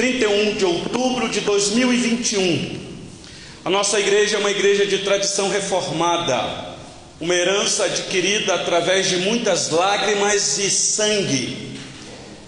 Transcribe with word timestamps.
31 0.00 0.54
de 0.54 0.64
outubro 0.64 1.28
de 1.28 1.42
2021. 1.42 2.80
A 3.62 3.68
nossa 3.68 4.00
igreja 4.00 4.38
é 4.38 4.40
uma 4.40 4.50
igreja 4.50 4.86
de 4.86 5.00
tradição 5.00 5.50
reformada, 5.50 6.42
uma 7.20 7.34
herança 7.34 7.84
adquirida 7.84 8.54
através 8.54 9.10
de 9.10 9.18
muitas 9.18 9.68
lágrimas 9.68 10.56
e 10.56 10.70
sangue. 10.70 11.76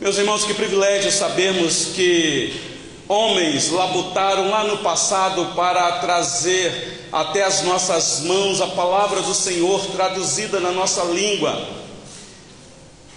Meus 0.01 0.17
irmãos, 0.17 0.45
que 0.45 0.55
privilégio 0.55 1.13
sabermos 1.13 1.89
que 1.95 2.59
homens 3.07 3.69
labutaram 3.71 4.49
lá 4.49 4.65
no 4.65 4.79
passado 4.79 5.53
para 5.55 5.99
trazer 5.99 7.07
até 7.13 7.45
as 7.45 7.63
nossas 7.65 8.21
mãos 8.21 8.63
a 8.63 8.69
palavra 8.69 9.21
do 9.21 9.35
Senhor 9.35 9.85
traduzida 9.89 10.59
na 10.59 10.73
nossa 10.73 11.05
língua 11.05 11.82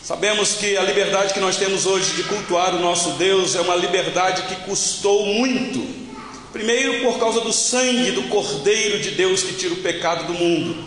Sabemos 0.05 0.53
que 0.53 0.77
a 0.77 0.83
liberdade 0.83 1.33
que 1.33 1.39
nós 1.39 1.57
temos 1.57 1.87
hoje 1.87 2.11
de 2.11 2.25
cultuar 2.25 2.75
o 2.75 2.79
nosso 2.79 3.13
Deus 3.13 3.55
é 3.55 3.61
uma 3.61 3.75
liberdade 3.75 4.43
que 4.43 4.55
custou 4.57 5.25
muito. 5.25 5.83
Primeiro, 6.53 7.01
por 7.01 7.17
causa 7.17 7.41
do 7.41 7.51
sangue 7.51 8.11
do 8.11 8.21
Cordeiro 8.29 8.99
de 8.99 9.09
Deus 9.15 9.41
que 9.41 9.55
tira 9.55 9.73
o 9.73 9.77
pecado 9.77 10.27
do 10.27 10.33
mundo. 10.35 10.77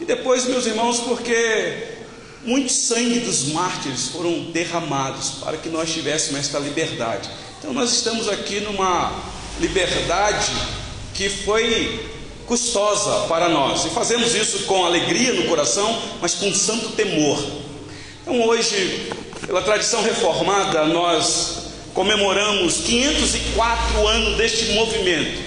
E 0.00 0.06
depois, 0.06 0.46
meus 0.46 0.64
irmãos, 0.64 1.00
porque 1.00 1.98
muito 2.44 2.72
sangue 2.72 3.20
dos 3.20 3.48
mártires 3.48 4.08
foram 4.08 4.44
derramados 4.44 5.32
para 5.44 5.58
que 5.58 5.68
nós 5.68 5.92
tivéssemos 5.92 6.40
esta 6.40 6.58
liberdade. 6.58 7.28
Então, 7.58 7.74
nós 7.74 7.92
estamos 7.92 8.26
aqui 8.26 8.60
numa 8.60 9.22
liberdade 9.60 10.50
que 11.12 11.28
foi 11.28 12.08
custosa 12.46 13.26
para 13.28 13.50
nós. 13.50 13.84
E 13.84 13.90
fazemos 13.90 14.34
isso 14.34 14.60
com 14.60 14.82
alegria 14.82 15.34
no 15.34 15.44
coração, 15.46 16.02
mas 16.22 16.36
com 16.36 16.54
santo 16.54 16.92
temor 16.92 17.65
então, 18.28 18.42
hoje, 18.42 19.08
pela 19.46 19.62
tradição 19.62 20.02
reformada, 20.02 20.84
nós 20.86 21.68
comemoramos 21.94 22.78
504 22.78 24.08
anos 24.08 24.36
deste 24.36 24.72
movimento. 24.72 25.40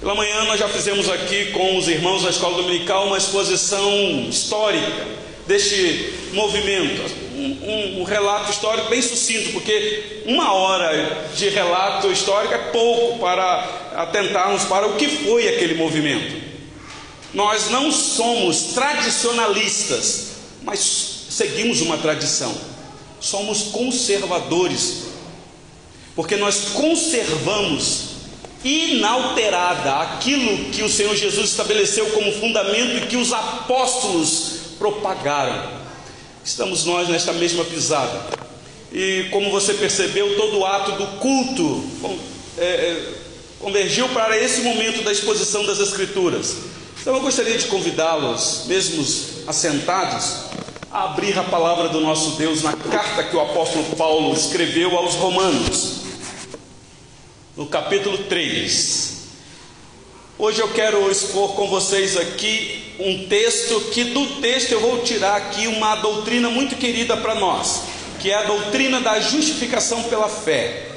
Pela 0.00 0.14
manhã, 0.14 0.44
nós 0.44 0.58
já 0.58 0.66
fizemos 0.66 1.10
aqui 1.10 1.52
com 1.52 1.76
os 1.76 1.86
irmãos 1.86 2.22
da 2.22 2.30
escola 2.30 2.56
dominical 2.56 3.08
uma 3.08 3.18
exposição 3.18 4.26
histórica 4.30 5.06
deste 5.46 6.10
movimento, 6.32 7.02
um, 7.36 7.44
um, 7.44 8.00
um, 8.00 8.04
relato 8.04 8.50
histórico 8.50 8.88
bem 8.88 9.02
sucinto, 9.02 9.52
porque 9.52 10.22
uma 10.24 10.54
hora 10.54 11.28
de 11.36 11.50
relato 11.50 12.10
histórico 12.10 12.54
é 12.54 12.58
pouco 12.72 13.18
para 13.18 13.92
atentarmos 13.94 14.64
para 14.64 14.86
o 14.86 14.94
que 14.94 15.06
foi 15.06 15.48
aquele 15.48 15.74
movimento. 15.74 16.34
Nós 17.34 17.68
não 17.68 17.92
somos 17.92 18.72
tradicionalistas, 18.72 20.28
mas 20.62 21.13
seguimos 21.34 21.80
uma 21.80 21.98
tradição, 21.98 22.54
somos 23.20 23.64
conservadores, 23.64 25.06
porque 26.14 26.36
nós 26.36 26.66
conservamos 26.74 28.14
inalterada 28.62 29.96
aquilo 29.96 30.70
que 30.70 30.82
o 30.82 30.88
Senhor 30.88 31.14
Jesus 31.16 31.50
estabeleceu 31.50 32.06
como 32.10 32.32
fundamento 32.32 32.96
e 32.98 33.06
que 33.08 33.16
os 33.16 33.32
apóstolos 33.32 34.52
propagaram. 34.78 35.82
Estamos 36.44 36.84
nós 36.84 37.08
nesta 37.08 37.32
mesma 37.32 37.64
pisada. 37.64 38.44
E 38.92 39.26
como 39.32 39.50
você 39.50 39.74
percebeu, 39.74 40.36
todo 40.36 40.58
o 40.58 40.64
ato 40.64 40.92
do 40.92 41.06
culto 41.18 41.84
é, 42.56 42.64
é, 42.64 43.12
convergiu 43.58 44.08
para 44.10 44.38
esse 44.38 44.60
momento 44.60 45.02
da 45.02 45.10
exposição 45.10 45.66
das 45.66 45.80
Escrituras. 45.80 46.56
Então 47.00 47.16
eu 47.16 47.20
gostaria 47.20 47.58
de 47.58 47.66
convidá-los, 47.66 48.66
mesmo 48.66 49.04
assentados, 49.48 50.43
abrir 50.94 51.36
a 51.36 51.42
palavra 51.42 51.88
do 51.88 52.00
nosso 52.00 52.36
Deus 52.36 52.62
na 52.62 52.72
carta 52.72 53.24
que 53.24 53.34
o 53.34 53.40
apóstolo 53.40 53.96
Paulo 53.96 54.32
escreveu 54.32 54.96
aos 54.96 55.16
Romanos, 55.16 56.02
no 57.56 57.66
capítulo 57.66 58.16
3. 58.16 59.24
Hoje 60.38 60.60
eu 60.60 60.68
quero 60.68 61.10
expor 61.10 61.54
com 61.54 61.66
vocês 61.66 62.16
aqui 62.16 62.94
um 63.00 63.26
texto 63.26 63.80
que 63.90 64.04
do 64.04 64.40
texto 64.40 64.70
eu 64.70 64.80
vou 64.80 65.00
tirar 65.00 65.34
aqui 65.34 65.66
uma 65.66 65.96
doutrina 65.96 66.48
muito 66.48 66.76
querida 66.76 67.16
para 67.16 67.34
nós, 67.34 67.82
que 68.20 68.30
é 68.30 68.34
a 68.36 68.44
doutrina 68.44 69.00
da 69.00 69.18
justificação 69.18 70.04
pela 70.04 70.28
fé. 70.28 70.92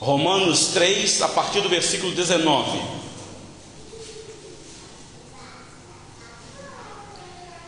Romanos 0.00 0.68
3, 0.68 1.20
a 1.20 1.28
partir 1.28 1.60
do 1.60 1.68
versículo 1.68 2.12
19. 2.12 3.03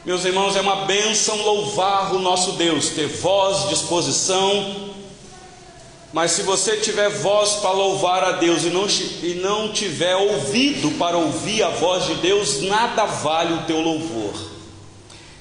Meus 0.07 0.25
irmãos, 0.25 0.55
é 0.55 0.61
uma 0.61 0.85
bênção 0.85 1.37
louvar 1.43 2.15
o 2.15 2.21
nosso 2.21 2.53
Deus, 2.53 2.91
ter 2.91 3.09
voz, 3.09 3.69
disposição, 3.69 4.93
mas 6.13 6.31
se 6.31 6.43
você 6.43 6.77
tiver 6.77 7.09
voz 7.09 7.55
para 7.55 7.73
louvar 7.73 8.23
a 8.23 8.33
Deus 8.33 8.63
e 8.63 8.71
não, 8.71 8.87
e 8.87 9.35
não 9.43 9.73
tiver 9.73 10.15
ouvido 10.15 10.93
para 10.93 11.19
ouvir 11.19 11.65
a 11.65 11.71
voz 11.71 12.07
de 12.07 12.15
Deus, 12.15 12.63
nada 12.63 13.05
vale 13.05 13.55
o 13.55 13.63
teu 13.65 13.81
louvor. 13.81 14.33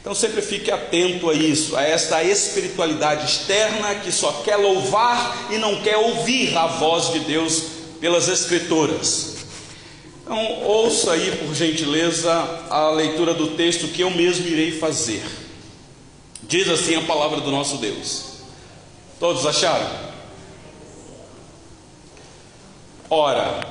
Então 0.01 0.15
sempre 0.15 0.41
fique 0.41 0.71
atento 0.71 1.29
a 1.29 1.35
isso, 1.35 1.75
a 1.75 1.83
esta 1.83 2.23
espiritualidade 2.23 3.23
externa 3.23 3.93
que 3.93 4.11
só 4.11 4.31
quer 4.43 4.55
louvar 4.55 5.45
e 5.51 5.59
não 5.59 5.79
quer 5.83 5.97
ouvir 5.97 6.57
a 6.57 6.65
voz 6.65 7.13
de 7.13 7.19
Deus 7.19 7.65
pelas 8.01 8.27
Escrituras. 8.27 9.34
Então, 10.25 10.63
ouça 10.63 11.11
aí, 11.11 11.37
por 11.37 11.53
gentileza, 11.53 12.31
a 12.71 12.89
leitura 12.89 13.31
do 13.35 13.49
texto 13.49 13.89
que 13.89 14.01
eu 14.01 14.09
mesmo 14.09 14.47
irei 14.47 14.71
fazer. 14.71 15.23
Diz 16.41 16.67
assim 16.67 16.95
a 16.95 17.03
palavra 17.03 17.41
do 17.41 17.51
nosso 17.51 17.77
Deus. 17.77 18.39
Todos 19.19 19.45
acharam? 19.45 19.87
Ora, 23.07 23.67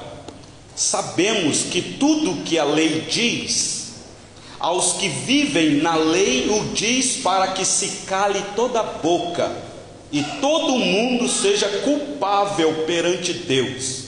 sabemos 0.76 1.64
que 1.64 1.82
tudo 1.82 2.44
que 2.44 2.56
a 2.56 2.64
lei 2.64 3.00
diz, 3.00 3.94
aos 4.60 4.92
que 4.92 5.08
vivem 5.08 5.82
na 5.82 5.96
lei 5.96 6.48
o 6.50 6.72
diz 6.72 7.16
para 7.16 7.48
que 7.48 7.64
se 7.64 8.06
cale 8.06 8.40
toda 8.54 8.78
a 8.78 8.84
boca 8.84 9.50
e 10.12 10.22
todo 10.40 10.78
mundo 10.78 11.28
seja 11.28 11.68
culpável 11.80 12.84
perante 12.86 13.32
Deus 13.32 14.03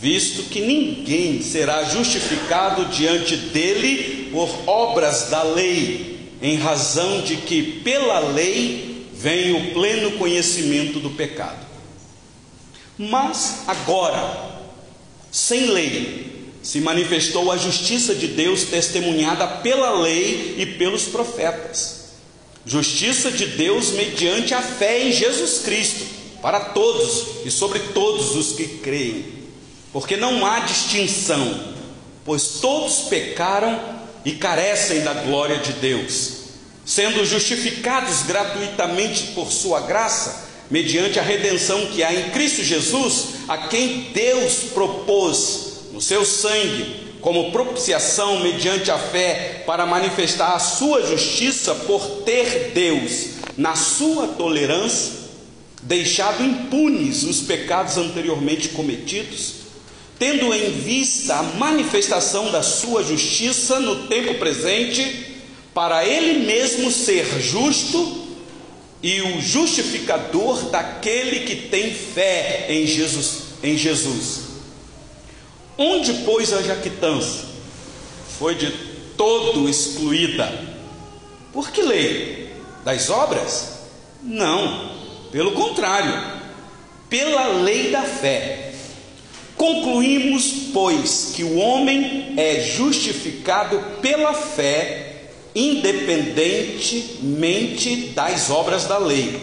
visto 0.00 0.44
que 0.44 0.60
ninguém 0.60 1.42
será 1.42 1.84
justificado 1.84 2.86
diante 2.86 3.36
dele 3.36 4.28
por 4.30 4.48
obras 4.66 5.28
da 5.30 5.42
lei, 5.42 6.30
em 6.42 6.56
razão 6.56 7.22
de 7.22 7.36
que 7.36 7.62
pela 7.80 8.18
lei 8.18 9.06
vem 9.14 9.54
o 9.54 9.72
pleno 9.72 10.12
conhecimento 10.12 11.00
do 11.00 11.10
pecado. 11.10 11.64
Mas 12.98 13.62
agora, 13.66 14.62
sem 15.30 15.66
lei, 15.66 16.26
se 16.62 16.80
manifestou 16.80 17.50
a 17.50 17.56
justiça 17.56 18.14
de 18.14 18.26
Deus 18.26 18.64
testemunhada 18.64 19.46
pela 19.46 20.00
lei 20.00 20.56
e 20.58 20.66
pelos 20.66 21.04
profetas. 21.04 22.06
Justiça 22.66 23.30
de 23.30 23.46
Deus 23.46 23.92
mediante 23.92 24.52
a 24.52 24.60
fé 24.60 25.04
em 25.04 25.12
Jesus 25.12 25.60
Cristo, 25.60 26.04
para 26.42 26.60
todos 26.60 27.46
e 27.46 27.50
sobre 27.50 27.78
todos 27.78 28.34
os 28.34 28.52
que 28.52 28.66
creem 28.78 29.35
porque 29.96 30.14
não 30.14 30.44
há 30.44 30.58
distinção, 30.58 31.58
pois 32.22 32.58
todos 32.60 33.08
pecaram 33.08 33.80
e 34.26 34.32
carecem 34.32 35.00
da 35.00 35.14
glória 35.14 35.56
de 35.56 35.72
Deus, 35.72 36.32
sendo 36.84 37.24
justificados 37.24 38.24
gratuitamente 38.24 39.28
por 39.28 39.50
Sua 39.50 39.80
graça, 39.80 40.50
mediante 40.70 41.18
a 41.18 41.22
redenção 41.22 41.86
que 41.86 42.04
há 42.04 42.12
em 42.12 42.28
Cristo 42.28 42.62
Jesus, 42.62 43.36
a 43.48 43.68
quem 43.68 44.10
Deus 44.12 44.64
propôs 44.74 45.86
no 45.92 46.02
seu 46.02 46.26
sangue, 46.26 47.14
como 47.22 47.50
propiciação 47.50 48.40
mediante 48.40 48.90
a 48.90 48.98
fé, 48.98 49.62
para 49.66 49.86
manifestar 49.86 50.52
a 50.52 50.58
Sua 50.58 51.06
justiça 51.06 51.74
por 51.74 52.22
ter 52.22 52.72
Deus, 52.74 53.28
na 53.56 53.74
Sua 53.74 54.28
tolerância, 54.28 55.12
deixado 55.82 56.44
impunes 56.44 57.22
os 57.22 57.40
pecados 57.40 57.96
anteriormente 57.96 58.68
cometidos 58.68 59.64
tendo 60.18 60.52
em 60.54 60.70
vista 60.70 61.36
a 61.36 61.42
manifestação 61.42 62.50
da 62.50 62.62
sua 62.62 63.02
justiça 63.02 63.80
no 63.80 64.06
tempo 64.06 64.34
presente, 64.34 65.36
para 65.74 66.06
ele 66.06 66.46
mesmo 66.46 66.90
ser 66.90 67.26
justo 67.40 68.24
e 69.02 69.20
o 69.20 69.40
justificador 69.42 70.70
daquele 70.70 71.40
que 71.40 71.68
tem 71.68 71.92
fé 71.92 72.66
em 72.70 72.86
Jesus, 72.86 73.42
em 73.62 73.76
Jesus. 73.76 74.40
Onde 75.76 76.14
pois 76.24 76.52
a 76.54 76.62
jactância 76.62 77.44
foi 78.38 78.54
de 78.54 78.70
todo 79.16 79.68
excluída? 79.68 80.50
Por 81.52 81.70
que 81.70 81.82
lei? 81.82 82.52
Das 82.84 83.10
obras? 83.10 83.80
Não, 84.22 84.92
pelo 85.30 85.52
contrário, 85.52 86.40
pela 87.10 87.48
lei 87.48 87.90
da 87.90 88.02
fé 88.02 88.65
Concluímos, 89.56 90.52
pois, 90.72 91.32
que 91.34 91.42
o 91.42 91.56
homem 91.56 92.34
é 92.36 92.60
justificado 92.60 93.82
pela 94.00 94.34
fé 94.34 95.06
independentemente 95.56 98.12
das 98.14 98.50
obras 98.50 98.84
da 98.84 98.98
lei. 98.98 99.40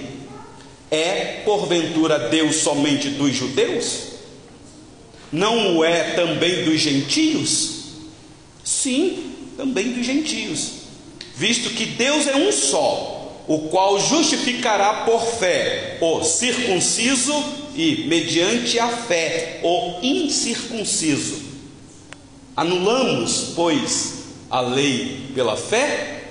É, 0.92 1.42
porventura, 1.44 2.30
Deus 2.30 2.57
somente 2.57 3.10
dos 3.10 3.36
judeus? 3.36 4.13
Não 5.31 5.77
o 5.77 5.83
é 5.83 6.12
também 6.12 6.66
dos 6.66 6.80
gentios? 6.80 7.71
Sim, 8.63 9.33
também 9.57 9.94
dos 9.94 10.06
gentios, 10.06 10.74
visto 11.36 11.71
que 11.71 11.88
Deus 11.88 12.27
é 12.27 12.36
um 12.36 12.51
só, 12.51 13.44
o 13.48 13.69
qual 13.69 14.00
justificará 14.00 15.06
por 15.06 15.25
fé 15.25 15.98
o 16.00 16.24
circunciso 16.24 17.33
e, 17.75 18.05
mediante 18.07 18.79
a 18.79 18.89
fé, 18.89 19.59
o 19.63 19.99
incircunciso. 20.01 21.41
Anulamos, 22.55 23.53
pois, 23.55 24.25
a 24.49 24.61
lei 24.61 25.31
pela 25.33 25.57
fé? 25.57 26.23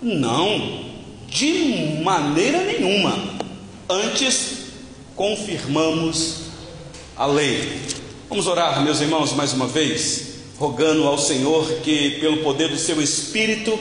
Não, 0.00 0.84
de 1.28 2.00
maneira 2.02 2.62
nenhuma. 2.64 3.16
Antes, 3.88 4.58
confirmamos 5.16 6.42
a 7.16 7.26
lei. 7.26 7.80
Vamos 8.28 8.46
orar, 8.46 8.82
meus 8.82 9.00
irmãos, 9.00 9.32
mais 9.32 9.52
uma 9.52 9.66
vez, 9.66 10.34
rogando 10.58 11.06
ao 11.06 11.18
Senhor 11.18 11.66
que, 11.82 12.18
pelo 12.20 12.38
poder 12.38 12.68
do 12.68 12.78
seu 12.78 13.00
Espírito, 13.00 13.78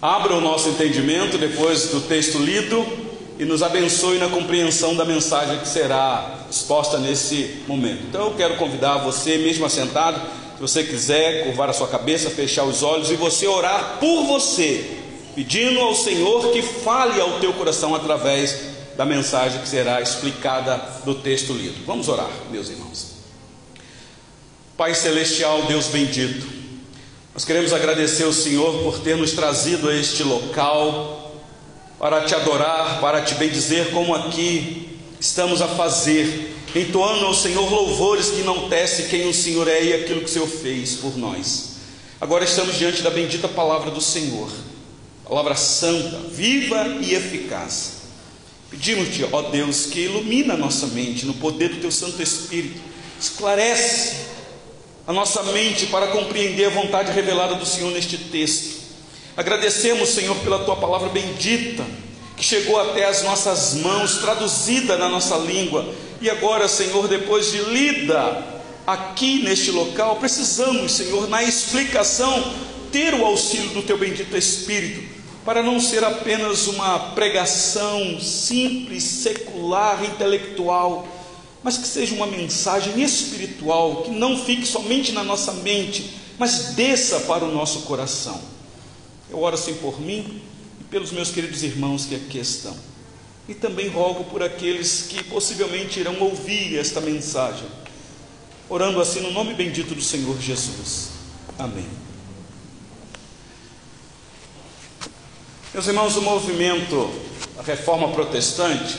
abra 0.00 0.34
o 0.34 0.40
nosso 0.40 0.68
entendimento 0.68 1.38
depois 1.38 1.88
do 1.88 2.00
texto 2.02 2.38
lido 2.38 3.03
e 3.38 3.44
nos 3.44 3.62
abençoe 3.62 4.18
na 4.18 4.28
compreensão 4.28 4.94
da 4.94 5.04
mensagem 5.04 5.58
que 5.58 5.68
será 5.68 6.46
exposta 6.50 6.98
nesse 6.98 7.62
momento. 7.66 8.04
Então 8.08 8.26
eu 8.26 8.34
quero 8.34 8.56
convidar 8.56 8.98
você, 8.98 9.38
mesmo 9.38 9.66
assentado, 9.66 10.20
se 10.54 10.60
você 10.60 10.84
quiser 10.84 11.44
curvar 11.44 11.68
a 11.68 11.72
sua 11.72 11.88
cabeça, 11.88 12.30
fechar 12.30 12.64
os 12.64 12.82
olhos 12.82 13.10
e 13.10 13.16
você 13.16 13.46
orar 13.46 13.98
por 13.98 14.24
você, 14.24 14.98
pedindo 15.34 15.80
ao 15.80 15.94
Senhor 15.94 16.52
que 16.52 16.62
fale 16.62 17.20
ao 17.20 17.40
teu 17.40 17.52
coração 17.54 17.94
através 17.94 18.72
da 18.96 19.04
mensagem 19.04 19.60
que 19.60 19.68
será 19.68 20.00
explicada 20.00 20.80
do 21.04 21.16
texto 21.16 21.52
lido. 21.52 21.84
Vamos 21.84 22.08
orar, 22.08 22.30
meus 22.50 22.68
irmãos. 22.70 23.14
Pai 24.76 24.94
celestial, 24.94 25.62
Deus 25.62 25.86
bendito, 25.86 26.46
nós 27.32 27.44
queremos 27.44 27.72
agradecer 27.72 28.22
ao 28.22 28.32
Senhor 28.32 28.84
por 28.84 29.00
ter 29.00 29.16
nos 29.16 29.32
trazido 29.32 29.88
a 29.88 29.94
este 29.94 30.22
local 30.22 31.23
para 31.98 32.22
te 32.22 32.34
adorar, 32.34 33.00
para 33.00 33.22
te 33.22 33.34
bendizer, 33.34 33.90
como 33.90 34.14
aqui 34.14 34.98
estamos 35.20 35.62
a 35.62 35.68
fazer, 35.68 36.54
entoando 36.74 37.26
ao 37.26 37.34
Senhor 37.34 37.70
louvores 37.70 38.30
que 38.30 38.42
não 38.42 38.68
tece 38.68 39.04
quem 39.04 39.28
o 39.28 39.34
Senhor 39.34 39.66
é 39.68 39.82
e 39.82 39.92
aquilo 39.94 40.20
que 40.20 40.26
o 40.26 40.32
Senhor 40.32 40.48
fez 40.48 40.96
por 40.96 41.16
nós. 41.16 41.76
Agora 42.20 42.44
estamos 42.44 42.76
diante 42.76 43.02
da 43.02 43.10
bendita 43.10 43.48
palavra 43.48 43.90
do 43.90 44.00
Senhor, 44.00 44.50
palavra 45.26 45.54
santa, 45.54 46.18
viva 46.30 46.98
e 47.00 47.14
eficaz. 47.14 47.94
Pedimos-te, 48.70 49.24
ó 49.30 49.42
Deus, 49.42 49.86
que 49.86 50.00
ilumina 50.00 50.54
a 50.54 50.56
nossa 50.56 50.86
mente 50.88 51.26
no 51.26 51.34
poder 51.34 51.68
do 51.68 51.80
teu 51.80 51.92
Santo 51.92 52.20
Espírito, 52.22 52.80
esclarece 53.20 54.16
a 55.06 55.12
nossa 55.12 55.42
mente 55.44 55.86
para 55.86 56.08
compreender 56.08 56.66
a 56.66 56.70
vontade 56.70 57.12
revelada 57.12 57.54
do 57.54 57.66
Senhor 57.66 57.90
neste 57.92 58.16
texto. 58.16 58.83
Agradecemos, 59.36 60.10
Senhor, 60.10 60.36
pela 60.38 60.60
tua 60.60 60.76
palavra 60.76 61.08
bendita, 61.08 61.84
que 62.36 62.44
chegou 62.44 62.78
até 62.78 63.04
as 63.04 63.22
nossas 63.22 63.74
mãos, 63.74 64.18
traduzida 64.18 64.96
na 64.96 65.08
nossa 65.08 65.36
língua, 65.36 65.92
e 66.20 66.30
agora, 66.30 66.68
Senhor, 66.68 67.08
depois 67.08 67.50
de 67.50 67.58
lida 67.58 68.44
aqui 68.86 69.42
neste 69.42 69.72
local, 69.72 70.16
precisamos, 70.16 70.92
Senhor, 70.92 71.28
na 71.28 71.42
explicação, 71.42 72.54
ter 72.92 73.12
o 73.12 73.26
auxílio 73.26 73.70
do 73.70 73.82
teu 73.82 73.98
bendito 73.98 74.36
Espírito, 74.36 75.02
para 75.44 75.64
não 75.64 75.80
ser 75.80 76.04
apenas 76.04 76.68
uma 76.68 76.98
pregação 77.10 78.20
simples, 78.20 79.02
secular, 79.02 80.04
intelectual, 80.04 81.08
mas 81.60 81.76
que 81.76 81.88
seja 81.88 82.14
uma 82.14 82.26
mensagem 82.26 83.02
espiritual, 83.02 84.02
que 84.02 84.10
não 84.10 84.38
fique 84.38 84.64
somente 84.64 85.10
na 85.10 85.24
nossa 85.24 85.52
mente, 85.52 86.14
mas 86.38 86.74
desça 86.74 87.20
para 87.20 87.44
o 87.44 87.52
nosso 87.52 87.80
coração. 87.80 88.53
Eu 89.34 89.42
oro 89.42 89.56
assim 89.56 89.74
por 89.74 90.00
mim 90.00 90.40
e 90.80 90.84
pelos 90.84 91.10
meus 91.10 91.32
queridos 91.32 91.64
irmãos 91.64 92.06
que 92.06 92.14
aqui 92.14 92.38
estão. 92.38 92.72
E 93.48 93.54
também 93.54 93.88
rogo 93.88 94.22
por 94.30 94.44
aqueles 94.44 95.08
que 95.08 95.24
possivelmente 95.24 95.98
irão 95.98 96.20
ouvir 96.20 96.78
esta 96.78 97.00
mensagem. 97.00 97.66
Orando 98.68 99.00
assim 99.00 99.18
no 99.22 99.32
nome 99.32 99.52
bendito 99.54 99.92
do 99.92 100.00
Senhor 100.00 100.40
Jesus. 100.40 101.08
Amém. 101.58 101.84
Meus 105.74 105.88
irmãos, 105.88 106.16
o 106.16 106.22
movimento 106.22 107.10
da 107.56 107.62
reforma 107.64 108.12
protestante, 108.12 108.96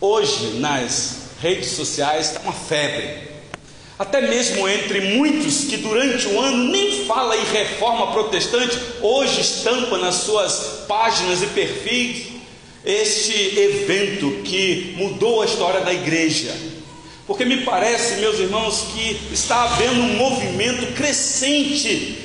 hoje 0.00 0.58
nas 0.58 1.16
redes 1.38 1.72
sociais 1.72 2.28
está 2.28 2.40
uma 2.40 2.54
febre. 2.54 3.29
Até 4.00 4.22
mesmo 4.22 4.66
entre 4.66 4.98
muitos 5.14 5.64
que 5.64 5.76
durante 5.76 6.26
o 6.26 6.40
ano 6.40 6.72
nem 6.72 7.04
fala 7.04 7.36
em 7.36 7.44
reforma 7.52 8.12
protestante, 8.12 8.74
hoje 9.02 9.42
estampa 9.42 9.98
nas 9.98 10.14
suas 10.14 10.86
páginas 10.88 11.42
e 11.42 11.46
perfis 11.48 12.28
este 12.82 13.58
evento 13.58 14.40
que 14.42 14.94
mudou 14.96 15.42
a 15.42 15.44
história 15.44 15.82
da 15.82 15.92
igreja. 15.92 16.50
Porque 17.26 17.44
me 17.44 17.58
parece, 17.58 18.22
meus 18.22 18.38
irmãos, 18.38 18.86
que 18.94 19.34
está 19.34 19.64
havendo 19.64 20.00
um 20.00 20.16
movimento 20.16 20.94
crescente 20.94 22.16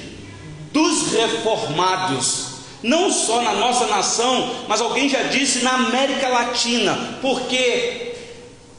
dos 0.71 1.11
reformados, 1.11 2.51
não 2.81 3.11
só 3.11 3.41
na 3.41 3.51
nossa 3.51 3.85
nação, 3.87 4.63
mas 4.69 4.79
alguém 4.79 5.09
já 5.09 5.23
disse 5.23 5.59
na 5.61 5.71
América 5.71 6.29
Latina, 6.29 7.19
porque 7.21 8.04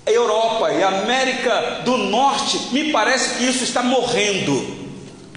Europa 0.06 0.72
e 0.72 0.82
América 0.82 1.82
do 1.84 1.96
Norte, 1.96 2.58
me 2.72 2.92
parece 2.92 3.36
que 3.36 3.44
isso 3.44 3.64
está 3.64 3.82
morrendo. 3.82 4.76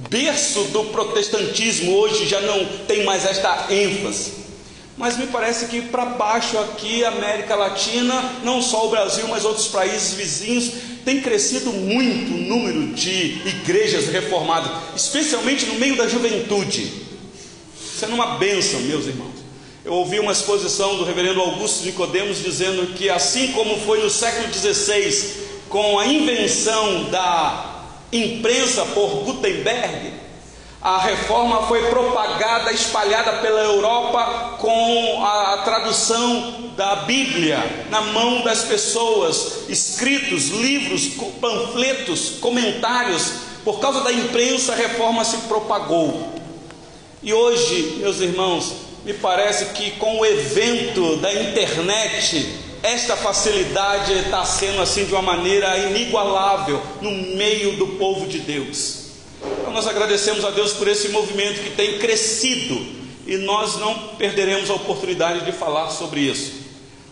Berço 0.10 0.64
do 0.66 0.86
protestantismo 0.86 1.96
hoje 1.98 2.28
já 2.28 2.40
não 2.42 2.66
tem 2.88 3.04
mais 3.04 3.26
esta 3.26 3.68
ênfase. 3.70 4.40
Mas 4.98 5.18
me 5.18 5.28
parece 5.28 5.68
que 5.68 5.82
para 5.82 6.06
baixo 6.06 6.58
aqui, 6.60 7.06
América 7.06 7.56
Latina, 7.56 8.22
não 8.44 8.62
só 8.62 8.88
o 8.88 8.90
Brasil, 8.90 9.28
mas 9.30 9.46
outros 9.46 9.68
países 9.68 10.14
vizinhos, 10.14 10.72
tem 11.06 11.22
crescido 11.22 11.72
muito 11.72 12.34
o 12.34 12.38
número 12.38 12.88
de 12.94 13.42
igrejas 13.48 14.08
reformadas, 14.08 14.72
especialmente 14.96 15.66
no 15.66 15.76
meio 15.76 15.96
da 15.96 16.08
juventude. 16.08 16.92
Isso 17.96 18.06
é 18.06 18.08
uma 18.10 18.38
bênção, 18.38 18.82
meus 18.82 19.06
irmãos. 19.06 19.39
Eu 19.86 19.94
ouvi 19.94 20.20
uma 20.20 20.34
exposição 20.34 20.98
do 20.98 21.06
reverendo 21.06 21.40
Augusto 21.40 21.86
Nicodemos 21.86 22.44
dizendo 22.44 22.94
que 22.96 23.10
assim 23.10 23.54
como 23.54 23.78
foi 23.80 24.04
no 24.04 24.10
século 24.10 24.54
XVI, 24.54 25.48
com 25.70 25.98
a 25.98 26.06
invenção 26.06 27.06
da 27.06 27.86
imprensa 28.12 28.84
por 28.88 29.24
Gutenberg, 29.24 30.14
a 30.82 30.98
reforma 30.98 31.64
foi 31.64 31.90
propagada, 31.90 32.74
espalhada 32.74 33.34
pela 33.40 33.62
Europa 33.62 34.58
com 34.60 35.24
a 35.26 35.62
tradução 35.64 36.72
da 36.76 36.98
Bíblia 36.98 37.86
na 37.90 38.02
mão 38.02 38.42
das 38.42 38.64
pessoas, 38.64 39.70
escritos, 39.70 40.50
livros, 40.50 41.08
panfletos, 41.40 42.32
comentários. 42.42 43.32
Por 43.64 43.80
causa 43.80 44.02
da 44.02 44.12
imprensa, 44.12 44.74
a 44.74 44.76
reforma 44.76 45.24
se 45.24 45.38
propagou. 45.50 46.34
E 47.22 47.34
hoje, 47.34 47.98
meus 48.00 48.22
irmãos, 48.22 48.89
me 49.06 49.14
parece 49.14 49.66
que 49.74 49.92
com 49.92 50.20
o 50.20 50.26
evento 50.26 51.18
da 51.18 51.34
internet, 51.34 52.54
esta 52.84 53.16
facilidade 53.16 54.14
está 54.14 54.46
sendo 54.46 54.82
assim 54.82 55.06
de 55.06 55.14
uma 55.14 55.22
maneira 55.22 55.78
inigualável 55.78 56.82
no 57.02 57.12
meio 57.12 57.78
do 57.78 57.88
povo 57.88 58.28
de 58.28 58.40
Deus. 58.40 59.10
Então 59.62 59.72
nós 59.72 59.88
agradecemos 59.88 60.44
a 60.44 60.52
Deus 60.52 60.74
por 60.74 60.88
esse 60.88 61.10
movimento 61.10 61.62
que 61.62 61.72
tem 61.72 61.98
crescido 61.98 63.00
e 63.26 63.38
nós 63.38 63.78
não 63.78 63.94
perderemos 64.18 64.70
a 64.70 64.74
oportunidade 64.74 65.46
de 65.46 65.52
falar 65.52 65.90
sobre 65.90 66.22
isso. 66.22 66.54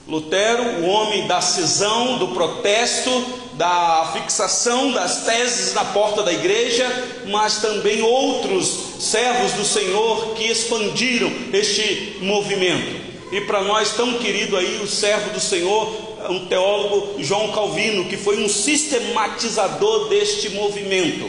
Lutero, 0.08 0.64
o 0.82 0.88
homem 0.88 1.28
da 1.28 1.42
cisão, 1.42 2.18
do 2.18 2.30
protesto, 2.30 3.12
da 3.58 4.12
fixação 4.14 4.92
das 4.92 5.26
teses 5.26 5.74
na 5.74 5.84
porta 5.84 6.22
da 6.22 6.32
igreja, 6.32 6.88
mas 7.26 7.58
também 7.58 8.02
outros 8.04 8.68
servos 9.00 9.54
do 9.54 9.66
Senhor 9.66 10.36
que 10.36 10.46
expandiram 10.46 11.32
este 11.52 12.18
movimento. 12.22 13.08
E 13.32 13.42
para 13.42 13.64
nós, 13.64 13.94
tão 13.94 14.20
querido 14.20 14.56
aí, 14.56 14.80
o 14.82 14.88
servo 14.88 15.32
do 15.32 15.40
Senhor, 15.40 15.92
um 16.30 16.46
teólogo, 16.46 17.22
João 17.22 17.52
Calvino, 17.52 18.06
que 18.06 18.16
foi 18.16 18.44
um 18.44 18.48
sistematizador 18.48 20.08
deste 20.08 20.50
movimento. 20.50 21.28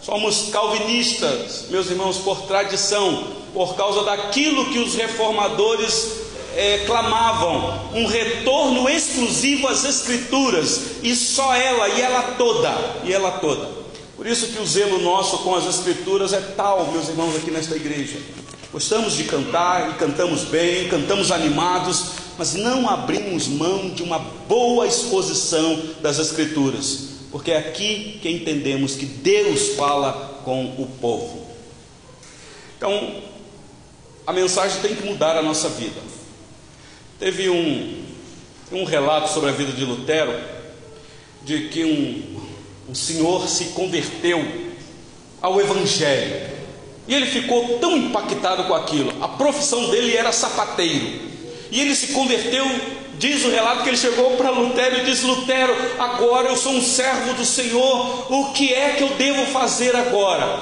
Somos 0.00 0.48
calvinistas, 0.50 1.66
meus 1.68 1.88
irmãos, 1.90 2.16
por 2.16 2.42
tradição, 2.42 3.24
por 3.52 3.76
causa 3.76 4.02
daquilo 4.02 4.70
que 4.70 4.78
os 4.78 4.94
reformadores 4.94 6.21
é, 6.56 6.84
clamavam 6.86 7.90
um 7.94 8.06
retorno 8.06 8.88
exclusivo 8.88 9.68
às 9.68 9.84
Escrituras, 9.84 10.80
e 11.02 11.14
só 11.14 11.54
ela, 11.54 11.88
e 11.88 12.00
ela 12.00 12.22
toda, 12.36 13.00
e 13.04 13.12
ela 13.12 13.32
toda. 13.32 13.68
Por 14.16 14.26
isso 14.26 14.48
que 14.48 14.60
o 14.60 14.66
zelo 14.66 15.00
nosso 15.00 15.38
com 15.38 15.54
as 15.54 15.66
Escrituras 15.66 16.32
é 16.32 16.40
tal, 16.40 16.86
meus 16.92 17.08
irmãos, 17.08 17.34
aqui 17.36 17.50
nesta 17.50 17.74
igreja. 17.74 18.18
Gostamos 18.72 19.14
de 19.14 19.24
cantar 19.24 19.90
e 19.90 19.94
cantamos 19.94 20.44
bem, 20.44 20.88
cantamos 20.88 21.30
animados, 21.30 22.12
mas 22.38 22.54
não 22.54 22.88
abrimos 22.88 23.48
mão 23.48 23.90
de 23.90 24.02
uma 24.02 24.18
boa 24.18 24.86
exposição 24.86 25.80
das 26.00 26.18
Escrituras, 26.18 27.08
porque 27.30 27.50
é 27.50 27.58
aqui 27.58 28.18
que 28.22 28.30
entendemos 28.30 28.94
que 28.94 29.06
Deus 29.06 29.70
fala 29.76 30.40
com 30.44 30.64
o 30.78 30.86
povo. 31.00 31.46
Então, 32.76 33.22
a 34.26 34.32
mensagem 34.32 34.80
tem 34.80 34.94
que 34.94 35.04
mudar 35.04 35.36
a 35.36 35.42
nossa 35.42 35.68
vida. 35.68 36.00
Teve 37.22 37.48
um, 37.48 38.02
um 38.72 38.82
relato 38.82 39.32
sobre 39.32 39.50
a 39.50 39.52
vida 39.52 39.70
de 39.70 39.84
Lutero, 39.84 40.36
de 41.44 41.68
que 41.68 41.84
um, 41.84 42.90
um 42.90 42.94
senhor 42.96 43.46
se 43.46 43.66
converteu 43.66 44.44
ao 45.40 45.60
Evangelho. 45.60 46.50
E 47.06 47.14
ele 47.14 47.26
ficou 47.26 47.78
tão 47.78 47.96
impactado 47.96 48.64
com 48.64 48.74
aquilo. 48.74 49.14
A 49.22 49.28
profissão 49.28 49.88
dele 49.88 50.16
era 50.16 50.32
sapateiro. 50.32 51.20
E 51.70 51.80
ele 51.80 51.94
se 51.94 52.08
converteu, 52.08 52.66
diz 53.20 53.44
o 53.44 53.50
relato 53.50 53.84
que 53.84 53.90
ele 53.90 53.96
chegou 53.96 54.32
para 54.32 54.50
Lutero 54.50 54.98
e 54.98 55.04
disse: 55.04 55.24
Lutero, 55.24 55.76
agora 56.00 56.48
eu 56.48 56.56
sou 56.56 56.72
um 56.72 56.82
servo 56.82 57.34
do 57.34 57.44
Senhor, 57.44 58.32
o 58.32 58.52
que 58.52 58.74
é 58.74 58.96
que 58.96 59.04
eu 59.04 59.10
devo 59.10 59.46
fazer 59.52 59.94
agora? 59.94 60.60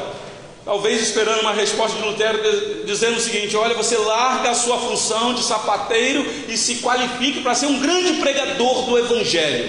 Talvez 0.70 1.02
esperando 1.02 1.40
uma 1.40 1.52
resposta 1.52 1.98
de 1.98 2.04
Lutero 2.04 2.38
dizendo 2.84 3.16
o 3.16 3.20
seguinte: 3.20 3.56
olha, 3.56 3.74
você 3.74 3.96
larga 3.96 4.50
a 4.50 4.54
sua 4.54 4.78
função 4.78 5.34
de 5.34 5.42
sapateiro 5.42 6.24
e 6.46 6.56
se 6.56 6.76
qualifique 6.76 7.40
para 7.40 7.56
ser 7.56 7.66
um 7.66 7.80
grande 7.80 8.20
pregador 8.20 8.84
do 8.84 8.96
Evangelho. 8.96 9.68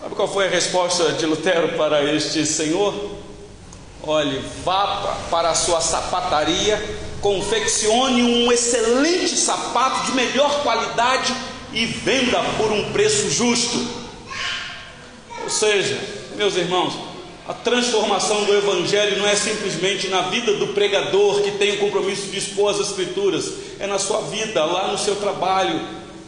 Sabe 0.00 0.14
qual 0.14 0.28
foi 0.28 0.46
a 0.46 0.50
resposta 0.50 1.14
de 1.14 1.26
Lutero 1.26 1.76
para 1.76 2.00
este 2.14 2.46
senhor? 2.46 2.94
Olhe, 4.00 4.40
vá 4.64 5.16
para 5.32 5.50
a 5.50 5.54
sua 5.56 5.80
sapataria, 5.80 6.80
confeccione 7.20 8.22
um 8.22 8.52
excelente 8.52 9.36
sapato 9.36 10.06
de 10.06 10.12
melhor 10.12 10.62
qualidade 10.62 11.34
e 11.72 11.84
venda 11.86 12.38
por 12.56 12.70
um 12.70 12.92
preço 12.92 13.28
justo. 13.30 13.84
Ou 15.42 15.50
seja, 15.50 15.98
meus 16.36 16.54
irmãos, 16.54 17.07
a 17.48 17.54
transformação 17.54 18.44
do 18.44 18.54
Evangelho 18.54 19.18
não 19.18 19.26
é 19.26 19.34
simplesmente 19.34 20.06
na 20.08 20.20
vida 20.28 20.52
do 20.52 20.68
pregador 20.68 21.40
que 21.40 21.52
tem 21.52 21.76
o 21.76 21.78
compromisso 21.78 22.26
de 22.26 22.36
expor 22.36 22.72
as 22.72 22.78
Escrituras, 22.78 23.50
é 23.80 23.86
na 23.86 23.98
sua 23.98 24.20
vida, 24.20 24.62
lá 24.66 24.88
no 24.88 24.98
seu 24.98 25.16
trabalho, 25.16 25.80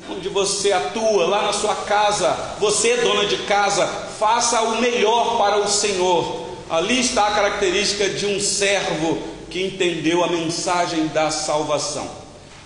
onde 0.09 0.31
você 0.31 0.73
atua, 0.73 1.27
lá 1.27 1.43
na 1.43 1.53
sua 1.53 1.75
casa, 1.75 2.55
você, 2.59 2.97
dona 2.97 3.27
de 3.27 3.37
casa, 3.43 3.87
faça 4.19 4.63
o 4.63 4.81
melhor 4.81 5.37
para 5.37 5.59
o 5.59 5.69
Senhor. 5.69 6.47
Ali 6.71 7.01
está 7.01 7.27
a 7.27 7.35
característica 7.35 8.09
de 8.09 8.25
um 8.25 8.41
servo 8.41 9.19
que 9.51 9.63
entendeu 9.63 10.25
a 10.25 10.29
mensagem 10.29 11.09
da 11.09 11.31
salvação. 11.31 12.09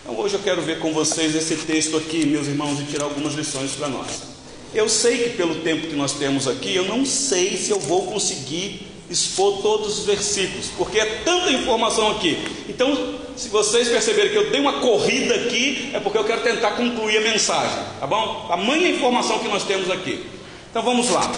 Então 0.03 0.17
hoje 0.17 0.35
eu 0.35 0.41
quero 0.41 0.63
ver 0.63 0.79
com 0.79 0.93
vocês 0.93 1.35
esse 1.35 1.57
texto 1.57 1.97
aqui, 1.97 2.25
meus 2.25 2.47
irmãos, 2.47 2.79
e 2.79 2.85
tirar 2.85 3.07
algumas 3.07 3.35
lições 3.35 3.73
para 3.73 3.89
nós. 3.89 4.34
Eu 4.75 4.89
sei 4.89 5.19
que 5.19 5.31
pelo 5.31 5.57
tempo 5.57 5.87
que 5.87 5.95
nós 5.95 6.13
temos 6.13 6.49
aqui, 6.49 6.75
eu 6.75 6.85
não 6.85 7.07
sei 7.07 7.57
se 7.57 7.71
eu 7.71 7.79
vou 7.79 8.07
conseguir 8.07 8.87
expor 9.09 9.63
todos 9.63 9.99
os 9.99 10.05
versículos, 10.05 10.67
porque 10.77 10.99
é 10.99 11.05
tanta 11.25 11.53
informação 11.53 12.11
aqui. 12.11 12.43
Então, 12.69 13.21
se 13.37 13.49
vocês 13.49 13.89
perceberem 13.89 14.33
que 14.33 14.37
eu 14.37 14.51
dei 14.51 14.61
uma 14.61 14.81
corrida 14.81 15.35
aqui, 15.35 15.91
é 15.93 16.01
porque 16.01 16.19
eu 16.19 16.25
quero 16.25 16.43
tentar 16.43 16.73
concluir 16.73 17.19
a 17.19 17.21
mensagem, 17.21 17.85
tá 18.01 18.07
bom? 18.07 18.47
Tamanha 18.49 18.89
informação 18.89 19.39
que 19.39 19.49
nós 19.49 19.63
temos 19.63 19.91
aqui. 19.91 20.27
Então 20.71 20.83
vamos 20.83 21.09
lá. 21.11 21.31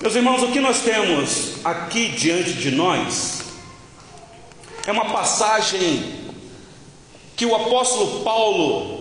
Meus 0.00 0.14
irmãos, 0.14 0.42
o 0.42 0.48
que 0.48 0.60
nós 0.60 0.80
temos 0.80 1.64
aqui 1.64 2.08
diante 2.08 2.52
de 2.54 2.70
nós 2.70 3.42
é 4.86 4.92
uma 4.92 5.06
passagem 5.06 6.14
que 7.36 7.44
o 7.44 7.54
apóstolo 7.54 8.22
Paulo 8.22 8.95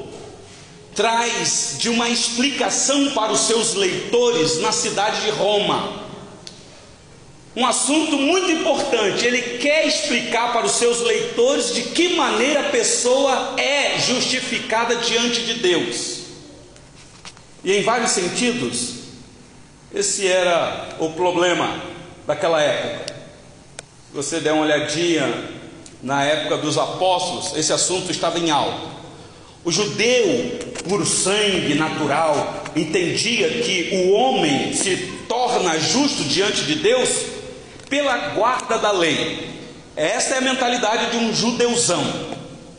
traz 0.96 1.75
de 1.78 1.90
uma 1.90 2.10
explicação 2.10 3.12
para 3.12 3.32
os 3.32 3.42
seus 3.42 3.74
leitores 3.74 4.60
na 4.62 4.72
cidade 4.72 5.22
de 5.22 5.30
Roma. 5.32 6.06
Um 7.56 7.66
assunto 7.66 8.18
muito 8.18 8.52
importante, 8.52 9.25
ele 9.25 9.58
quer 9.60 9.86
explicar 9.86 10.52
para 10.52 10.66
os 10.66 10.74
seus 10.74 11.02
leitores 11.02 11.74
de 11.74 11.84
que 11.84 12.16
maneira 12.16 12.62
a 12.62 12.70
pessoa 12.70 13.54
é 13.58 13.98
justificada 14.00 14.96
diante 14.98 15.42
de 15.44 15.56
Deus. 15.56 16.20
E 17.64 17.74
em 17.74 17.84
vários 17.84 18.12
sentidos, 18.12 18.96
esse 19.94 20.28
era 20.28 20.98
o 21.00 21.12
problema 21.12 21.82
daquela 22.28 22.62
época. 22.62 23.14
Se 24.10 24.16
você 24.16 24.40
der 24.40 24.52
uma 24.52 24.64
olhadinha 24.64 25.50
na 26.04 26.24
época 26.24 26.58
dos 26.58 26.78
apóstolos, 26.78 27.58
esse 27.58 27.72
assunto 27.72 28.12
estava 28.12 28.38
em 28.38 28.52
alta. 28.52 28.95
O 29.66 29.72
judeu, 29.72 30.60
por 30.88 31.04
sangue 31.08 31.74
natural, 31.74 32.66
entendia 32.76 33.50
que 33.50 33.96
o 33.96 34.12
homem 34.12 34.72
se 34.76 34.96
torna 35.28 35.80
justo 35.80 36.24
diante 36.24 36.66
de 36.66 36.76
Deus 36.76 37.10
pela 37.90 38.16
guarda 38.36 38.78
da 38.78 38.92
lei. 38.92 39.50
Esta 39.96 40.36
é 40.36 40.38
a 40.38 40.42
mentalidade 40.42 41.10
de 41.10 41.18
um 41.18 41.34
judeuzão, 41.34 42.04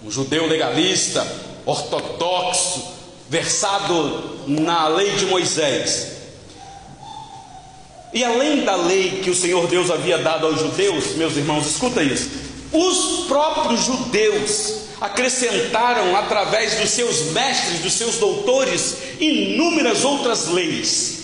um 0.04 0.10
judeu 0.12 0.46
legalista, 0.46 1.26
ortodoxo, 1.64 2.84
versado 3.28 4.38
na 4.46 4.86
lei 4.86 5.10
de 5.16 5.26
Moisés. 5.26 6.12
E 8.14 8.22
além 8.22 8.64
da 8.64 8.76
lei 8.76 9.22
que 9.24 9.30
o 9.30 9.34
Senhor 9.34 9.66
Deus 9.66 9.90
havia 9.90 10.18
dado 10.18 10.46
aos 10.46 10.60
judeus, 10.60 11.16
meus 11.16 11.36
irmãos, 11.36 11.66
escuta 11.66 12.00
isso. 12.00 12.30
Os 12.72 13.26
próprios 13.26 13.84
judeus 13.84 14.85
acrescentaram 15.00 16.16
através 16.16 16.80
dos 16.80 16.90
seus 16.90 17.32
mestres, 17.32 17.80
dos 17.80 17.92
seus 17.92 18.16
doutores, 18.16 18.96
inúmeras 19.20 20.04
outras 20.04 20.48
leis. 20.48 21.16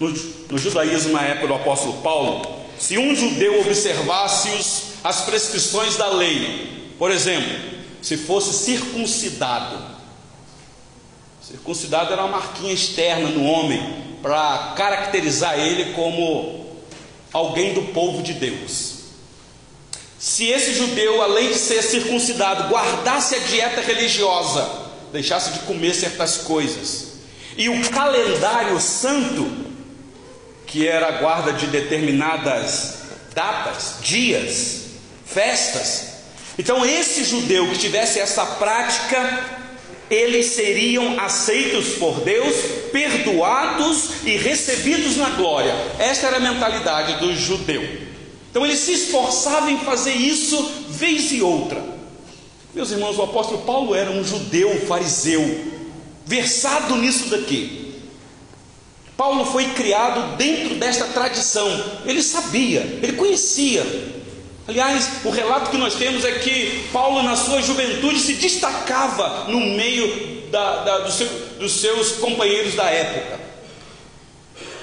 No, 0.00 0.08
no 0.10 0.58
judaísmo, 0.58 1.12
na 1.12 1.22
época 1.22 1.48
do 1.48 1.54
apóstolo 1.54 2.00
Paulo, 2.02 2.58
se 2.78 2.96
um 2.96 3.14
judeu 3.14 3.60
observasse 3.60 4.48
os, 4.50 4.82
as 5.02 5.22
prescrições 5.22 5.96
da 5.96 6.08
lei, 6.08 6.92
por 6.98 7.10
exemplo, 7.10 7.52
se 8.00 8.16
fosse 8.16 8.52
circuncidado, 8.64 9.96
circuncidado 11.42 12.12
era 12.12 12.22
uma 12.22 12.38
marquinha 12.38 12.72
externa 12.72 13.28
no 13.28 13.44
homem, 13.44 14.08
para 14.22 14.74
caracterizar 14.76 15.58
ele 15.58 15.92
como 15.92 16.66
alguém 17.32 17.74
do 17.74 17.82
povo 17.92 18.22
de 18.22 18.34
Deus. 18.34 18.97
Se 20.18 20.48
esse 20.48 20.74
judeu, 20.74 21.22
além 21.22 21.52
de 21.52 21.58
ser 21.58 21.82
circuncidado, 21.82 22.68
guardasse 22.68 23.36
a 23.36 23.38
dieta 23.38 23.80
religiosa, 23.80 24.68
deixasse 25.12 25.52
de 25.52 25.60
comer 25.60 25.94
certas 25.94 26.38
coisas, 26.38 27.12
e 27.56 27.68
o 27.68 27.90
calendário 27.90 28.80
santo, 28.80 29.48
que 30.66 30.86
era 30.86 31.08
a 31.08 31.12
guarda 31.12 31.52
de 31.52 31.66
determinadas 31.68 32.98
datas, 33.32 33.96
dias, 34.02 34.82
festas, 35.24 36.08
então 36.58 36.84
esse 36.84 37.22
judeu 37.22 37.68
que 37.68 37.78
tivesse 37.78 38.18
essa 38.18 38.44
prática, 38.44 39.58
eles 40.10 40.46
seriam 40.46 41.20
aceitos 41.20 41.90
por 41.90 42.20
Deus, 42.20 42.56
perdoados 42.90 44.24
e 44.24 44.36
recebidos 44.36 45.16
na 45.16 45.30
glória. 45.30 45.72
Esta 45.98 46.26
era 46.26 46.38
a 46.38 46.40
mentalidade 46.40 47.20
do 47.20 47.34
judeu. 47.36 48.07
Então 48.50 48.64
ele 48.64 48.76
se 48.76 48.92
esforçava 48.92 49.70
em 49.70 49.78
fazer 49.78 50.14
isso 50.14 50.62
vez 50.88 51.32
e 51.32 51.42
outra. 51.42 51.82
Meus 52.74 52.90
irmãos, 52.90 53.18
o 53.18 53.22
apóstolo 53.22 53.62
Paulo 53.62 53.94
era 53.94 54.10
um 54.10 54.24
judeu 54.24 54.86
fariseu, 54.86 55.42
versado 56.24 56.96
nisso 56.96 57.28
daqui. 57.28 57.94
Paulo 59.16 59.44
foi 59.46 59.66
criado 59.70 60.36
dentro 60.36 60.76
desta 60.76 61.06
tradição. 61.06 61.68
Ele 62.06 62.22
sabia, 62.22 62.80
ele 63.02 63.14
conhecia 63.14 63.84
Aliás, 64.68 65.24
o 65.24 65.30
relato 65.30 65.70
que 65.70 65.78
nós 65.78 65.94
temos 65.94 66.26
é 66.26 66.32
que 66.40 66.86
Paulo, 66.92 67.22
na 67.22 67.34
sua 67.34 67.62
juventude, 67.62 68.20
se 68.20 68.34
destacava 68.34 69.46
no 69.48 69.58
meio 69.60 70.42
da, 70.50 70.84
da, 70.84 70.98
do 70.98 71.10
seu, 71.10 71.26
dos 71.58 71.80
seus 71.80 72.12
companheiros 72.12 72.74
da 72.74 72.84
época. 72.84 73.40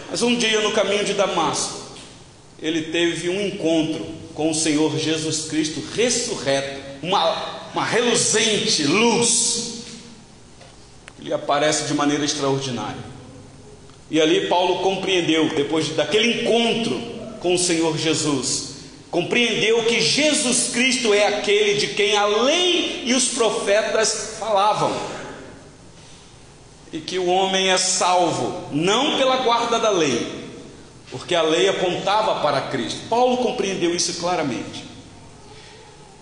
Mas 0.09 0.23
um 0.23 0.35
dia, 0.35 0.61
no 0.61 0.71
caminho 0.71 1.05
de 1.05 1.13
Damasco, 1.13 1.84
ele 2.61 2.83
teve 2.83 3.29
um 3.29 3.41
encontro 3.47 4.05
com 4.33 4.51
o 4.51 4.55
Senhor 4.55 4.97
Jesus 4.97 5.45
Cristo 5.45 5.83
ressurreto, 5.95 6.81
uma, 7.01 7.69
uma 7.73 7.83
reluzente 7.83 8.83
luz. 8.83 9.83
Ele 11.19 11.33
aparece 11.33 11.85
de 11.85 11.93
maneira 11.93 12.23
extraordinária. 12.23 13.15
E 14.09 14.21
ali 14.21 14.47
Paulo 14.47 14.79
compreendeu, 14.79 15.49
depois 15.55 15.89
daquele 15.89 16.43
encontro 16.43 17.01
com 17.39 17.55
o 17.55 17.59
Senhor 17.59 17.97
Jesus, 17.97 18.75
compreendeu 19.09 19.83
que 19.85 20.01
Jesus 20.01 20.69
Cristo 20.71 21.13
é 21.13 21.27
aquele 21.27 21.75
de 21.75 21.87
quem 21.87 22.15
a 22.15 22.25
lei 22.25 23.03
e 23.05 23.13
os 23.13 23.29
profetas 23.29 24.35
falavam, 24.39 24.95
e 26.93 26.99
que 26.99 27.17
o 27.17 27.27
homem 27.27 27.69
é 27.69 27.77
salvo 27.77 28.69
não 28.71 29.17
pela 29.17 29.37
guarda 29.37 29.79
da 29.79 29.89
lei, 29.89 30.44
porque 31.11 31.35
a 31.35 31.41
lei 31.41 31.69
apontava 31.69 32.41
para 32.41 32.61
Cristo. 32.61 33.07
Paulo 33.09 33.37
compreendeu 33.37 33.95
isso 33.95 34.19
claramente. 34.19 34.83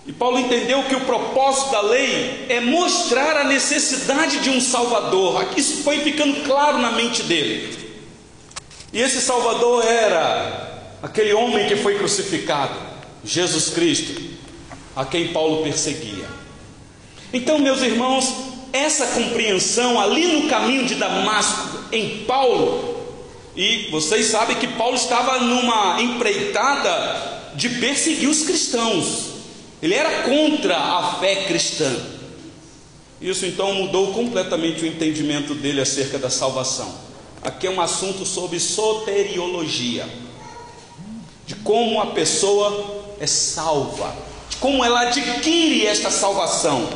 E 0.06 0.12
Paulo 0.12 0.38
entendeu 0.38 0.84
que 0.84 0.96
o 0.96 1.06
propósito 1.06 1.72
da 1.72 1.82
lei 1.82 2.46
é 2.50 2.60
mostrar 2.60 3.38
a 3.38 3.44
necessidade 3.46 4.40
de 4.40 4.50
um 4.50 4.60
Salvador. 4.60 5.48
Isso 5.56 5.84
foi 5.84 6.00
ficando 6.00 6.44
claro 6.44 6.78
na 6.78 6.92
mente 6.92 7.24
dele. 7.24 7.84
E 8.92 9.00
esse 9.00 9.22
Salvador 9.22 9.86
era 9.86 10.92
aquele 11.02 11.34
homem 11.34 11.68
que 11.68 11.78
foi 11.78 11.98
crucificado, 11.98 12.76
Jesus 13.24 13.70
Cristo, 13.70 14.22
a 14.96 15.06
quem 15.06 15.30
Paulo 15.30 15.64
perseguia. 15.64 16.28
Então, 17.32 17.58
meus 17.58 17.82
irmãos, 17.82 18.32
essa 18.74 19.08
compreensão 19.08 20.00
ali 20.00 20.28
no 20.28 20.50
caminho 20.50 20.86
de 20.86 20.96
Damasco, 20.96 21.80
em 21.92 22.26
Paulo, 22.26 22.93
e 23.56 23.90
vocês 23.92 24.28
sabem 24.28 24.58
que 24.58 24.68
Paulo 24.68 24.96
estava 24.96 25.40
numa 25.40 26.02
empreitada 26.02 27.52
de 27.56 27.70
perseguir 27.70 28.28
os 28.28 28.44
cristãos. 28.44 29.34
Ele 29.82 29.94
era 29.94 30.24
contra 30.24 30.76
a 30.76 31.16
fé 31.20 31.44
cristã. 31.46 31.94
Isso 33.22 33.46
então 33.46 33.74
mudou 33.74 34.12
completamente 34.12 34.84
o 34.84 34.88
entendimento 34.88 35.54
dele 35.54 35.82
acerca 35.82 36.18
da 36.18 36.30
salvação. 36.30 36.94
Aqui 37.44 37.68
é 37.68 37.70
um 37.70 37.80
assunto 37.80 38.26
sobre 38.26 38.60
soteriologia, 38.60 40.08
de 41.46 41.56
como 41.56 42.02
a 42.02 42.08
pessoa 42.08 43.14
é 43.20 43.28
salva, 43.28 44.16
de 44.50 44.58
como 44.58 44.84
ela 44.84 45.02
adquire 45.02 45.86
esta 45.86 46.10
salvação. 46.10 46.90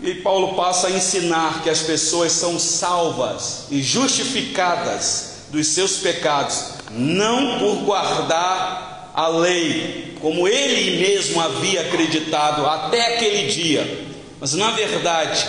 E 0.00 0.14
Paulo 0.16 0.54
passa 0.54 0.86
a 0.86 0.90
ensinar 0.90 1.62
que 1.62 1.70
as 1.70 1.80
pessoas 1.80 2.32
são 2.32 2.58
salvas 2.58 3.64
e 3.70 3.82
justificadas 3.82 5.29
dos 5.50 5.68
seus 5.68 5.98
pecados, 5.98 6.74
não 6.90 7.58
por 7.58 7.84
guardar 7.84 9.12
a 9.14 9.28
lei, 9.28 10.16
como 10.20 10.46
ele 10.46 10.98
mesmo 11.00 11.40
havia 11.40 11.82
acreditado 11.82 12.66
até 12.66 13.16
aquele 13.16 13.50
dia, 13.50 14.06
mas 14.38 14.54
na 14.54 14.70
verdade 14.70 15.46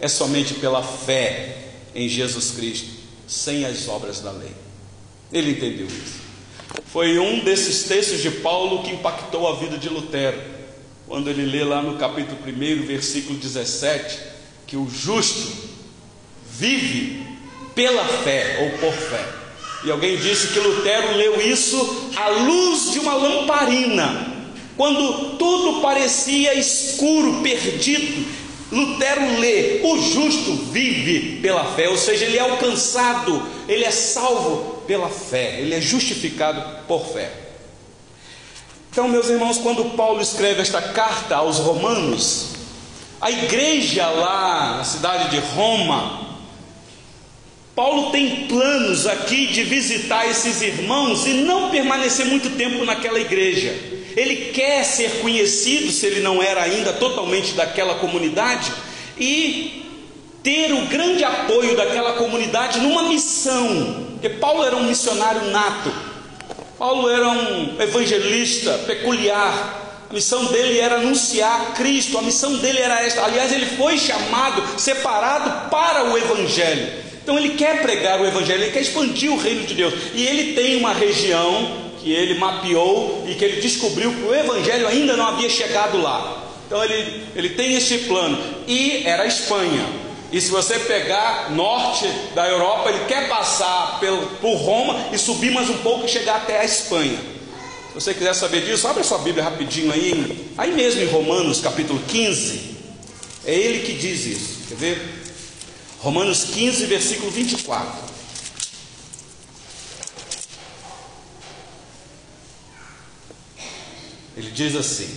é 0.00 0.08
somente 0.08 0.54
pela 0.54 0.82
fé 0.82 1.56
em 1.94 2.08
Jesus 2.08 2.52
Cristo, 2.52 2.88
sem 3.26 3.64
as 3.64 3.88
obras 3.88 4.20
da 4.20 4.30
lei. 4.30 4.54
Ele 5.32 5.52
entendeu 5.52 5.86
isso. 5.86 6.20
Foi 6.86 7.18
um 7.18 7.40
desses 7.40 7.84
textos 7.84 8.20
de 8.20 8.30
Paulo 8.30 8.82
que 8.82 8.92
impactou 8.92 9.48
a 9.48 9.56
vida 9.56 9.76
de 9.76 9.88
Lutero, 9.88 10.40
quando 11.06 11.28
ele 11.28 11.44
lê 11.44 11.64
lá 11.64 11.82
no 11.82 11.98
capítulo 11.98 12.38
1, 12.46 12.86
versículo 12.86 13.38
17, 13.38 14.18
que 14.66 14.76
o 14.76 14.88
justo 14.88 15.52
vive 16.48 17.26
pela 17.74 18.04
fé 18.04 18.58
ou 18.60 18.78
por 18.78 18.92
fé. 18.92 19.39
E 19.82 19.90
alguém 19.90 20.16
disse 20.16 20.48
que 20.48 20.58
Lutero 20.58 21.16
leu 21.16 21.40
isso 21.40 22.10
à 22.14 22.28
luz 22.28 22.92
de 22.92 22.98
uma 22.98 23.14
lamparina, 23.14 24.26
quando 24.76 25.36
tudo 25.36 25.80
parecia 25.80 26.54
escuro, 26.54 27.40
perdido. 27.42 28.26
Lutero 28.70 29.38
lê: 29.40 29.80
o 29.82 29.98
justo 29.98 30.52
vive 30.70 31.40
pela 31.40 31.64
fé, 31.74 31.88
ou 31.88 31.96
seja, 31.96 32.26
ele 32.26 32.36
é 32.36 32.40
alcançado, 32.40 33.42
ele 33.66 33.84
é 33.84 33.90
salvo 33.90 34.82
pela 34.86 35.08
fé, 35.08 35.60
ele 35.60 35.74
é 35.74 35.80
justificado 35.80 36.62
por 36.86 37.06
fé. 37.06 37.32
Então, 38.92 39.08
meus 39.08 39.28
irmãos, 39.28 39.58
quando 39.58 39.96
Paulo 39.96 40.20
escreve 40.20 40.60
esta 40.60 40.82
carta 40.82 41.36
aos 41.36 41.58
Romanos, 41.58 42.48
a 43.20 43.30
igreja 43.30 44.08
lá 44.08 44.78
na 44.78 44.84
cidade 44.84 45.30
de 45.30 45.38
Roma, 45.54 46.29
Paulo 47.74 48.10
tem 48.10 48.46
planos 48.46 49.06
aqui 49.06 49.46
de 49.46 49.62
visitar 49.62 50.28
esses 50.28 50.60
irmãos 50.60 51.26
e 51.26 51.34
não 51.34 51.70
permanecer 51.70 52.26
muito 52.26 52.50
tempo 52.50 52.84
naquela 52.84 53.18
igreja. 53.18 53.74
Ele 54.16 54.52
quer 54.52 54.84
ser 54.84 55.20
conhecido, 55.20 55.90
se 55.90 56.04
ele 56.04 56.20
não 56.20 56.42
era 56.42 56.62
ainda 56.62 56.92
totalmente 56.92 57.52
daquela 57.52 57.94
comunidade, 57.94 58.72
e 59.18 59.86
ter 60.42 60.72
o 60.72 60.86
grande 60.86 61.22
apoio 61.22 61.76
daquela 61.76 62.14
comunidade 62.14 62.80
numa 62.80 63.04
missão, 63.04 64.06
porque 64.12 64.28
Paulo 64.28 64.64
era 64.64 64.76
um 64.76 64.84
missionário 64.84 65.50
nato, 65.50 65.92
Paulo 66.78 67.08
era 67.08 67.28
um 67.28 67.80
evangelista 67.80 68.72
peculiar, 68.86 69.80
a 70.10 70.12
missão 70.12 70.46
dele 70.46 70.78
era 70.80 70.96
anunciar 70.96 71.74
Cristo, 71.74 72.18
a 72.18 72.22
missão 72.22 72.56
dele 72.56 72.80
era 72.80 73.00
esta. 73.00 73.24
Aliás, 73.24 73.52
ele 73.52 73.66
foi 73.76 73.96
chamado, 73.96 74.60
separado 74.76 75.70
para 75.70 76.10
o 76.10 76.18
Evangelho. 76.18 77.09
Então 77.22 77.38
ele 77.38 77.50
quer 77.50 77.82
pregar 77.82 78.20
o 78.20 78.26
Evangelho, 78.26 78.62
ele 78.62 78.72
quer 78.72 78.80
expandir 78.80 79.30
o 79.30 79.36
reino 79.36 79.66
de 79.66 79.74
Deus. 79.74 79.94
E 80.14 80.26
ele 80.26 80.54
tem 80.54 80.76
uma 80.76 80.92
região 80.92 81.90
que 82.00 82.12
ele 82.12 82.38
mapeou 82.38 83.24
e 83.28 83.34
que 83.34 83.44
ele 83.44 83.60
descobriu 83.60 84.12
que 84.12 84.22
o 84.22 84.34
Evangelho 84.34 84.88
ainda 84.88 85.16
não 85.16 85.26
havia 85.26 85.50
chegado 85.50 86.00
lá. 86.00 86.46
Então 86.66 86.82
ele, 86.82 87.24
ele 87.36 87.50
tem 87.50 87.74
esse 87.74 87.98
plano. 87.98 88.38
E 88.66 89.02
era 89.04 89.24
a 89.24 89.26
Espanha. 89.26 89.86
E 90.32 90.40
se 90.40 90.50
você 90.50 90.78
pegar 90.78 91.50
norte 91.50 92.08
da 92.34 92.48
Europa, 92.48 92.88
ele 92.88 93.04
quer 93.06 93.28
passar 93.28 93.98
pelo, 93.98 94.24
por 94.36 94.54
Roma 94.54 95.08
e 95.12 95.18
subir 95.18 95.50
mais 95.50 95.68
um 95.68 95.78
pouco 95.78 96.06
e 96.06 96.08
chegar 96.08 96.36
até 96.36 96.60
a 96.60 96.64
Espanha. 96.64 97.18
Se 97.88 97.94
você 97.94 98.14
quiser 98.14 98.34
saber 98.34 98.64
disso, 98.64 98.86
abre 98.86 99.00
a 99.00 99.04
sua 99.04 99.18
Bíblia 99.18 99.42
rapidinho 99.42 99.92
aí, 99.92 100.48
aí 100.56 100.72
mesmo 100.72 101.02
em 101.02 101.06
Romanos 101.06 101.60
capítulo 101.60 102.00
15. 102.06 102.76
É 103.44 103.52
ele 103.52 103.80
que 103.80 103.94
diz 103.94 104.24
isso. 104.26 104.58
Quer 104.68 104.76
ver? 104.76 105.19
Romanos 106.00 106.44
15, 106.44 106.86
versículo 106.86 107.30
24. 107.30 108.10
Ele 114.36 114.50
diz 114.50 114.74
assim: 114.74 115.14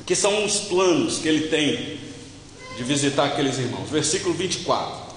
Aqui 0.00 0.14
são 0.14 0.44
os 0.44 0.60
planos 0.60 1.18
que 1.18 1.26
ele 1.26 1.48
tem 1.48 1.98
de 2.76 2.84
visitar 2.84 3.24
aqueles 3.24 3.58
irmãos. 3.58 3.90
Versículo 3.90 4.32
24. 4.34 5.14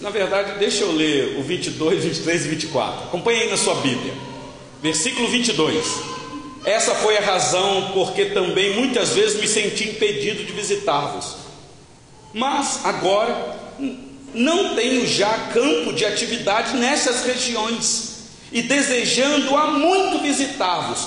Na 0.00 0.10
verdade, 0.10 0.58
deixa 0.58 0.82
eu 0.82 0.92
ler 0.92 1.38
o 1.38 1.42
22, 1.42 2.02
23 2.02 2.46
e 2.46 2.48
24. 2.48 3.04
Acompanhe 3.04 3.42
aí 3.42 3.50
na 3.50 3.56
sua 3.56 3.76
Bíblia. 3.76 4.14
Versículo 4.82 5.28
22. 5.28 5.84
Essa 6.66 6.96
foi 6.96 7.16
a 7.16 7.20
razão 7.20 7.92
porque 7.94 8.24
também 8.26 8.74
muitas 8.74 9.10
vezes 9.10 9.40
me 9.40 9.46
senti 9.46 9.90
impedido 9.90 10.42
de 10.42 10.52
visitá-vos. 10.52 11.36
Mas 12.34 12.84
agora 12.84 13.56
não 14.34 14.74
tenho 14.74 15.06
já 15.06 15.30
campo 15.54 15.92
de 15.92 16.04
atividade 16.04 16.76
nessas 16.76 17.24
regiões 17.24 18.16
e 18.50 18.62
desejando 18.62 19.56
há 19.56 19.68
muito 19.68 20.18
visitar-vos, 20.20 21.06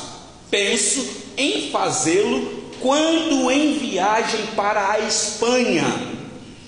penso 0.50 1.06
em 1.36 1.70
fazê-lo 1.70 2.72
quando 2.80 3.52
em 3.52 3.74
viagem 3.74 4.48
para 4.56 4.92
a 4.92 5.00
Espanha, 5.00 5.86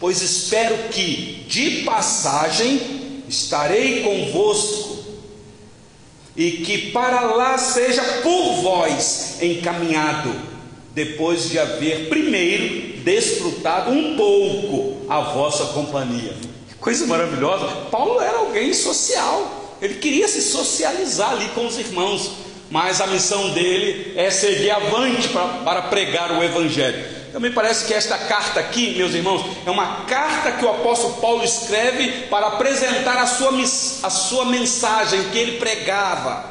pois 0.01 0.21
espero 0.21 0.77
que 0.89 1.45
de 1.47 1.84
passagem 1.84 3.23
estarei 3.30 4.01
convosco 4.04 4.90
e 6.36 6.52
que 6.52 6.91
para 6.91 7.22
lá 7.22 7.58
seja 7.58 8.02
por 8.24 8.62
vós 8.62 9.38
encaminhado, 9.41 10.34
depois 10.94 11.50
de 11.50 11.60
haver 11.60 12.10
primeiro 12.10 13.00
desfrutado 13.02 13.91
um 13.91 14.15
pouco 14.15 15.06
a 15.10 15.22
vossa 15.22 15.65
companhia. 15.74 16.34
Coisa 16.80 17.06
maravilhosa. 17.06 17.65
Paulo 17.91 18.20
era 18.22 18.38
alguém 18.38 18.74
social, 18.74 19.78
ele 19.82 19.96
queria 19.96 20.28
se 20.28 20.41
socializar 20.41 21.32
ali 21.32 21.50
com 21.50 21.65
os 21.65 21.78
irmãos, 21.78 22.32
mas 22.70 23.02
a 23.02 23.08
missão 23.08 23.50
dele 23.50 24.13
é 24.15 24.30
seguir 24.30 24.72
avante 24.72 25.28
para, 25.30 25.48
para 25.60 25.82
pregar 25.84 26.32
o 26.32 26.44
Evangelho. 26.44 27.20
Então 27.32 27.39
me 27.39 27.50
parece 27.50 27.86
que 27.86 27.94
esta 27.94 28.17
carta 28.17 28.60
aqui, 28.60 28.94
meus 28.98 29.13
irmãos, 29.13 29.41
é 29.65 29.72
uma 29.72 30.02
carta 30.04 30.52
que 30.52 30.65
o 30.65 30.70
apóstolo 30.70 31.13
Paulo 31.22 31.46
escreve 31.46 32.28
para 32.28 32.48
apresentar 32.48 33.17
a 33.17 33.26
sua, 33.26 33.52
a 34.04 34.10
sua 34.10 34.44
mensagem 34.48 35.30
que 35.30 35.38
ele 35.38 35.58
pregava. 35.58 36.44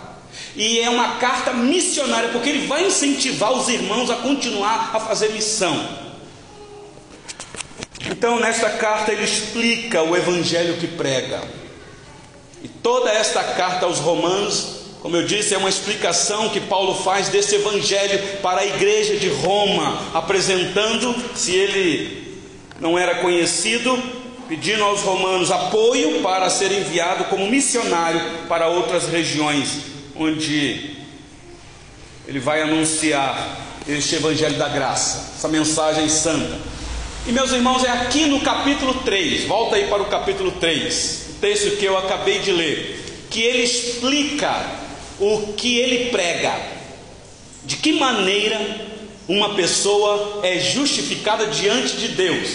E 0.56 0.80
é 0.80 0.88
uma 0.88 1.16
carta 1.16 1.52
missionária, 1.52 2.30
porque 2.30 2.48
ele 2.48 2.66
vai 2.66 2.86
incentivar 2.86 3.52
os 3.52 3.68
irmãos 3.68 4.08
a 4.08 4.16
continuar 4.16 4.92
a 4.94 5.00
fazer 5.00 5.32
missão. 5.32 5.86
Então, 8.06 8.40
nesta 8.40 8.70
carta, 8.70 9.12
ele 9.12 9.24
explica 9.24 10.02
o 10.02 10.16
evangelho 10.16 10.78
que 10.78 10.86
prega. 10.86 11.42
E 12.64 12.68
toda 12.68 13.10
esta 13.10 13.44
carta 13.44 13.84
aos 13.84 13.98
Romanos 13.98 14.79
como 15.00 15.16
eu 15.16 15.24
disse, 15.24 15.54
é 15.54 15.58
uma 15.58 15.68
explicação 15.68 16.50
que 16.50 16.60
Paulo 16.60 16.94
faz 16.94 17.28
desse 17.28 17.54
evangelho 17.54 18.20
para 18.42 18.60
a 18.60 18.66
igreja 18.66 19.16
de 19.16 19.28
Roma, 19.28 19.98
apresentando, 20.12 21.14
se 21.34 21.54
ele 21.54 22.38
não 22.78 22.98
era 22.98 23.16
conhecido, 23.16 23.98
pedindo 24.46 24.84
aos 24.84 25.00
romanos 25.00 25.50
apoio 25.50 26.20
para 26.20 26.50
ser 26.50 26.70
enviado 26.70 27.24
como 27.24 27.48
missionário 27.48 28.20
para 28.46 28.68
outras 28.68 29.08
regiões, 29.08 29.78
onde 30.14 30.96
ele 32.28 32.38
vai 32.38 32.60
anunciar 32.60 33.58
este 33.88 34.16
evangelho 34.16 34.58
da 34.58 34.68
graça, 34.68 35.32
essa 35.36 35.48
mensagem 35.48 36.10
santa. 36.10 36.58
E 37.26 37.32
meus 37.32 37.52
irmãos, 37.52 37.84
é 37.84 37.90
aqui 37.90 38.26
no 38.26 38.40
capítulo 38.40 38.94
3, 39.02 39.44
volta 39.44 39.76
aí 39.76 39.86
para 39.86 40.02
o 40.02 40.06
capítulo 40.06 40.52
3, 40.52 41.26
o 41.30 41.40
texto 41.40 41.76
que 41.78 41.86
eu 41.86 41.96
acabei 41.96 42.40
de 42.40 42.52
ler, 42.52 43.26
que 43.30 43.40
ele 43.40 43.62
explica 43.62 44.79
o 45.20 45.52
que 45.52 45.78
ele 45.78 46.10
prega. 46.10 46.80
De 47.64 47.76
que 47.76 47.92
maneira 47.92 48.58
uma 49.28 49.54
pessoa 49.54 50.40
é 50.42 50.58
justificada 50.58 51.46
diante 51.46 51.96
de 51.96 52.08
Deus, 52.08 52.48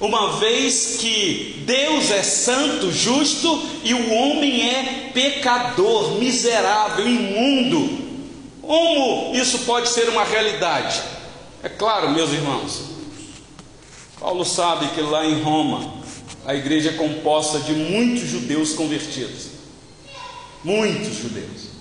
uma 0.00 0.38
vez 0.38 0.96
que 0.98 1.62
Deus 1.66 2.10
é 2.10 2.22
santo, 2.22 2.90
justo 2.90 3.62
e 3.84 3.92
o 3.92 4.12
homem 4.12 4.68
é 4.68 5.10
pecador, 5.12 6.12
miserável, 6.18 7.06
imundo. 7.06 8.00
Como 8.62 9.34
isso 9.36 9.60
pode 9.60 9.88
ser 9.88 10.08
uma 10.08 10.24
realidade? 10.24 11.02
É 11.62 11.68
claro, 11.68 12.10
meus 12.10 12.32
irmãos, 12.32 12.82
Paulo 14.18 14.44
sabe 14.44 14.88
que 14.94 15.00
lá 15.00 15.26
em 15.26 15.40
Roma 15.42 15.94
a 16.44 16.54
igreja 16.54 16.90
é 16.90 16.92
composta 16.94 17.60
de 17.60 17.72
muitos 17.72 18.28
judeus 18.28 18.72
convertidos. 18.72 19.48
Muitos 20.64 21.18
judeus. 21.18 21.72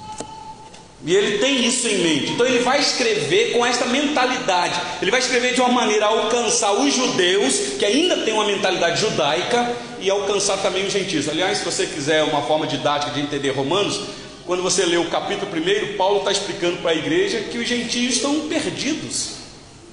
E 1.03 1.15
ele 1.15 1.39
tem 1.39 1.65
isso 1.65 1.87
em 1.87 1.97
mente. 1.97 2.33
Então 2.33 2.45
ele 2.45 2.59
vai 2.59 2.79
escrever 2.79 3.53
com 3.53 3.65
esta 3.65 3.85
mentalidade. 3.85 4.79
Ele 5.01 5.09
vai 5.09 5.19
escrever 5.19 5.53
de 5.53 5.61
uma 5.61 5.71
maneira 5.71 6.05
a 6.05 6.09
alcançar 6.09 6.73
os 6.73 6.93
judeus, 6.93 7.55
que 7.79 7.85
ainda 7.85 8.17
tem 8.17 8.33
uma 8.33 8.45
mentalidade 8.45 9.01
judaica, 9.01 9.75
e 9.99 10.09
alcançar 10.09 10.57
também 10.57 10.85
os 10.85 10.93
gentios. 10.93 11.27
Aliás, 11.27 11.59
se 11.59 11.65
você 11.65 11.87
quiser 11.87 12.23
uma 12.23 12.43
forma 12.43 12.67
didática 12.67 13.11
de 13.11 13.21
entender 13.21 13.49
Romanos, 13.49 13.99
quando 14.45 14.61
você 14.61 14.85
lê 14.85 14.97
o 14.97 15.09
capítulo 15.09 15.51
1, 15.51 15.97
Paulo 15.97 16.19
está 16.19 16.31
explicando 16.31 16.77
para 16.77 16.91
a 16.91 16.95
igreja 16.95 17.39
que 17.51 17.57
os 17.57 17.67
gentios 17.67 18.15
estão 18.15 18.47
perdidos 18.47 19.41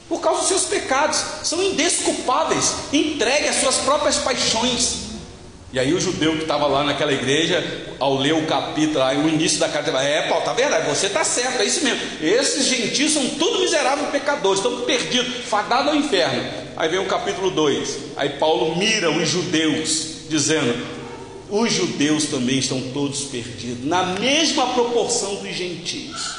por 0.09 0.21
causa 0.21 0.40
dos 0.40 0.49
seus 0.49 0.64
pecados, 0.64 1.23
são 1.42 1.62
indesculpáveis, 1.62 2.75
entregue 2.92 3.49
às 3.49 3.57
suas 3.57 3.77
próprias 3.77 4.16
paixões. 4.16 5.08
E 5.70 5.78
aí 5.78 5.92
o 5.92 6.00
judeu 6.00 6.33
que 6.33 6.42
estava 6.42 6.66
lá 6.66 6.83
naquela 6.83 7.12
igreja, 7.12 7.62
ao 7.98 8.16
ler 8.16 8.33
o 8.33 8.46
capítulo, 8.46 9.02
aí 9.02 9.18
o 9.18 9.28
início 9.28 9.59
da 9.59 9.68
carta, 9.68 9.90
é 9.98 10.26
Paulo, 10.26 10.42
tá 10.42 10.54
verdade, 10.54 10.88
você 10.88 11.09
está 11.09 11.22
certo, 11.22 11.61
é 11.61 11.64
isso 11.66 11.85
mesmo. 11.85 12.00
Esses 12.22 12.64
gentios 12.66 13.12
são 13.12 13.28
tudo 13.31 13.61
miseráveis 13.61 14.09
pecadores, 14.09 14.61
estão 14.61 14.81
perdidos, 14.83 15.44
fadados 15.44 15.88
ao 15.88 15.94
inferno. 15.94 16.42
Aí 16.74 16.88
vem 16.88 16.98
o 16.98 17.07
capítulo 17.07 17.50
2, 17.50 17.98
aí 18.16 18.31
Paulo 18.31 18.76
mira 18.76 19.11
os 19.11 19.28
judeus, 19.28 20.28
dizendo: 20.31 20.87
os 21.50 21.70
judeus 21.70 22.24
também 22.26 22.59
estão 22.59 22.81
todos 22.92 23.24
perdidos, 23.24 23.85
na 23.85 24.04
mesma 24.04 24.68
proporção 24.68 25.35
dos 25.35 25.54
gentios. 25.54 26.37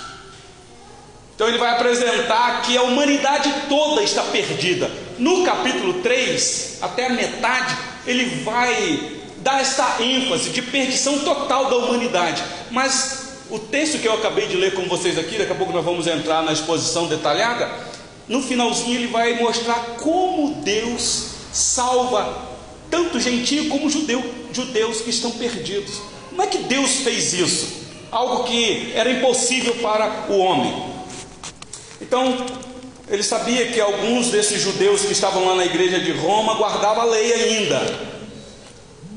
Então 1.35 1.47
ele 1.47 1.59
vai 1.59 1.69
apresentar 1.69 2.63
que 2.63 2.75
a 2.75 2.81
humanidade 2.81 3.53
toda 3.69 4.01
está 4.01 4.23
perdida. 4.23 4.89
No 5.19 5.43
capítulo 5.45 6.01
3, 6.01 6.79
até 6.81 7.07
a 7.07 7.09
metade, 7.11 7.77
ele 8.05 8.25
vai 8.43 9.18
dar 9.41 9.61
esta 9.61 10.01
ênfase 10.01 10.49
de 10.49 10.61
perdição 10.61 11.19
total 11.19 11.69
da 11.69 11.77
humanidade. 11.77 12.43
Mas 12.71 13.29
o 13.49 13.57
texto 13.59 13.99
que 13.99 14.07
eu 14.07 14.13
acabei 14.13 14.47
de 14.47 14.55
ler 14.55 14.73
com 14.73 14.83
vocês 14.83 15.17
aqui, 15.17 15.37
daqui 15.37 15.51
a 15.51 15.55
pouco 15.55 15.73
nós 15.73 15.83
vamos 15.83 16.07
entrar 16.07 16.43
na 16.43 16.53
exposição 16.53 17.07
detalhada. 17.07 17.69
No 18.27 18.41
finalzinho 18.41 18.95
ele 18.95 19.07
vai 19.07 19.39
mostrar 19.39 19.97
como 19.99 20.61
Deus 20.61 21.29
salva 21.51 22.47
tanto 22.89 23.19
gentio 23.19 23.69
como 23.69 23.89
judeu, 23.89 24.23
judeus 24.51 25.01
que 25.01 25.09
estão 25.09 25.31
perdidos. 25.31 26.01
Como 26.29 26.41
é 26.41 26.47
que 26.47 26.59
Deus 26.59 26.91
fez 26.97 27.33
isso? 27.33 27.79
Algo 28.11 28.43
que 28.43 28.91
era 28.95 29.11
impossível 29.11 29.75
para 29.75 30.25
o 30.29 30.37
homem. 30.39 30.89
Então, 32.01 32.45
ele 33.09 33.23
sabia 33.23 33.67
que 33.67 33.79
alguns 33.79 34.27
desses 34.27 34.61
judeus 34.61 35.01
que 35.01 35.11
estavam 35.11 35.45
lá 35.45 35.55
na 35.55 35.65
igreja 35.65 35.99
de 35.99 36.11
Roma 36.11 36.55
guardavam 36.55 37.03
a 37.03 37.05
lei 37.05 37.33
ainda, 37.33 37.79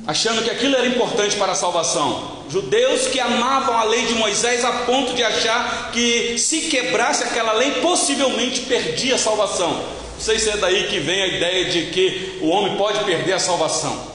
achando 0.06 0.42
que 0.42 0.50
aquilo 0.50 0.76
era 0.76 0.86
importante 0.86 1.36
para 1.36 1.52
a 1.52 1.54
salvação. 1.54 2.42
Judeus 2.48 3.06
que 3.06 3.20
amavam 3.20 3.76
a 3.76 3.84
lei 3.84 4.06
de 4.06 4.14
Moisés 4.14 4.64
a 4.64 4.72
ponto 4.84 5.14
de 5.14 5.22
achar 5.22 5.90
que 5.92 6.36
se 6.38 6.62
quebrasse 6.62 7.24
aquela 7.24 7.52
lei, 7.52 7.80
possivelmente 7.80 8.62
perdia 8.62 9.14
a 9.14 9.18
salvação. 9.18 9.70
Não 9.70 10.20
sei 10.20 10.38
se 10.38 10.50
é 10.50 10.56
daí 10.56 10.88
que 10.88 10.98
vem 10.98 11.22
a 11.22 11.26
ideia 11.26 11.64
de 11.66 11.86
que 11.90 12.38
o 12.42 12.48
homem 12.48 12.76
pode 12.76 13.02
perder 13.04 13.34
a 13.34 13.38
salvação. 13.38 14.12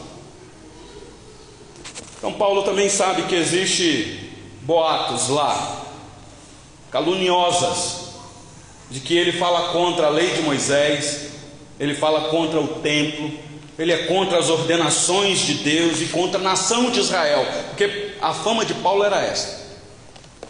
Então 2.18 2.34
Paulo 2.34 2.64
também 2.64 2.90
sabe 2.90 3.24
que 3.24 3.36
existe 3.36 4.32
boatos 4.62 5.30
lá, 5.30 5.86
caluniosas, 6.92 8.08
de 8.90 9.00
que 9.00 9.18
ele 9.18 9.32
fala 9.34 9.70
contra 9.70 10.08
a 10.08 10.10
lei 10.10 10.32
de 10.32 10.42
Moisés, 10.42 11.28
ele 11.80 11.94
fala 11.94 12.30
contra 12.30 12.60
o 12.60 12.68
templo, 12.80 13.32
ele 13.78 13.92
é 13.92 13.98
contra 14.06 14.40
as 14.40 14.50
ordenações 14.50 15.40
de 15.40 15.56
Deus 15.56 16.02
e 16.02 16.06
contra 16.06 16.40
a 16.40 16.44
nação 16.44 16.90
de 16.90 17.00
Israel, 17.00 17.46
porque 17.70 18.14
a 18.22 18.34
fama 18.34 18.66
de 18.66 18.74
Paulo 18.76 19.04
era 19.04 19.22
essa. 19.22 19.68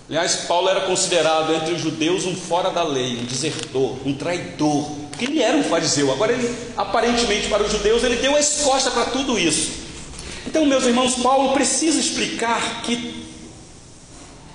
Aliás, 0.09 0.45
Paulo 0.47 0.69
era 0.69 0.81
considerado 0.81 1.53
entre 1.53 1.73
os 1.73 1.81
judeus 1.81 2.25
um 2.25 2.33
fora 2.33 2.69
da 2.69 2.83
lei, 2.83 3.17
um 3.17 3.25
desertor, 3.25 3.97
um 4.05 4.13
traidor, 4.13 4.89
porque 5.09 5.25
ele 5.25 5.41
era 5.41 5.57
um 5.57 5.63
fariseu. 5.63 6.09
Agora, 6.11 6.31
ele, 6.31 6.55
aparentemente, 6.77 7.49
para 7.49 7.63
os 7.63 7.71
judeus, 7.71 8.03
ele 8.03 8.15
deu 8.15 8.33
a 8.33 8.39
escosta 8.39 8.89
para 8.89 9.05
tudo 9.05 9.37
isso. 9.37 9.71
Então, 10.45 10.65
meus 10.65 10.85
irmãos, 10.85 11.15
Paulo 11.15 11.51
precisa 11.51 11.99
explicar 11.99 12.83
que 12.83 13.25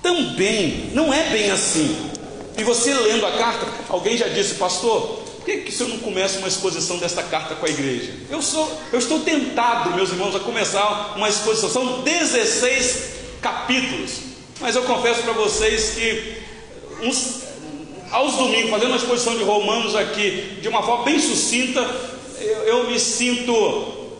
também 0.02 0.90
não 0.94 1.12
é 1.12 1.28
bem 1.28 1.50
assim. 1.50 2.11
E 2.56 2.64
você 2.64 2.94
lendo 2.94 3.26
a 3.26 3.32
carta, 3.32 3.66
alguém 3.90 4.16
já 4.16 4.28
disse, 4.28 4.54
pastor, 4.54 5.21
por 5.42 5.46
que, 5.46 5.57
que 5.59 5.70
o 5.70 5.72
senhor 5.72 5.88
não 5.88 5.98
começa 5.98 6.38
uma 6.38 6.46
exposição 6.46 6.98
desta 6.98 7.20
carta 7.20 7.57
com 7.57 7.66
a 7.66 7.68
igreja? 7.68 8.12
Eu, 8.31 8.40
sou, 8.40 8.81
eu 8.92 8.98
estou 9.00 9.18
tentado, 9.20 9.90
meus 9.90 10.11
irmãos, 10.11 10.37
a 10.37 10.38
começar 10.38 11.14
uma 11.16 11.28
exposição. 11.28 11.68
São 11.68 12.02
16 12.02 13.11
capítulos. 13.40 14.20
Mas 14.61 14.76
eu 14.76 14.85
confesso 14.85 15.20
para 15.24 15.33
vocês 15.33 15.94
que 15.96 16.37
uns, 17.02 17.42
aos 18.12 18.37
domingos, 18.37 18.70
fazendo 18.70 18.90
uma 18.90 18.96
exposição 18.96 19.37
de 19.37 19.42
Romanos 19.42 19.96
aqui, 19.96 20.59
de 20.62 20.68
uma 20.68 20.81
forma 20.85 21.07
bem 21.07 21.18
sucinta, 21.18 21.81
eu, 22.38 22.62
eu 22.62 22.87
me 22.88 23.00
sinto 23.00 24.12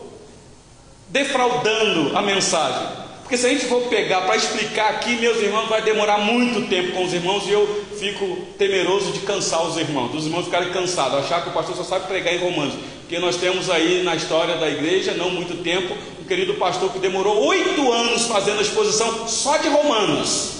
defraudando 1.07 2.17
a 2.17 2.21
mensagem. 2.21 3.02
Porque 3.23 3.37
se 3.37 3.45
a 3.45 3.49
gente 3.49 3.65
for 3.65 3.81
pegar 3.83 4.21
para 4.21 4.35
explicar 4.35 4.89
aqui, 4.91 5.15
meus 5.15 5.37
irmãos, 5.37 5.67
vai 5.67 5.81
demorar 5.81 6.19
muito 6.19 6.67
tempo 6.67 6.91
com 6.91 7.05
os 7.05 7.13
irmãos 7.13 7.47
e 7.47 7.51
eu 7.51 7.85
fico 7.97 8.37
temeroso 8.57 9.13
de 9.13 9.19
cansar 9.19 9.65
os 9.65 9.77
irmãos, 9.77 10.13
os 10.13 10.25
irmãos 10.25 10.45
ficarem 10.45 10.71
cansados, 10.71 11.19
achar 11.19 11.41
que 11.41 11.49
o 11.49 11.53
pastor 11.53 11.75
só 11.75 11.83
sabe 11.83 12.07
pregar 12.07 12.33
em 12.33 12.39
Romanos. 12.39 12.75
Porque 12.99 13.17
nós 13.19 13.37
temos 13.37 13.69
aí 13.69 14.03
na 14.03 14.15
história 14.15 14.57
da 14.57 14.69
igreja, 14.69 15.13
não 15.13 15.29
muito 15.29 15.63
tempo, 15.63 15.95
um 16.21 16.25
querido 16.25 16.55
pastor 16.55 16.91
que 16.91 16.99
demorou 16.99 17.45
oito 17.45 17.91
anos 17.91 18.23
fazendo 18.23 18.59
a 18.59 18.61
exposição 18.61 19.27
só 19.27 19.57
de 19.57 19.69
Romanos. 19.69 20.51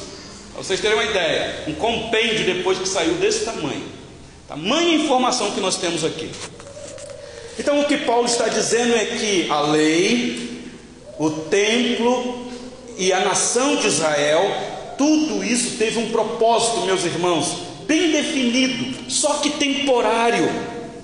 Para 0.54 0.64
vocês 0.64 0.80
terem 0.80 0.96
uma 0.96 1.06
ideia, 1.06 1.64
um 1.68 1.74
compêndio 1.74 2.46
depois 2.46 2.78
que 2.80 2.88
saiu 2.88 3.16
desse 3.16 3.44
tamanho. 3.44 3.84
Tamanha 4.48 4.96
informação 4.96 5.52
que 5.52 5.60
nós 5.60 5.76
temos 5.76 6.06
aqui. 6.06 6.30
Então 7.60 7.82
o 7.82 7.86
que 7.86 7.98
Paulo 7.98 8.26
está 8.26 8.48
dizendo 8.48 8.96
é 8.96 9.06
que 9.06 9.50
a 9.50 9.62
lei, 9.62 10.62
o 11.20 11.30
templo 11.30 12.53
e 12.98 13.12
a 13.12 13.22
nação 13.22 13.78
de 13.78 13.88
Israel, 13.88 14.42
tudo 14.98 15.44
isso 15.44 15.78
teve 15.78 16.00
um 16.00 16.12
propósito, 16.12 16.86
meus 16.86 17.04
irmãos, 17.04 17.48
bem 17.88 18.12
definido, 18.12 19.10
só 19.10 19.36
que 19.36 19.52
temporário, 19.52 20.50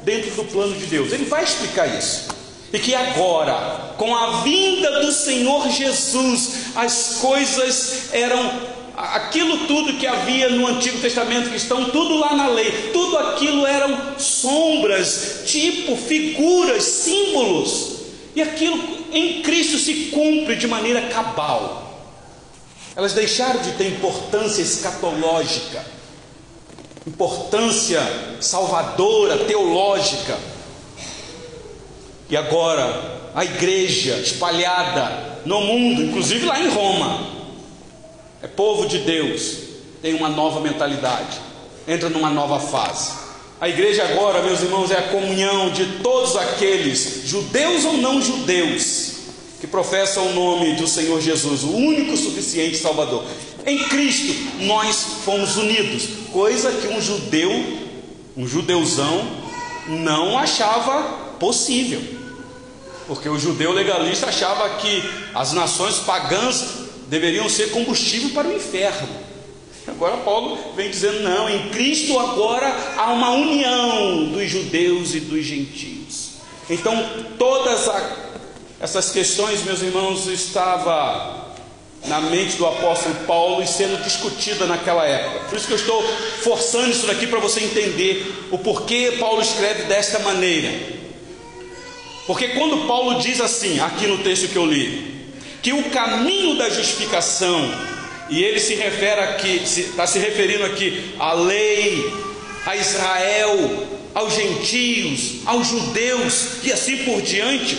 dentro 0.04 0.32
do 0.32 0.44
plano 0.46 0.76
de 0.76 0.86
Deus. 0.86 1.12
Ele 1.12 1.26
vai 1.26 1.44
explicar 1.44 1.88
isso. 1.88 2.30
E 2.72 2.78
que 2.78 2.94
agora, 2.94 3.96
com 3.98 4.16
a 4.16 4.42
vinda 4.42 5.02
do 5.02 5.12
Senhor 5.12 5.70
Jesus, 5.70 6.52
as 6.76 7.18
coisas 7.20 8.14
eram 8.14 8.80
aquilo 8.96 9.66
tudo 9.66 9.94
que 9.94 10.06
havia 10.06 10.50
no 10.50 10.68
Antigo 10.68 11.00
Testamento, 11.00 11.50
que 11.50 11.58
estão 11.58 11.86
tudo 11.86 12.18
lá 12.18 12.36
na 12.36 12.48
lei, 12.48 12.92
tudo 12.94 13.18
aquilo 13.18 13.66
eram 13.66 14.20
sombras, 14.20 15.44
tipo, 15.46 15.96
figuras, 15.96 16.84
símbolos. 16.84 18.00
E 18.36 18.42
aquilo 18.42 18.99
em 19.14 19.42
Cristo 19.42 19.78
se 19.78 20.06
cumpre 20.12 20.56
de 20.56 20.68
maneira 20.68 21.10
cabal. 21.10 22.08
Elas 22.96 23.14
deixaram 23.14 23.62
de 23.62 23.72
ter 23.74 23.88
importância 23.88 24.62
escatológica, 24.62 25.86
importância 27.08 28.02
salvadora, 28.42 29.38
teológica. 29.46 30.38
E 32.30 32.38
agora, 32.38 33.32
a 33.34 33.46
igreja 33.46 34.18
espalhada 34.18 35.40
no 35.46 35.62
mundo, 35.62 36.04
inclusive 36.04 36.46
lá 36.46 36.60
em 36.60 36.70
Roma, 36.70 37.28
é 38.42 38.48
povo 38.48 38.88
de 38.88 39.00
Deus, 39.00 39.58
tem 40.02 40.14
uma 40.14 40.30
nova 40.30 40.60
mentalidade, 40.60 41.40
entra 41.88 42.10
numa 42.10 42.30
nova 42.30 42.60
fase. 42.60 43.29
A 43.62 43.68
igreja 43.68 44.06
agora, 44.06 44.42
meus 44.42 44.62
irmãos, 44.62 44.90
é 44.90 44.98
a 44.98 45.10
comunhão 45.10 45.70
de 45.72 45.86
todos 46.02 46.38
aqueles, 46.38 47.24
judeus 47.26 47.84
ou 47.84 47.98
não 47.98 48.22
judeus, 48.22 49.16
que 49.60 49.68
professam 49.68 50.28
o 50.28 50.34
nome 50.34 50.76
do 50.76 50.88
Senhor 50.88 51.20
Jesus, 51.20 51.64
o 51.64 51.76
único 51.76 52.16
suficiente 52.16 52.78
Salvador. 52.78 53.26
Em 53.66 53.80
Cristo 53.90 54.34
nós 54.62 55.04
fomos 55.26 55.58
unidos, 55.58 56.08
coisa 56.32 56.72
que 56.72 56.88
um 56.88 57.02
judeu, 57.02 57.52
um 58.38 58.48
judeuzão, 58.48 59.28
não 59.90 60.38
achava 60.38 61.02
possível. 61.38 62.02
Porque 63.08 63.28
o 63.28 63.38
judeu 63.38 63.74
legalista 63.74 64.28
achava 64.28 64.70
que 64.78 65.04
as 65.36 65.52
nações 65.52 65.96
pagãs 65.96 66.64
deveriam 67.10 67.50
ser 67.50 67.72
combustível 67.72 68.30
para 68.30 68.48
o 68.48 68.56
inferno. 68.56 69.29
Agora 69.90 70.18
Paulo 70.18 70.58
vem 70.76 70.90
dizendo: 70.90 71.22
não, 71.22 71.50
em 71.50 71.70
Cristo 71.70 72.18
agora 72.18 72.68
há 72.98 73.12
uma 73.12 73.32
união 73.32 74.26
dos 74.26 74.50
judeus 74.50 75.16
e 75.16 75.20
dos 75.20 75.46
gentios. 75.46 76.30
Então, 76.70 76.94
todas 77.38 77.88
a, 77.88 78.18
essas 78.80 79.12
questões, 79.12 79.64
meus 79.64 79.82
irmãos, 79.82 80.28
estava 80.28 81.56
na 82.06 82.22
mente 82.22 82.56
do 82.56 82.66
apóstolo 82.66 83.16
Paulo 83.26 83.62
e 83.62 83.68
sendo 83.68 84.02
discutida 84.04 84.66
naquela 84.66 85.06
época. 85.06 85.46
Por 85.50 85.58
isso 85.58 85.68
que 85.68 85.74
eu 85.74 85.78
estou 85.78 86.04
forçando 86.44 86.90
isso 86.90 87.08
daqui 87.08 87.28
para 87.28 87.40
você 87.40 87.62
entender 87.62 88.48
o 88.52 88.58
porquê 88.58 89.18
Paulo 89.20 89.42
escreve 89.42 89.84
desta 89.84 90.20
maneira. 90.20 90.72
Porque 92.26 92.50
quando 92.50 92.88
Paulo 92.88 93.20
diz 93.20 93.42
assim, 93.42 93.80
aqui 93.80 94.06
no 94.06 94.20
texto 94.20 94.48
que 94.48 94.56
eu 94.56 94.66
li, 94.66 95.26
que 95.62 95.74
o 95.74 95.90
caminho 95.90 96.56
da 96.58 96.70
justificação, 96.70 97.60
e 98.30 98.44
ele 98.44 98.60
se 98.60 98.76
refere 98.76 99.22
aqui, 99.22 99.62
está 99.64 100.06
se 100.06 100.20
referindo 100.20 100.64
aqui 100.66 101.16
à 101.20 101.34
lei, 101.34 102.14
a 102.66 102.76
Israel, 102.76 103.88
aos 104.14 104.34
gentios, 104.34 105.42
aos 105.46 105.68
judeus 105.68 106.64
e 106.64 106.72
assim 106.72 106.98
por 106.98 107.22
diante, 107.22 107.78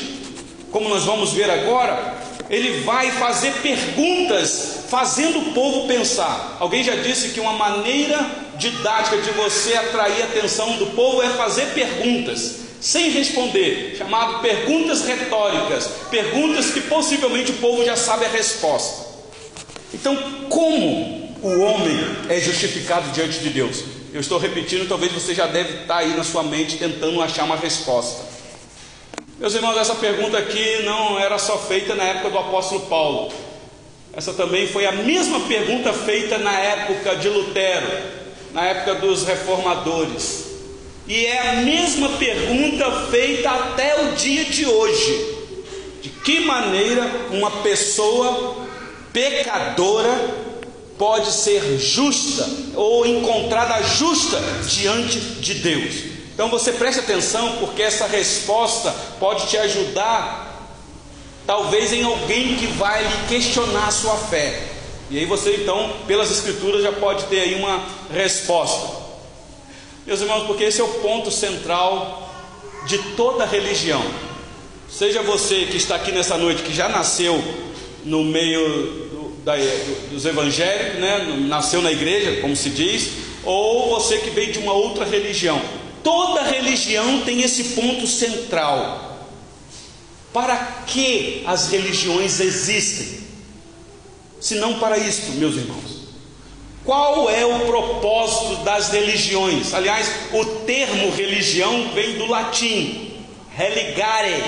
como 0.71 0.89
nós 0.89 1.05
vamos 1.05 1.33
ver 1.33 1.51
agora, 1.51 2.19
ele 2.49 2.81
vai 2.81 3.11
fazer 3.13 3.53
perguntas, 3.63 4.87
fazendo 4.89 5.39
o 5.39 5.53
povo 5.53 5.87
pensar. 5.87 6.57
Alguém 6.59 6.83
já 6.83 6.97
disse 6.97 7.29
que 7.29 7.41
uma 7.41 7.53
maneira 7.53 8.19
didática 8.59 9.19
de 9.19 9.31
você 9.31 9.75
atrair 9.75 10.23
a 10.23 10.25
atenção 10.27 10.77
do 10.77 10.87
povo 10.89 11.23
é 11.23 11.29
fazer 11.31 11.67
perguntas, 11.67 12.57
sem 12.81 13.11
responder, 13.11 13.95
chamado 13.97 14.41
perguntas 14.41 15.05
retóricas, 15.05 15.89
perguntas 16.11 16.71
que 16.71 16.81
possivelmente 16.83 17.53
o 17.53 17.59
povo 17.59 17.85
já 17.85 17.97
sabe 17.97 18.25
a 18.25 18.29
resposta. 18.29 19.10
Então, 19.93 20.17
como 20.49 21.37
o 21.43 21.61
homem 21.61 21.99
é 22.29 22.39
justificado 22.41 23.11
diante 23.11 23.41
de 23.41 23.51
Deus? 23.51 23.83
Eu 24.13 24.21
estou 24.21 24.39
repetindo, 24.39 24.89
talvez 24.89 25.13
você 25.13 25.35
já 25.35 25.47
deve 25.47 25.83
estar 25.83 25.99
aí 25.99 26.17
na 26.17 26.25
sua 26.25 26.43
mente 26.43 26.77
tentando 26.77 27.21
achar 27.23 27.45
uma 27.45 27.57
resposta. 27.57 28.25
Meus 29.39 29.55
irmãos, 29.55 29.77
essa 29.79 29.95
pergunta 29.95 30.37
aqui 30.37 30.83
não 30.85 31.19
era 31.19 31.39
só 31.39 31.57
feita 31.57 31.95
na 31.95 32.05
época 32.05 32.31
do 32.31 32.39
apóstolo 32.39 32.83
Paulo. 32.83 33.33
Essa 34.13 34.33
também 34.33 34.67
foi 34.67 34.87
a 34.87 34.93
mesma 34.93 35.41
pergunta 35.41 35.93
feita 35.93 36.39
na 36.39 36.53
época 36.59 37.17
de 37.17 37.29
Lutero, 37.29 37.87
na 38.53 38.67
época 38.67 38.97
dos 38.97 39.25
reformadores. 39.25 40.47
E 41.07 41.27
é 41.27 41.51
a 41.51 41.57
mesma 41.57 42.09
pergunta 42.11 42.91
feita 43.11 43.51
até 43.51 44.03
o 44.03 44.13
dia 44.13 44.45
de 44.45 44.67
hoje. 44.67 45.37
De 46.03 46.09
que 46.09 46.41
maneira 46.41 47.29
uma 47.31 47.51
pessoa 47.63 48.69
pecadora 49.13 50.51
pode 50.99 51.33
ser 51.33 51.79
justa 51.79 52.49
ou 52.75 53.07
encontrada 53.07 53.83
justa 53.83 54.39
diante 54.69 55.19
de 55.19 55.55
Deus? 55.55 55.95
Então 56.35 56.49
você 56.49 56.73
preste 56.73 57.01
atenção, 57.01 57.57
porque 57.59 57.83
essa 57.83 58.07
resposta 58.07 58.95
pode 59.19 59.47
te 59.49 59.57
ajudar, 59.59 60.71
talvez 61.47 61.93
em 61.93 62.03
alguém 62.03 62.57
que 62.57 62.67
vai 62.67 63.03
lhe 63.03 63.29
questionar 63.29 63.89
a 63.89 63.91
sua 63.91 64.17
fé. 64.17 64.63
E 65.11 65.19
aí 65.19 65.27
você 65.27 65.57
então, 65.57 65.93
pelas 66.07 66.31
escrituras, 66.31 66.83
já 66.83 66.93
pode 66.93 67.25
ter 67.25 67.41
aí 67.41 67.55
uma 67.57 67.85
resposta. 68.13 69.01
Meus 70.07 70.21
irmãos, 70.21 70.47
porque 70.47 70.65
esse 70.65 70.81
é 70.81 70.85
o 70.85 70.89
ponto 71.01 71.31
central 71.31 72.31
de 72.87 72.99
toda 73.17 73.45
religião. 73.45 74.03
Seja 74.89 75.23
você 75.23 75.67
que 75.67 75.77
está 75.77 75.97
aqui 75.97 76.11
nessa 76.11 76.39
noite, 76.39 76.63
que 76.63 76.73
já 76.73 76.89
nasceu 76.89 77.43
no 78.05 78.25
meio 78.25 78.69
do, 79.11 79.37
da, 79.45 79.57
do, 79.57 80.11
dos 80.11 80.25
evangélicos, 80.25 81.01
né? 81.01 81.19
nasceu 81.49 81.83
na 81.83 81.93
igreja, 81.93 82.41
como 82.41 82.57
se 82.57 82.71
diz, 82.71 83.11
ou 83.45 83.91
você 83.91 84.19
que 84.19 84.31
veio 84.31 84.53
de 84.53 84.59
uma 84.59 84.73
outra 84.73 85.05
religião. 85.05 85.61
Toda 86.03 86.43
religião 86.43 87.23
tem 87.23 87.43
esse 87.43 87.65
ponto 87.75 88.07
central. 88.07 89.29
Para 90.33 90.57
que 90.87 91.43
as 91.47 91.71
religiões 91.71 92.41
existem? 92.41 93.21
Se 94.41 94.55
não 94.55 94.79
para 94.79 94.97
isto, 94.97 95.33
meus 95.33 95.57
irmãos. 95.57 96.01
Qual 96.85 97.29
é 97.29 97.45
o 97.45 97.67
propósito 97.67 98.65
das 98.65 98.91
religiões? 98.91 99.75
Aliás, 99.75 100.11
o 100.33 100.45
termo 100.65 101.11
religião 101.11 101.91
vem 101.93 102.17
do 102.17 102.27
latim, 102.27 103.13
religare, 103.55 104.43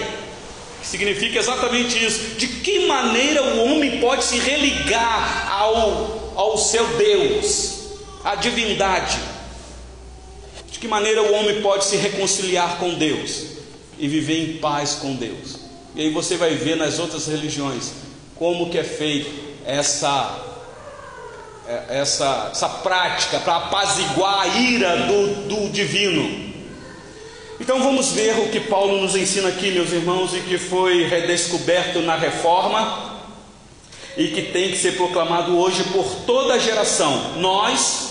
que 0.82 0.86
significa 0.86 1.38
exatamente 1.38 2.04
isso. 2.04 2.34
De 2.36 2.46
que 2.46 2.86
maneira 2.86 3.42
o 3.42 3.64
homem 3.64 4.00
pode 4.00 4.24
se 4.24 4.38
religar 4.38 5.50
ao, 5.50 6.34
ao 6.36 6.58
seu 6.58 6.86
Deus, 6.98 7.78
à 8.22 8.34
divindade? 8.34 9.32
que 10.82 10.88
maneira 10.88 11.22
o 11.22 11.32
homem 11.32 11.62
pode 11.62 11.84
se 11.84 11.96
reconciliar 11.96 12.76
com 12.78 12.94
Deus 12.94 13.44
e 13.96 14.08
viver 14.08 14.42
em 14.42 14.56
paz 14.58 14.96
com 14.96 15.14
Deus. 15.14 15.60
E 15.94 16.00
aí 16.00 16.10
você 16.10 16.36
vai 16.36 16.56
ver 16.56 16.76
nas 16.76 16.98
outras 16.98 17.28
religiões 17.28 17.92
como 18.34 18.68
que 18.68 18.76
é 18.76 18.82
feita 18.82 19.30
essa 19.64 20.48
é, 21.68 22.00
essa, 22.00 22.48
essa 22.50 22.68
prática 22.68 23.38
para 23.38 23.58
apaziguar 23.58 24.40
a 24.40 24.48
ira 24.48 24.96
do, 25.06 25.46
do 25.46 25.70
divino. 25.70 26.51
Então 27.60 27.82
vamos 27.82 28.12
ver 28.12 28.38
o 28.38 28.48
que 28.48 28.60
Paulo 28.60 29.00
nos 29.00 29.14
ensina 29.14 29.48
aqui, 29.48 29.70
meus 29.70 29.92
irmãos, 29.92 30.34
e 30.34 30.40
que 30.40 30.58
foi 30.58 31.04
redescoberto 31.04 32.00
na 32.00 32.16
reforma 32.16 33.12
e 34.16 34.28
que 34.28 34.42
tem 34.42 34.70
que 34.70 34.76
ser 34.76 34.96
proclamado 34.96 35.56
hoje 35.56 35.84
por 35.84 36.04
toda 36.26 36.54
a 36.54 36.58
geração. 36.58 37.38
Nós, 37.38 38.10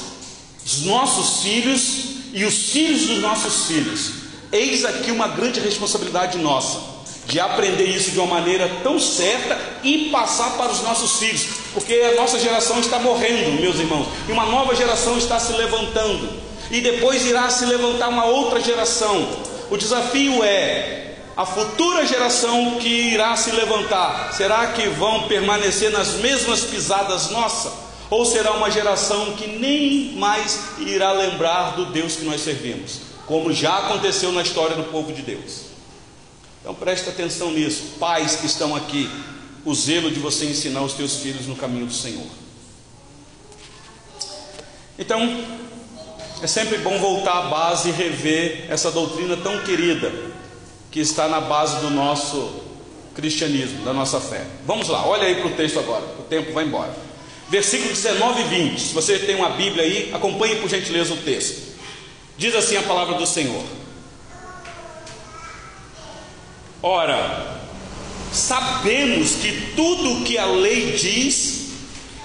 os 0.65 0.85
nossos 0.85 1.43
filhos, 1.43 2.11
e 2.33 2.45
os 2.45 2.71
filhos 2.71 3.07
dos 3.07 3.19
nossos 3.19 3.67
filhos. 3.67 4.11
Eis 4.51 4.85
aqui 4.85 5.11
uma 5.11 5.27
grande 5.27 5.59
responsabilidade 5.59 6.37
nossa, 6.37 6.79
de 7.25 7.39
aprender 7.39 7.85
isso 7.85 8.11
de 8.11 8.19
uma 8.19 8.27
maneira 8.27 8.69
tão 8.83 8.99
certa 8.99 9.59
e 9.83 10.09
passar 10.09 10.57
para 10.57 10.71
os 10.71 10.81
nossos 10.81 11.19
filhos, 11.19 11.47
porque 11.73 11.93
a 11.93 12.15
nossa 12.15 12.39
geração 12.39 12.79
está 12.79 12.99
morrendo, 12.99 13.61
meus 13.61 13.77
irmãos, 13.79 14.07
e 14.27 14.31
uma 14.31 14.45
nova 14.45 14.75
geração 14.75 15.17
está 15.17 15.39
se 15.39 15.53
levantando, 15.53 16.29
e 16.71 16.79
depois 16.79 17.25
irá 17.25 17.49
se 17.49 17.65
levantar 17.65 18.07
uma 18.07 18.25
outra 18.25 18.61
geração. 18.61 19.27
O 19.69 19.77
desafio 19.77 20.43
é 20.43 21.15
a 21.35 21.45
futura 21.45 22.05
geração 22.05 22.77
que 22.79 22.87
irá 22.87 23.35
se 23.35 23.51
levantar, 23.51 24.33
será 24.33 24.67
que 24.67 24.87
vão 24.89 25.27
permanecer 25.27 25.91
nas 25.91 26.15
mesmas 26.15 26.61
pisadas 26.61 27.29
nossas? 27.29 27.73
Ou 28.09 28.25
será 28.25 28.51
uma 28.53 28.69
geração 28.69 29.33
que 29.33 29.47
nem 29.47 30.13
mais 30.17 30.59
irá 30.79 31.13
lembrar 31.13 31.75
do 31.75 31.85
Deus 31.85 32.15
que 32.15 32.25
nós 32.25 32.41
servimos, 32.41 32.99
como 33.25 33.53
já 33.53 33.77
aconteceu 33.77 34.31
na 34.33 34.41
história 34.41 34.75
do 34.75 34.83
povo 34.85 35.13
de 35.13 35.21
Deus. 35.21 35.71
Então 36.59 36.75
preste 36.75 37.09
atenção 37.09 37.51
nisso, 37.51 37.95
pais 37.99 38.35
que 38.35 38.45
estão 38.45 38.75
aqui, 38.75 39.09
o 39.63 39.73
zelo 39.73 40.11
de 40.11 40.19
você 40.19 40.45
ensinar 40.45 40.81
os 40.81 40.93
teus 40.93 41.17
filhos 41.17 41.47
no 41.47 41.55
caminho 41.55 41.85
do 41.85 41.93
Senhor. 41.93 42.27
Então, 44.99 45.43
é 46.41 46.47
sempre 46.47 46.77
bom 46.79 46.97
voltar 46.99 47.37
à 47.37 47.41
base 47.43 47.89
e 47.89 47.91
rever 47.91 48.65
essa 48.69 48.91
doutrina 48.91 49.37
tão 49.37 49.63
querida 49.63 50.11
que 50.89 50.99
está 50.99 51.27
na 51.27 51.41
base 51.41 51.79
do 51.81 51.89
nosso 51.89 52.61
cristianismo, 53.15 53.83
da 53.83 53.93
nossa 53.93 54.19
fé. 54.19 54.45
Vamos 54.65 54.87
lá, 54.87 55.05
olha 55.05 55.23
aí 55.23 55.35
para 55.35 55.47
o 55.47 55.53
texto 55.53 55.79
agora, 55.79 56.03
o 56.19 56.23
tempo 56.23 56.51
vai 56.53 56.65
embora 56.65 57.11
versículo 57.51 57.89
19 57.89 58.41
e 58.41 58.43
20. 58.45 58.79
Se 58.79 58.93
você 58.93 59.19
tem 59.19 59.35
uma 59.35 59.49
Bíblia 59.49 59.83
aí, 59.83 60.09
acompanhe 60.13 60.55
por 60.55 60.69
gentileza 60.69 61.13
o 61.13 61.17
texto. 61.17 61.75
Diz 62.37 62.55
assim 62.55 62.77
a 62.77 62.83
palavra 62.83 63.15
do 63.15 63.27
Senhor: 63.27 63.61
Ora, 66.81 67.59
sabemos 68.31 69.35
que 69.35 69.73
tudo 69.75 70.13
o 70.13 70.23
que 70.23 70.37
a 70.37 70.45
lei 70.45 70.93
diz, 70.93 71.73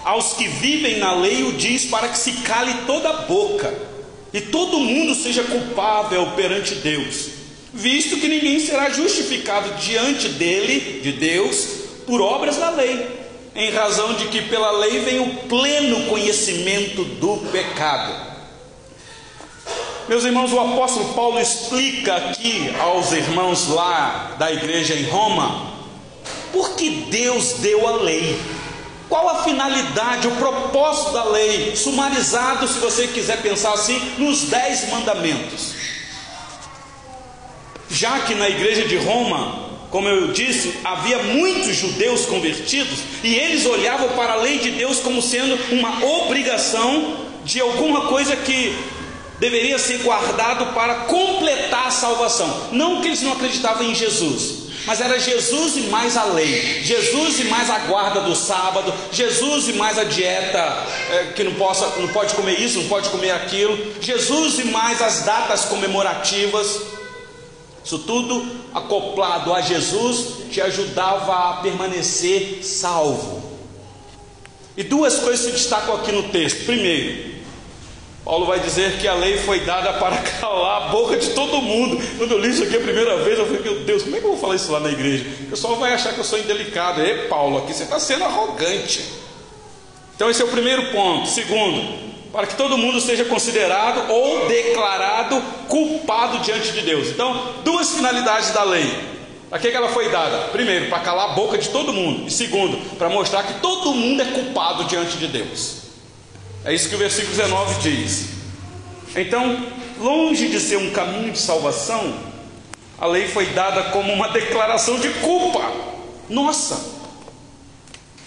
aos 0.05 0.35
que 0.35 0.47
vivem 0.47 0.99
na 0.99 1.13
lei 1.13 1.43
o 1.43 1.53
diz 1.55 1.87
para 1.87 2.09
que 2.09 2.19
se 2.19 2.33
cale 2.43 2.73
toda 2.87 3.11
a 3.11 3.23
boca 3.23 3.96
e 4.37 4.41
todo 4.43 4.79
mundo 4.79 5.15
seja 5.15 5.43
culpável 5.45 6.33
perante 6.37 6.75
Deus, 6.75 7.29
visto 7.73 8.19
que 8.19 8.29
ninguém 8.29 8.61
será 8.61 8.91
justificado 8.91 9.81
diante 9.81 10.29
dele, 10.29 11.01
de 11.01 11.13
Deus, 11.13 11.67
por 12.07 12.21
obras 12.21 12.59
da 12.59 12.69
lei 12.69 13.25
em 13.55 13.71
razão 13.71 14.13
de 14.13 14.27
que 14.27 14.43
pela 14.43 14.71
lei 14.73 15.01
vem 15.01 15.21
o 15.21 15.35
pleno 15.49 16.05
conhecimento 16.05 17.03
do 17.03 17.39
pecado. 17.51 18.13
Meus 20.07 20.25
irmãos, 20.25 20.53
o 20.53 20.61
apóstolo 20.61 21.15
Paulo 21.15 21.41
explica 21.41 22.17
aqui 22.17 22.71
aos 22.79 23.13
irmãos 23.13 23.69
lá 23.69 24.37
da 24.39 24.53
igreja 24.53 24.93
em 24.93 25.05
Roma, 25.05 25.73
por 26.53 26.77
que 26.77 26.91
Deus 27.11 27.55
deu 27.55 27.89
a 27.89 27.97
lei. 28.03 28.39
Qual 29.17 29.31
a 29.31 29.45
finalidade, 29.45 30.29
o 30.29 30.33
propósito 30.33 31.13
da 31.13 31.25
lei, 31.25 31.75
sumarizado, 31.75 32.69
se 32.69 32.79
você 32.79 33.07
quiser 33.07 33.41
pensar 33.41 33.73
assim, 33.73 33.99
nos 34.19 34.43
dez 34.43 34.91
mandamentos. 34.91 35.73
Já 37.89 38.19
que 38.21 38.35
na 38.35 38.47
igreja 38.47 38.87
de 38.87 38.99
Roma 38.99 39.65
como 39.91 40.07
eu 40.07 40.33
disse, 40.33 40.75
havia 40.85 41.23
muitos 41.23 41.77
judeus 41.77 42.27
convertidos 42.27 42.99
e 43.23 43.35
eles 43.35 43.65
olhavam 43.65 44.11
para 44.11 44.35
a 44.35 44.37
lei 44.37 44.59
de 44.59 44.73
Deus 44.73 44.99
como 44.99 45.23
sendo 45.23 45.59
uma 45.73 46.05
obrigação 46.05 47.17
de 47.43 47.59
alguma 47.59 48.09
coisa 48.09 48.37
que 48.37 48.77
deveria 49.39 49.79
ser 49.79 50.03
guardado 50.03 50.75
para 50.75 51.07
completar 51.07 51.87
a 51.87 51.91
salvação. 51.91 52.69
Não 52.73 53.01
que 53.01 53.09
eles 53.09 53.23
não 53.23 53.33
acreditavam 53.33 53.85
em 53.85 53.95
Jesus, 53.95 54.66
mas 54.87 55.01
era 55.01 55.19
Jesus 55.19 55.77
e 55.77 55.81
mais 55.89 56.17
a 56.17 56.25
lei, 56.25 56.81
Jesus 56.83 57.41
e 57.41 57.45
mais 57.45 57.69
a 57.69 57.81
guarda 57.81 58.21
do 58.21 58.37
sábado, 58.37 58.95
Jesus 59.11 59.69
e 59.69 59.73
mais 59.73 59.99
a 59.99 60.05
dieta 60.05 60.59
é, 61.11 61.33
que 61.35 61.43
não, 61.43 61.55
possa, 61.55 61.87
não 61.99 62.09
pode 62.09 62.35
comer 62.35 62.61
isso, 62.61 62.79
não 62.79 62.89
pode 62.89 63.09
comer 63.09 63.33
aquilo, 63.33 63.77
Jesus 64.01 64.61
e 64.61 64.65
mais 64.67 65.03
as 65.03 65.23
datas 65.23 65.65
comemorativas. 65.65 66.81
Isso 67.85 67.99
tudo 68.01 68.45
acoplado 68.75 69.53
a 69.53 69.61
Jesus 69.61 70.51
te 70.51 70.61
ajudava 70.61 71.51
a 71.51 71.53
permanecer 71.63 72.65
salvo. 72.65 73.45
E 74.77 74.83
duas 74.83 75.21
coisas 75.21 75.47
se 75.47 75.53
destacam 75.53 75.95
aqui 75.95 76.13
no 76.13 76.25
texto. 76.31 76.65
Primeiro, 76.65 77.36
Paulo 78.27 78.45
vai 78.45 78.59
dizer 78.59 78.99
que 78.99 79.07
a 79.07 79.15
lei 79.15 79.39
foi 79.39 79.61
dada 79.61 79.93
para 79.93 80.17
calar 80.41 80.83
a 80.83 80.89
boca 80.89 81.17
de 81.17 81.31
todo 81.31 81.63
mundo. 81.63 81.97
Quando 82.19 82.33
eu 82.33 82.39
li 82.41 82.51
isso 82.51 82.65
aqui 82.65 82.77
a 82.77 82.81
primeira 82.81 83.19
vez, 83.19 83.39
eu 83.39 83.47
falei, 83.47 83.63
meu 83.63 83.85
Deus, 83.85 84.03
como 84.03 84.17
é 84.17 84.19
que 84.19 84.27
eu 84.27 84.31
vou 84.31 84.41
falar 84.41 84.57
isso 84.57 84.73
lá 84.73 84.81
na 84.81 84.91
igreja? 84.91 85.25
O 85.43 85.51
pessoal 85.51 85.77
vai 85.77 85.93
achar 85.95 86.13
que 86.13 86.19
eu 86.19 86.25
sou 86.25 86.37
indelicado. 86.37 87.01
É, 87.01 87.29
Paulo, 87.29 87.59
aqui 87.59 87.73
você 87.73 87.85
está 87.85 88.01
sendo 88.01 88.25
arrogante. 88.25 89.05
Então, 90.17 90.29
esse 90.29 90.43
é 90.43 90.45
o 90.45 90.49
primeiro 90.49 90.91
ponto. 90.91 91.29
Segundo, 91.29 91.81
para 92.33 92.49
que 92.49 92.57
todo 92.57 92.77
mundo 92.77 93.01
seja 93.01 93.25
considerado 93.27 94.11
ou 94.11 94.49
declarado 94.49 95.41
culpado 95.69 96.41
diante 96.41 96.73
de 96.73 96.81
Deus. 96.81 97.07
Então, 97.11 97.55
duas 97.63 97.91
finalidades 97.95 98.51
da 98.51 98.65
lei. 98.65 98.93
Para 99.49 99.61
que 99.61 99.69
ela 99.69 99.91
foi 99.91 100.09
dada? 100.09 100.49
Primeiro, 100.49 100.91
para 100.91 100.99
calar 100.99 101.31
a 101.31 101.35
boca 101.35 101.57
de 101.57 101.69
todo 101.69 101.93
mundo. 101.93 102.27
E 102.27 102.31
segundo, 102.33 102.77
para 102.97 103.09
mostrar 103.09 103.45
que 103.45 103.61
todo 103.61 103.95
mundo 103.95 104.21
é 104.21 104.25
culpado 104.25 104.83
diante 104.87 105.17
de 105.17 105.29
Deus. 105.29 105.86
É 106.67 106.75
isso 106.75 106.89
que 106.89 106.97
o 106.97 106.99
versículo 106.99 107.31
19 107.37 107.81
diz. 107.81 108.27
Então, 109.15 109.65
longe 110.01 110.49
de 110.49 110.59
ser 110.59 110.77
um 110.77 110.91
caminho 110.91 111.31
de 111.31 111.39
salvação, 111.39 112.19
a 112.99 113.07
lei 113.07 113.29
foi 113.29 113.47
dada 113.47 113.85
como 113.91 114.13
uma 114.13 114.31
declaração 114.31 114.99
de 114.99 115.09
culpa. 115.21 115.73
Nossa! 116.29 116.97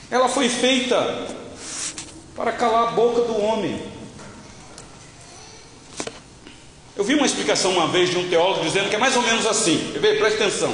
Ela 0.09 0.29
foi 0.29 0.47
feita 0.47 1.27
para 2.33 2.53
calar 2.53 2.87
a 2.87 2.91
boca 2.91 3.23
do 3.23 3.41
homem. 3.41 3.83
Eu 6.95 7.03
vi 7.03 7.15
uma 7.15 7.25
explicação 7.25 7.71
uma 7.71 7.89
vez 7.89 8.09
de 8.09 8.17
um 8.17 8.29
teólogo 8.29 8.63
dizendo 8.63 8.89
que 8.89 8.95
é 8.95 8.99
mais 8.99 9.17
ou 9.17 9.21
menos 9.21 9.45
assim. 9.45 9.91
Preste 9.99 10.41
atenção. 10.41 10.73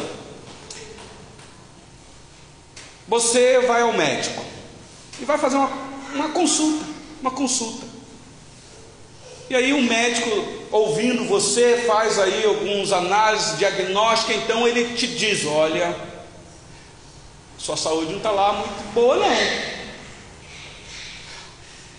Você 3.07 3.59
vai 3.61 3.81
ao 3.81 3.93
médico 3.93 4.45
e 5.19 5.25
vai 5.25 5.39
fazer 5.39 5.55
uma, 5.55 5.71
uma 6.13 6.29
consulta 6.29 6.94
uma 7.25 7.31
consulta. 7.31 7.85
E 9.49 9.55
aí 9.55 9.73
o 9.73 9.81
médico, 9.81 10.29
ouvindo 10.71 11.25
você, 11.25 11.83
faz 11.87 12.19
aí 12.19 12.45
alguns 12.45 12.91
análises 12.91 13.57
diagnósticas, 13.57 14.37
então 14.37 14.67
ele 14.67 14.95
te 14.95 15.07
diz, 15.07 15.45
olha, 15.45 15.95
sua 17.57 17.75
saúde 17.75 18.11
não 18.11 18.17
está 18.17 18.31
lá 18.31 18.53
muito 18.53 18.93
boa 18.93 19.17
não. 19.17 19.75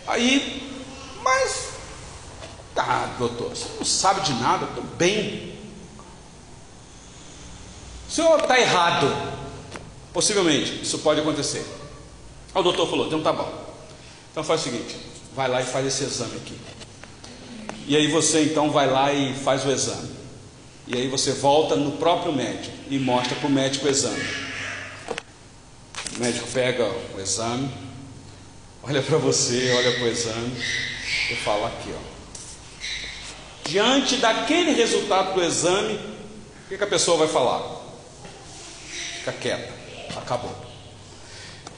Aí, 0.06 0.62
mas, 1.22 1.70
ah, 2.76 3.14
doutor, 3.18 3.48
você 3.50 3.66
não 3.76 3.84
sabe 3.84 4.20
de 4.20 4.32
nada, 4.34 4.66
estou 4.66 4.84
bem. 4.84 5.56
O 8.08 8.12
senhor 8.12 8.38
está 8.38 8.58
errado. 8.60 9.36
Possivelmente, 10.12 10.82
isso 10.82 11.00
pode 11.00 11.20
acontecer. 11.20 11.66
o 12.54 12.62
doutor 12.62 12.88
falou, 12.88 13.06
então 13.06 13.22
tá 13.22 13.32
bom. 13.32 13.66
Então 14.30 14.44
faz 14.44 14.60
o 14.60 14.64
seguinte, 14.64 14.94
vai 15.36 15.48
lá 15.48 15.60
e 15.60 15.64
faz 15.64 15.86
esse 15.86 16.02
exame 16.02 16.36
aqui. 16.38 16.58
E 17.86 17.94
aí 17.94 18.08
você 18.08 18.42
então 18.42 18.70
vai 18.70 18.90
lá 18.90 19.12
e 19.12 19.34
faz 19.34 19.64
o 19.66 19.70
exame. 19.70 20.16
E 20.88 20.96
aí 20.96 21.08
você 21.08 21.32
volta 21.32 21.76
no 21.76 21.92
próprio 21.92 22.32
médico 22.32 22.74
e 22.88 22.98
mostra 22.98 23.36
para 23.36 23.46
o 23.46 23.50
médico 23.50 23.86
o 23.86 23.90
exame. 23.90 24.24
O 26.16 26.20
médico 26.20 26.48
pega 26.48 26.90
o 27.14 27.20
exame, 27.20 27.70
olha 28.82 29.02
para 29.02 29.18
você, 29.18 29.72
olha 29.76 29.92
para 29.92 30.04
o 30.04 30.08
exame 30.08 30.56
e 31.30 31.36
fala 31.36 31.68
aqui, 31.68 31.92
ó. 31.92 32.16
Diante 33.68 34.16
daquele 34.16 34.72
resultado 34.72 35.34
do 35.34 35.44
exame, 35.44 35.94
o 35.94 36.68
que, 36.68 36.78
que 36.78 36.84
a 36.84 36.86
pessoa 36.86 37.18
vai 37.18 37.28
falar? 37.28 37.62
Fica 39.18 39.32
quieta, 39.32 39.72
acabou. 40.16 40.65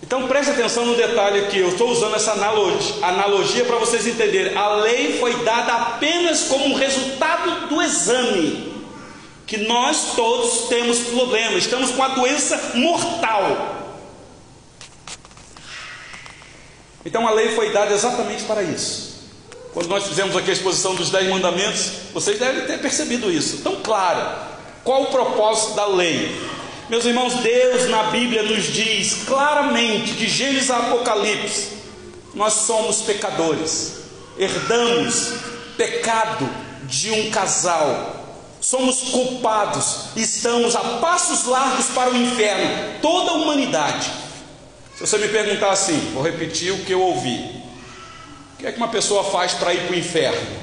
Então 0.03 0.29
preste 0.29 0.51
atenção 0.53 0.87
no 0.87 0.97
detalhe 0.97 1.41
aqui, 1.41 1.59
eu 1.59 1.71
estou 1.71 1.91
usando 1.91 2.15
essa 2.15 2.33
analogia, 2.33 2.95
analogia 3.03 3.65
para 3.65 3.77
vocês 3.77 4.07
entenderem. 4.07 4.57
A 4.57 4.77
lei 4.77 5.19
foi 5.19 5.35
dada 5.43 5.73
apenas 5.73 6.45
como 6.45 6.77
resultado 6.77 7.69
do 7.69 7.83
exame, 7.83 8.75
que 9.47 9.57
nós 9.59 10.15
todos 10.15 10.69
temos 10.69 10.99
problema, 11.01 11.59
estamos 11.59 11.91
com 11.91 12.03
a 12.03 12.09
doença 12.09 12.73
mortal. 12.75 13.77
Então 17.05 17.27
a 17.27 17.31
lei 17.33 17.55
foi 17.55 17.73
dada 17.73 17.93
exatamente 17.93 18.45
para 18.45 18.63
isso. 18.63 19.09
Quando 19.73 19.89
nós 19.89 20.07
fizemos 20.07 20.37
aqui 20.37 20.51
a 20.51 20.53
exposição 20.53 20.95
dos 20.95 21.11
Dez 21.11 21.29
Mandamentos, 21.29 21.91
vocês 22.13 22.39
devem 22.39 22.67
ter 22.67 22.81
percebido 22.81 23.31
isso. 23.31 23.57
Então, 23.57 23.77
claro, 23.83 24.37
qual 24.83 25.03
o 25.03 25.07
propósito 25.07 25.75
da 25.75 25.87
lei? 25.87 26.35
Meus 26.89 27.05
irmãos, 27.05 27.35
Deus 27.35 27.91
na 27.91 28.05
Bíblia 28.05 28.43
nos 28.43 28.65
diz 28.65 29.25
claramente, 29.27 30.13
de 30.13 30.27
Gênesis 30.27 30.71
a 30.71 30.79
Apocalipse, 30.79 31.69
nós 32.35 32.55
somos 32.55 33.03
pecadores, 33.03 34.05
herdamos 34.39 35.35
pecado 35.77 36.49
de 36.85 37.11
um 37.11 37.31
casal, 37.31 38.49
somos 38.59 39.11
culpados, 39.11 40.07
estamos 40.17 40.75
a 40.75 40.81
passos 40.81 41.45
largos 41.45 41.89
para 41.89 42.11
o 42.11 42.17
inferno, 42.17 42.99
toda 43.03 43.33
a 43.33 43.35
humanidade. 43.35 44.11
Se 44.97 45.07
você 45.07 45.19
me 45.19 45.29
perguntar 45.29 45.73
assim, 45.73 46.13
vou 46.15 46.23
repetir 46.23 46.73
o 46.73 46.85
que 46.85 46.93
eu 46.95 47.03
ouvi: 47.03 47.37
o 48.55 48.57
que 48.61 48.67
é 48.67 48.73
que 48.73 48.79
uma 48.79 48.89
pessoa 48.89 49.25
faz 49.25 49.53
para 49.53 49.75
ir 49.75 49.87
para 49.87 49.95
o 49.95 49.99
inferno? 49.99 50.57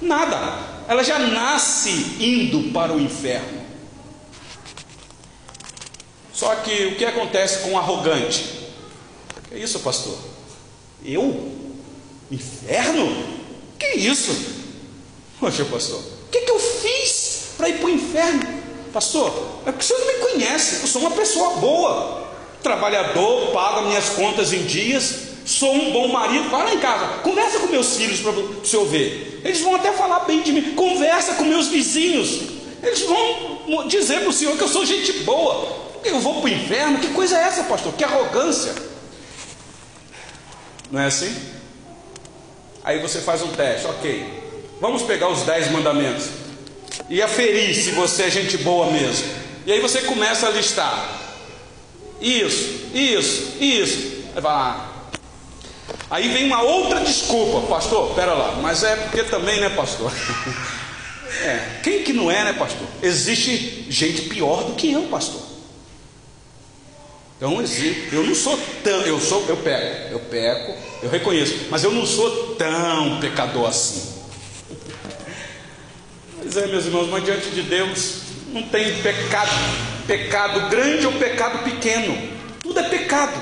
Nada, 0.00 0.58
ela 0.88 1.04
já 1.04 1.18
nasce 1.18 2.16
indo 2.18 2.72
para 2.72 2.90
o 2.90 2.98
inferno. 2.98 3.59
Só 6.40 6.54
que 6.54 6.86
o 6.86 6.96
que 6.96 7.04
acontece 7.04 7.58
com 7.58 7.72
o 7.72 7.76
arrogante? 7.76 8.46
Que 9.50 9.58
isso, 9.58 9.78
pastor? 9.80 10.16
Eu? 11.04 11.52
Inferno? 12.30 13.14
Que 13.78 13.88
isso? 13.98 14.34
Poxa, 15.38 15.66
pastor, 15.66 15.98
o 15.98 16.30
que, 16.30 16.40
que 16.40 16.50
eu 16.50 16.58
fiz 16.58 17.48
para 17.58 17.68
ir 17.68 17.74
para 17.74 17.88
o 17.88 17.90
inferno? 17.90 18.40
Pastor, 18.90 19.60
é 19.66 19.70
porque 19.70 19.84
o 19.84 19.86
senhor 19.86 20.00
não 20.00 20.06
me 20.06 20.32
conhece. 20.32 20.80
Eu 20.80 20.86
sou 20.86 21.02
uma 21.02 21.10
pessoa 21.10 21.56
boa, 21.56 22.26
trabalhador, 22.62 23.50
pago 23.52 23.88
minhas 23.88 24.08
contas 24.08 24.54
em 24.54 24.64
dias, 24.64 25.16
sou 25.44 25.74
um 25.74 25.92
bom 25.92 26.08
marido. 26.08 26.48
Vai 26.48 26.64
lá 26.64 26.72
em 26.72 26.80
casa, 26.80 27.18
conversa 27.18 27.58
com 27.58 27.66
meus 27.66 27.98
filhos 27.98 28.20
para 28.20 28.30
o 28.30 28.64
senhor 28.64 28.86
ver. 28.86 29.42
Eles 29.44 29.60
vão 29.60 29.74
até 29.74 29.92
falar 29.92 30.20
bem 30.20 30.40
de 30.40 30.52
mim. 30.52 30.74
Conversa 30.74 31.34
com 31.34 31.44
meus 31.44 31.68
vizinhos. 31.68 32.40
Eles 32.82 33.02
vão 33.02 33.86
dizer 33.88 34.20
para 34.20 34.30
o 34.30 34.32
senhor 34.32 34.56
que 34.56 34.64
eu 34.64 34.68
sou 34.68 34.86
gente 34.86 35.12
boa. 35.24 35.89
Eu 36.04 36.20
vou 36.20 36.40
para 36.40 36.50
o 36.50 36.52
inferno? 36.52 36.98
Que 36.98 37.08
coisa 37.08 37.36
é 37.36 37.42
essa, 37.42 37.64
pastor? 37.64 37.92
Que 37.94 38.04
arrogância! 38.04 38.74
Não 40.90 41.00
é 41.00 41.06
assim? 41.06 41.34
Aí 42.82 42.98
você 42.98 43.20
faz 43.20 43.42
um 43.42 43.48
teste, 43.48 43.86
ok. 43.86 44.40
Vamos 44.80 45.02
pegar 45.02 45.28
os 45.28 45.42
dez 45.42 45.70
mandamentos 45.70 46.28
e 47.08 47.20
aferir 47.20 47.74
se 47.74 47.90
você 47.92 48.24
é 48.24 48.30
gente 48.30 48.56
boa 48.58 48.90
mesmo. 48.90 49.28
E 49.66 49.72
aí 49.72 49.80
você 49.80 50.00
começa 50.02 50.46
a 50.46 50.50
listar. 50.50 51.20
Isso, 52.20 52.88
isso, 52.94 53.52
isso. 53.60 54.24
Aí 54.34 54.40
vai 54.40 54.52
lá. 54.52 54.90
Aí 56.10 56.28
vem 56.28 56.46
uma 56.46 56.62
outra 56.62 57.00
desculpa, 57.00 57.66
pastor. 57.68 58.14
Pera 58.14 58.32
lá, 58.32 58.56
mas 58.62 58.82
é 58.82 58.96
porque 58.96 59.22
também, 59.24 59.60
né, 59.60 59.68
pastor? 59.70 60.12
É, 61.42 61.80
quem 61.84 62.02
que 62.02 62.12
não 62.12 62.28
é, 62.28 62.42
né, 62.42 62.52
pastor? 62.52 62.86
Existe 63.00 63.86
gente 63.88 64.22
pior 64.22 64.64
do 64.64 64.74
que 64.74 64.92
eu, 64.92 65.02
pastor. 65.02 65.40
Então 67.40 67.54
eu 68.12 68.22
não 68.22 68.34
sou 68.34 68.58
tão, 68.84 69.00
eu 69.00 69.18
sou, 69.18 69.42
eu 69.48 69.56
peco, 69.56 70.12
eu 70.12 70.20
peco, 70.20 70.76
eu 71.02 71.08
reconheço, 71.08 71.68
mas 71.70 71.82
eu 71.82 71.90
não 71.90 72.04
sou 72.04 72.54
tão 72.56 73.18
pecador 73.18 73.66
assim. 73.66 74.12
Mas 76.44 76.54
é, 76.58 76.66
meus 76.66 76.84
irmãos, 76.84 77.08
mas 77.08 77.24
diante 77.24 77.48
de 77.48 77.62
Deus 77.62 78.16
não 78.52 78.62
tem 78.64 78.94
pecado, 79.00 79.50
pecado 80.06 80.68
grande 80.68 81.06
ou 81.06 81.12
pecado 81.14 81.64
pequeno. 81.64 82.28
Tudo 82.60 82.78
é 82.78 82.82
pecado. 82.90 83.40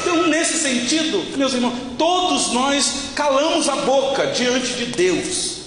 Então, 0.00 0.26
nesse 0.28 0.56
sentido, 0.56 1.36
meus 1.36 1.52
irmãos, 1.52 1.74
todos 1.98 2.54
nós 2.54 3.10
calamos 3.14 3.68
a 3.68 3.76
boca 3.76 4.28
diante 4.28 4.72
de 4.72 4.86
Deus. 4.86 5.58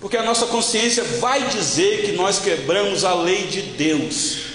Porque 0.00 0.16
a 0.16 0.22
nossa 0.22 0.46
consciência 0.46 1.02
vai 1.18 1.42
dizer 1.48 2.04
que 2.04 2.12
nós 2.12 2.38
quebramos 2.38 3.04
a 3.04 3.14
lei 3.14 3.48
de 3.48 3.62
Deus, 3.62 4.49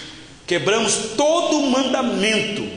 quebramos 0.47 0.95
todo 1.17 1.57
o 1.57 1.69
mandamento, 1.69 2.67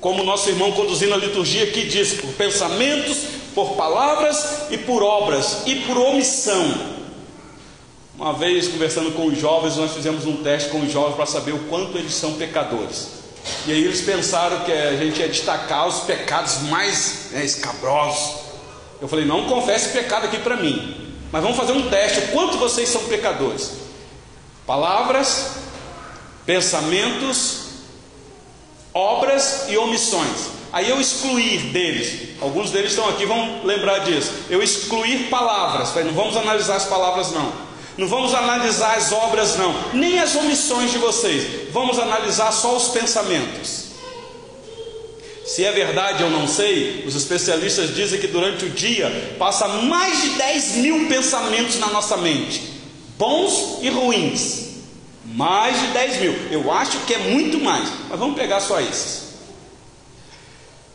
como 0.00 0.22
nosso 0.22 0.48
irmão 0.48 0.72
conduzindo 0.72 1.14
a 1.14 1.16
liturgia 1.16 1.64
aqui 1.64 1.86
diz, 1.86 2.14
por 2.14 2.32
pensamentos, 2.34 3.18
por 3.54 3.74
palavras 3.76 4.66
e 4.70 4.78
por 4.78 5.02
obras 5.02 5.62
e 5.66 5.76
por 5.76 5.96
omissão. 5.96 6.94
Uma 8.16 8.32
vez 8.32 8.68
conversando 8.68 9.12
com 9.12 9.26
os 9.26 9.38
jovens, 9.38 9.76
nós 9.76 9.92
fizemos 9.92 10.24
um 10.26 10.42
teste 10.42 10.70
com 10.70 10.80
os 10.80 10.92
jovens 10.92 11.16
para 11.16 11.26
saber 11.26 11.52
o 11.52 11.58
quanto 11.64 11.98
eles 11.98 12.14
são 12.14 12.34
pecadores. 12.34 13.08
E 13.66 13.72
aí 13.72 13.84
eles 13.84 14.00
pensaram 14.02 14.60
que 14.60 14.72
a 14.72 14.96
gente 14.96 15.20
ia 15.20 15.28
destacar 15.28 15.86
os 15.86 16.00
pecados 16.00 16.62
mais 16.62 17.30
né, 17.32 17.44
escabrosos. 17.44 18.36
Eu 19.00 19.08
falei, 19.08 19.24
não 19.24 19.46
confesse 19.46 19.90
pecado 19.90 20.26
aqui 20.26 20.38
para 20.38 20.56
mim. 20.56 21.14
Mas 21.32 21.42
vamos 21.42 21.56
fazer 21.56 21.72
um 21.72 21.88
teste: 21.90 22.20
o 22.20 22.28
quanto 22.28 22.56
vocês 22.56 22.88
são 22.88 23.02
pecadores? 23.04 23.72
Palavras, 24.66 25.56
pensamentos, 26.46 27.64
obras 28.92 29.64
e 29.68 29.76
omissões. 29.76 30.54
Aí 30.72 30.90
eu 30.90 31.00
excluir 31.00 31.70
deles, 31.72 32.36
alguns 32.40 32.70
deles 32.70 32.90
estão 32.90 33.08
aqui, 33.08 33.24
vão 33.24 33.64
lembrar 33.64 34.00
disso. 34.00 34.32
Eu 34.50 34.62
excluir 34.62 35.28
palavras, 35.28 35.94
não 36.04 36.12
vamos 36.12 36.36
analisar 36.36 36.76
as 36.76 36.86
palavras 36.86 37.30
não. 37.30 37.64
Não 37.96 38.08
vamos 38.08 38.34
analisar 38.34 38.96
as 38.96 39.12
obras 39.12 39.56
não, 39.56 39.72
nem 39.92 40.18
as 40.18 40.34
omissões 40.34 40.90
de 40.90 40.98
vocês. 40.98 41.70
Vamos 41.70 41.98
analisar 41.98 42.50
só 42.50 42.76
os 42.76 42.88
pensamentos. 42.88 43.84
Se 45.46 45.64
é 45.64 45.70
verdade, 45.70 46.22
eu 46.22 46.30
não 46.30 46.48
sei. 46.48 47.04
Os 47.06 47.14
especialistas 47.14 47.94
dizem 47.94 48.18
que 48.18 48.26
durante 48.26 48.64
o 48.64 48.70
dia 48.70 49.36
passa 49.38 49.68
mais 49.68 50.22
de 50.22 50.30
10 50.30 50.76
mil 50.76 51.06
pensamentos 51.06 51.78
na 51.78 51.88
nossa 51.88 52.16
mente, 52.16 52.62
bons 53.16 53.78
e 53.82 53.90
ruins. 53.90 54.63
Mais 55.34 55.80
de 55.80 55.86
10 55.88 56.20
mil. 56.20 56.32
Eu 56.52 56.70
acho 56.70 57.00
que 57.00 57.12
é 57.12 57.18
muito 57.18 57.58
mais, 57.58 57.90
mas 58.08 58.18
vamos 58.18 58.36
pegar 58.36 58.60
só 58.60 58.80
esses. 58.80 59.24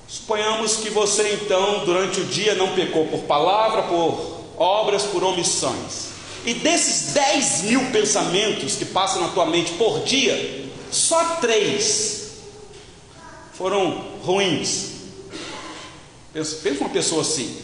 Suponhamos 0.08 0.78
que 0.78 0.90
você 0.90 1.34
então, 1.34 1.84
durante 1.84 2.22
o 2.22 2.26
dia, 2.26 2.56
não 2.56 2.74
pecou 2.74 3.06
por 3.08 3.24
palavra, 3.24 3.84
por 3.84 4.40
obras, 4.58 5.04
por 5.04 5.24
omissões. 5.26 6.08
E 6.46 6.54
desses 6.54 7.14
10 7.14 7.64
mil 7.64 7.92
pensamentos 7.92 8.76
que 8.76 8.86
passam 8.86 9.22
na 9.22 9.28
tua 9.28 9.46
mente 9.46 9.74
por 9.74 10.04
dia, 10.04 10.72
só 10.90 11.36
três 11.36 12.30
foram 13.54 14.06
ruins. 14.24 14.92
Pensa, 16.32 16.60
pensa 16.64 16.80
uma 16.80 16.90
pessoa 16.90 17.24
assim, 17.24 17.62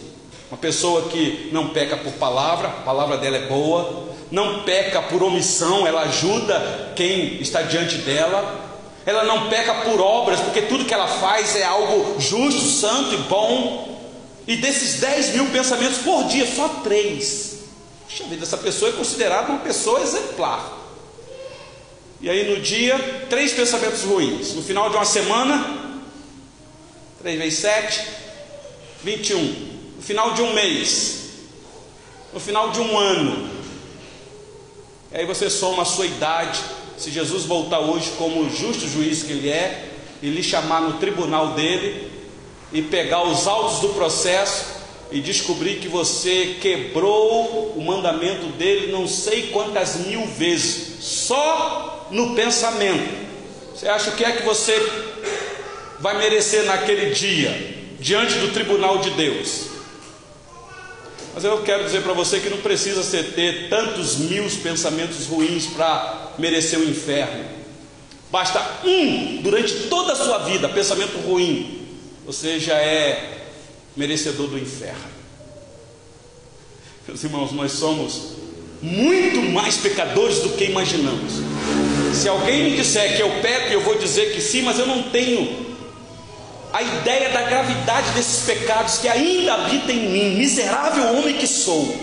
uma 0.52 0.58
pessoa 0.58 1.04
que 1.04 1.50
não 1.54 1.70
peca 1.70 1.96
por 1.96 2.12
palavra, 2.14 2.68
a 2.68 2.82
palavra 2.82 3.18
dela 3.18 3.38
é 3.38 3.48
boa, 3.48 4.15
não 4.32 4.64
peca 4.64 5.02
por 5.04 5.24
omissão, 5.24 5.86
ela 5.86 6.02
ajuda 6.02 6.94
quem 6.96 7.42
está 7.42 7.62
diante 7.62 7.98
dela, 7.98 8.66
ela 9.06 9.24
não 9.24 9.50
peca 9.50 9.74
por 9.76 10.02
obras, 10.02 10.40
porque 10.40 10.64
tudo 10.64 10.86
que 10.86 10.94
ela 10.94 11.08
faz 11.08 11.56
é 11.56 11.64
algo 11.64 12.20
justo, 12.20 12.62
santo 12.62 13.14
e 13.14 13.18
bom. 13.18 13.96
E 14.48 14.56
desses 14.56 15.00
10 15.00 15.36
mil 15.36 15.46
pensamentos 15.48 16.00
por 16.00 16.24
dia, 16.26 16.46
só 16.46 16.68
três. 16.84 17.60
Puxa 18.08 18.24
vida, 18.26 18.44
essa 18.44 18.58
pessoa 18.58 18.90
é 18.90 18.94
considerada 18.94 19.50
uma 19.50 19.60
pessoa 19.60 20.02
exemplar. 20.02 20.72
E 22.22 22.30
aí 22.30 22.50
no 22.50 22.62
dia, 22.62 22.98
três 23.30 23.54
pensamentos 23.54 24.04
ruins. 24.04 24.54
No 24.54 24.64
final 24.64 24.90
de 24.90 24.96
uma 24.96 25.06
semana, 25.06 25.86
3 27.22 27.38
vezes 27.40 27.60
7, 27.60 28.02
21. 29.04 29.38
No 29.98 30.02
final 30.02 30.34
de 30.34 30.42
um 30.42 30.54
mês, 30.54 31.22
no 32.34 32.40
final 32.40 32.70
de 32.70 32.80
um 32.80 32.98
ano, 32.98 33.50
e 35.16 35.20
aí 35.20 35.26
você 35.26 35.50
soma 35.50 35.84
a 35.84 35.86
sua 35.86 36.06
idade. 36.06 36.60
Se 36.98 37.10
Jesus 37.10 37.46
voltar 37.46 37.80
hoje 37.80 38.12
como 38.18 38.50
justo 38.50 38.86
juiz 38.86 39.24
que 39.24 39.32
ele 39.32 39.50
é, 39.50 39.86
e 40.22 40.30
lhe 40.30 40.44
chamar 40.44 40.82
no 40.82 41.00
tribunal 41.00 41.54
dele, 41.54 42.12
e 42.74 42.82
pegar 42.82 43.24
os 43.24 43.48
autos 43.48 43.80
do 43.80 43.90
processo, 43.90 44.76
e 45.10 45.22
descobrir 45.22 45.76
que 45.76 45.88
você 45.88 46.58
quebrou 46.60 47.72
o 47.78 47.82
mandamento 47.82 48.48
dele 48.58 48.92
não 48.92 49.08
sei 49.08 49.52
quantas 49.54 50.06
mil 50.06 50.26
vezes, 50.26 50.98
só 51.00 52.10
no 52.12 52.36
pensamento. 52.36 53.26
Você 53.74 53.88
acha 53.88 54.12
que 54.12 54.24
é 54.26 54.34
que 54.34 54.44
você 54.44 54.76
vai 56.02 56.18
merecer 56.18 56.66
naquele 56.66 57.12
dia, 57.12 57.78
diante 58.02 58.34
do 58.40 58.52
tribunal 58.52 58.98
de 58.98 59.12
Deus. 59.12 59.75
Mas 61.36 61.44
eu 61.44 61.62
quero 61.64 61.84
dizer 61.84 62.02
para 62.02 62.14
você 62.14 62.40
que 62.40 62.50
não 62.50 62.60
precisa 62.60 63.04
ter 63.04 63.68
tantos 63.68 64.16
mil 64.16 64.50
pensamentos 64.64 65.26
ruins 65.28 65.66
para 65.66 66.32
merecer 66.40 66.80
o 66.80 66.90
inferno. 66.90 67.44
Basta 68.32 68.80
um 68.86 69.42
durante 69.42 69.74
toda 69.90 70.14
a 70.14 70.16
sua 70.16 70.38
vida, 70.40 70.70
pensamento 70.70 71.18
ruim, 71.18 71.88
você 72.26 72.58
já 72.58 72.76
é 72.76 73.48
merecedor 73.98 74.48
do 74.48 74.58
inferno. 74.58 75.14
Meus 77.06 77.22
irmãos, 77.22 77.52
nós 77.52 77.74
somos 77.74 78.36
muito 78.82 79.42
mais 79.42 79.76
pecadores 79.76 80.40
do 80.40 80.50
que 80.50 80.64
imaginamos. 80.64 81.34
Se 82.14 82.30
alguém 82.30 82.64
me 82.64 82.78
disser 82.78 83.18
que 83.18 83.22
eu 83.22 83.30
peco, 83.42 83.74
eu 83.74 83.82
vou 83.82 83.98
dizer 83.98 84.34
que 84.34 84.40
sim, 84.40 84.62
mas 84.62 84.80
eu 84.80 84.88
não 84.88 85.04
tenho 85.04 85.65
a 86.76 86.82
ideia 86.82 87.30
da 87.30 87.42
gravidade 87.44 88.12
desses 88.12 88.46
pecados 88.46 88.98
que 88.98 89.08
ainda 89.08 89.54
habitam 89.54 89.92
em 89.92 90.10
mim, 90.10 90.36
miserável 90.36 91.18
homem 91.18 91.38
que 91.38 91.48
sou. 91.48 91.96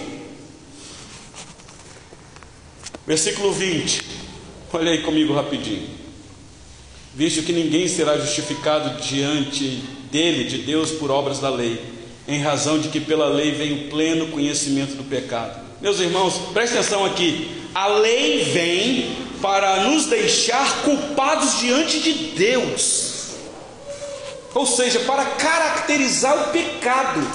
Versículo 3.07 3.53
20, 3.53 4.03
olha 4.73 4.93
aí 4.93 5.03
comigo 5.03 5.35
rapidinho. 5.35 5.87
Visto 7.14 7.43
que 7.43 7.53
ninguém 7.53 7.87
será 7.87 8.16
justificado 8.16 8.99
diante 9.03 9.83
dele, 10.11 10.45
de 10.45 10.62
Deus, 10.62 10.91
por 10.93 11.11
obras 11.11 11.39
da 11.39 11.51
lei, 11.51 11.79
em 12.27 12.41
razão 12.41 12.79
de 12.79 12.89
que 12.89 12.99
pela 12.99 13.27
lei 13.27 13.53
vem 13.53 13.73
o 13.75 13.91
pleno 13.91 14.29
conhecimento 14.29 14.95
do 14.95 15.05
pecado. 15.05 15.61
Meus 15.83 16.01
irmãos, 16.01 16.39
preste 16.55 16.79
atenção 16.79 17.05
aqui. 17.05 17.51
A 17.75 17.89
lei 17.89 18.45
vem 18.45 19.16
para 19.43 19.83
nos 19.85 20.07
deixar 20.07 20.81
culpados 20.81 21.61
diante 21.61 22.01
de 22.01 22.12
Deus. 22.35 23.12
Ou 24.55 24.66
seja, 24.66 25.00
para 25.00 25.24
caracterizar 25.24 26.48
o 26.48 26.53
pecado. 26.53 27.26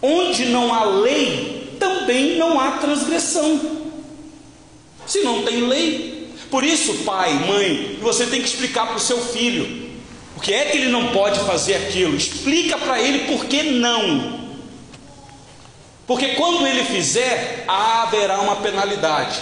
Onde 0.00 0.46
não 0.46 0.72
há 0.72 0.84
lei, 0.84 1.76
também 1.80 2.36
não 2.36 2.60
há 2.60 2.72
transgressão. 2.72 3.60
Se 5.06 5.20
não 5.20 5.42
tem 5.42 5.66
lei, 5.66 6.34
por 6.50 6.62
isso, 6.62 6.94
pai, 7.04 7.32
mãe, 7.34 7.98
você 8.00 8.26
tem 8.26 8.40
que 8.40 8.48
explicar 8.48 8.86
para 8.86 8.96
o 8.96 9.00
seu 9.00 9.20
filho 9.20 9.84
o 10.36 10.40
que 10.40 10.52
é 10.52 10.66
que 10.66 10.78
ele 10.78 10.88
não 10.88 11.08
pode 11.08 11.40
fazer 11.40 11.74
aquilo. 11.74 12.16
Explica 12.16 12.76
para 12.78 13.00
ele 13.00 13.26
por 13.26 13.46
que 13.46 13.62
não. 13.62 14.44
Porque 16.06 16.28
quando 16.34 16.66
ele 16.66 16.84
fizer, 16.84 17.64
haverá 17.66 18.40
uma 18.40 18.56
penalidade. 18.56 19.40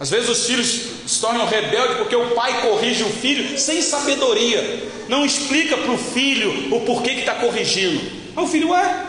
Às 0.00 0.10
vezes 0.10 0.28
os 0.28 0.46
filhos 0.46 0.80
se 1.06 1.20
tornam 1.20 1.46
rebeldes 1.46 1.96
porque 1.96 2.14
o 2.14 2.30
pai 2.30 2.62
corrige 2.62 3.02
o 3.02 3.10
filho 3.10 3.58
sem 3.58 3.82
sabedoria, 3.82 4.88
não 5.08 5.24
explica 5.24 5.76
para 5.76 5.90
o 5.90 5.98
filho 5.98 6.74
o 6.74 6.80
porquê 6.82 7.14
que 7.14 7.20
está 7.20 7.34
corrigindo. 7.34 8.00
O 8.36 8.46
filho, 8.46 8.70
ué, 8.70 9.06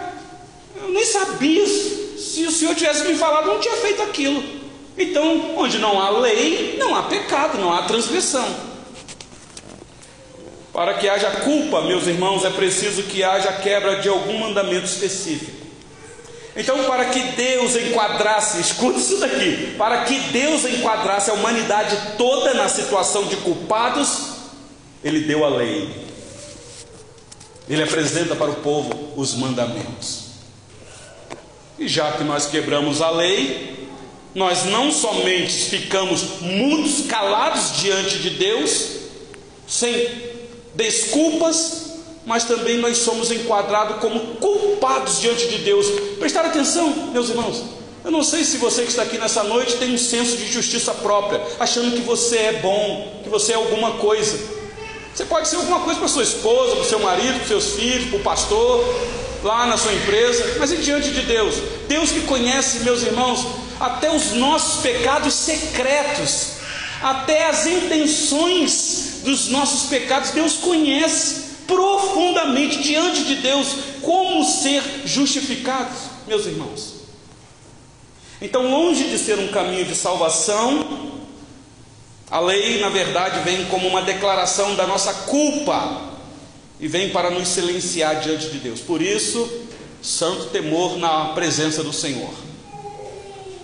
eu 0.82 0.90
nem 0.90 1.06
sabia, 1.06 1.66
se 1.68 2.46
o 2.48 2.52
senhor 2.52 2.74
tivesse 2.74 3.08
me 3.08 3.14
falado, 3.16 3.48
eu 3.48 3.54
não 3.54 3.62
tinha 3.62 3.76
feito 3.76 4.02
aquilo. 4.02 4.44
Então, 4.98 5.56
onde 5.58 5.78
não 5.78 6.02
há 6.02 6.10
lei, 6.10 6.76
não 6.80 6.96
há 6.96 7.04
pecado, 7.04 7.60
não 7.60 7.72
há 7.72 7.84
transgressão. 7.84 8.70
Para 10.74 10.96
que 10.96 11.08
haja 11.08 11.30
culpa, 11.42 11.82
meus 11.82 12.08
irmãos, 12.08 12.44
é 12.44 12.50
preciso 12.50 13.04
que 13.04 13.24
haja 13.24 13.52
quebra 13.54 13.98
de 14.02 14.10
algum 14.10 14.40
mandamento 14.40 14.86
específico. 14.86 15.59
Então, 16.60 16.84
para 16.84 17.06
que 17.06 17.22
Deus 17.38 17.74
enquadrasse, 17.78 18.60
escute 18.60 19.00
isso 19.00 19.18
daqui, 19.18 19.76
para 19.78 20.04
que 20.04 20.20
Deus 20.20 20.66
enquadrasse 20.66 21.32
a 21.32 21.34
humanidade 21.34 21.98
toda 22.18 22.54
na 22.54 22.68
situação 22.68 23.28
de 23.28 23.38
culpados, 23.38 24.32
Ele 25.02 25.22
deu 25.22 25.46
a 25.46 25.48
lei. 25.48 25.90
Ele 27.70 27.82
apresenta 27.82 28.36
para 28.36 28.52
o 28.52 28.56
povo 28.56 29.14
os 29.16 29.36
mandamentos. 29.36 30.26
E 31.80 31.88
já 31.88 32.12
que 32.12 32.26
nós 32.26 32.48
quebramos 32.48 33.02
a 33.02 33.10
lei, 33.10 33.88
nós 34.36 34.66
não 34.66 34.92
somente 34.92 35.70
ficamos 35.70 36.42
mudos, 36.42 37.06
calados 37.08 37.78
diante 37.78 38.20
de 38.20 38.32
Deus, 38.32 38.98
sem 39.66 40.10
desculpas, 40.76 41.89
mas 42.30 42.44
também 42.44 42.78
nós 42.78 43.00
somos 43.00 43.32
enquadrados 43.32 43.98
como 43.98 44.20
culpados 44.36 45.20
diante 45.20 45.48
de 45.48 45.58
Deus. 45.58 45.88
Prestar 46.20 46.46
atenção, 46.46 47.10
meus 47.12 47.28
irmãos. 47.28 47.64
Eu 48.06 48.12
não 48.12 48.24
sei 48.24 48.44
se 48.44 48.58
você 48.58 48.84
que 48.84 48.90
está 48.90 49.02
aqui 49.02 49.18
nessa 49.18 49.44
noite 49.44 49.78
tem 49.78 49.96
um 49.96 49.98
senso 49.98 50.38
de 50.38 50.46
justiça 50.46 50.94
própria, 50.94 51.42
achando 51.60 51.92
que 51.96 52.02
você 52.02 52.38
é 52.38 52.54
bom, 52.62 53.22
que 53.24 53.30
você 53.30 53.54
é 53.54 53.56
alguma 53.56 53.94
coisa. 53.94 54.40
Você 55.12 55.26
pode 55.26 55.48
ser 55.48 55.56
alguma 55.56 55.80
coisa 55.80 55.98
para 55.98 56.08
sua 56.08 56.22
esposa, 56.22 56.76
para 56.76 56.86
seu 56.86 57.00
marido, 57.00 57.40
para 57.40 57.48
seus 57.48 57.72
filhos, 57.72 58.10
para 58.12 58.20
o 58.20 58.22
pastor, 58.22 58.86
lá 59.44 59.66
na 59.66 59.76
sua 59.76 59.92
empresa, 59.92 60.58
mas 60.60 60.72
e 60.72 60.78
diante 60.78 61.10
de 61.10 61.22
Deus? 61.22 61.56
Deus 61.88 62.12
que 62.12 62.22
conhece, 62.22 62.82
meus 62.82 63.02
irmãos, 63.02 63.44
até 63.80 64.16
os 64.16 64.34
nossos 64.34 64.84
pecados 64.84 65.34
secretos, 65.34 66.50
até 67.02 67.48
as 67.48 67.66
intenções 67.66 69.22
dos 69.24 69.48
nossos 69.48 69.90
pecados, 69.90 70.30
Deus 70.30 70.54
conhece 70.54 71.49
profundamente 71.70 72.82
diante 72.82 73.24
de 73.24 73.36
Deus 73.36 73.68
como 74.02 74.44
ser 74.44 74.82
justificados, 75.06 76.00
meus 76.28 76.48
irmãos. 76.48 76.96
Então, 78.42 78.70
longe 78.70 79.04
de 79.04 79.20
ser 79.20 79.38
um 79.38 79.50
caminho 79.50 79.86
de 79.86 79.96
salvação, 79.96 81.12
a 82.32 82.40
lei, 82.40 82.80
na 82.80 82.90
verdade, 82.90 83.42
vem 83.42 83.66
como 83.66 83.88
uma 83.88 84.02
declaração 84.02 84.76
da 84.76 84.88
nossa 84.88 85.14
culpa 85.14 86.10
e 86.80 86.88
vem 86.88 87.12
para 87.12 87.30
nos 87.30 87.48
silenciar 87.50 88.20
diante 88.20 88.50
de 88.50 88.58
Deus. 88.58 88.80
Por 88.80 89.02
isso, 89.02 89.48
santo 90.02 90.46
temor 90.46 90.98
na 90.98 91.26
presença 91.36 91.84
do 91.84 91.94
Senhor. 91.94 92.34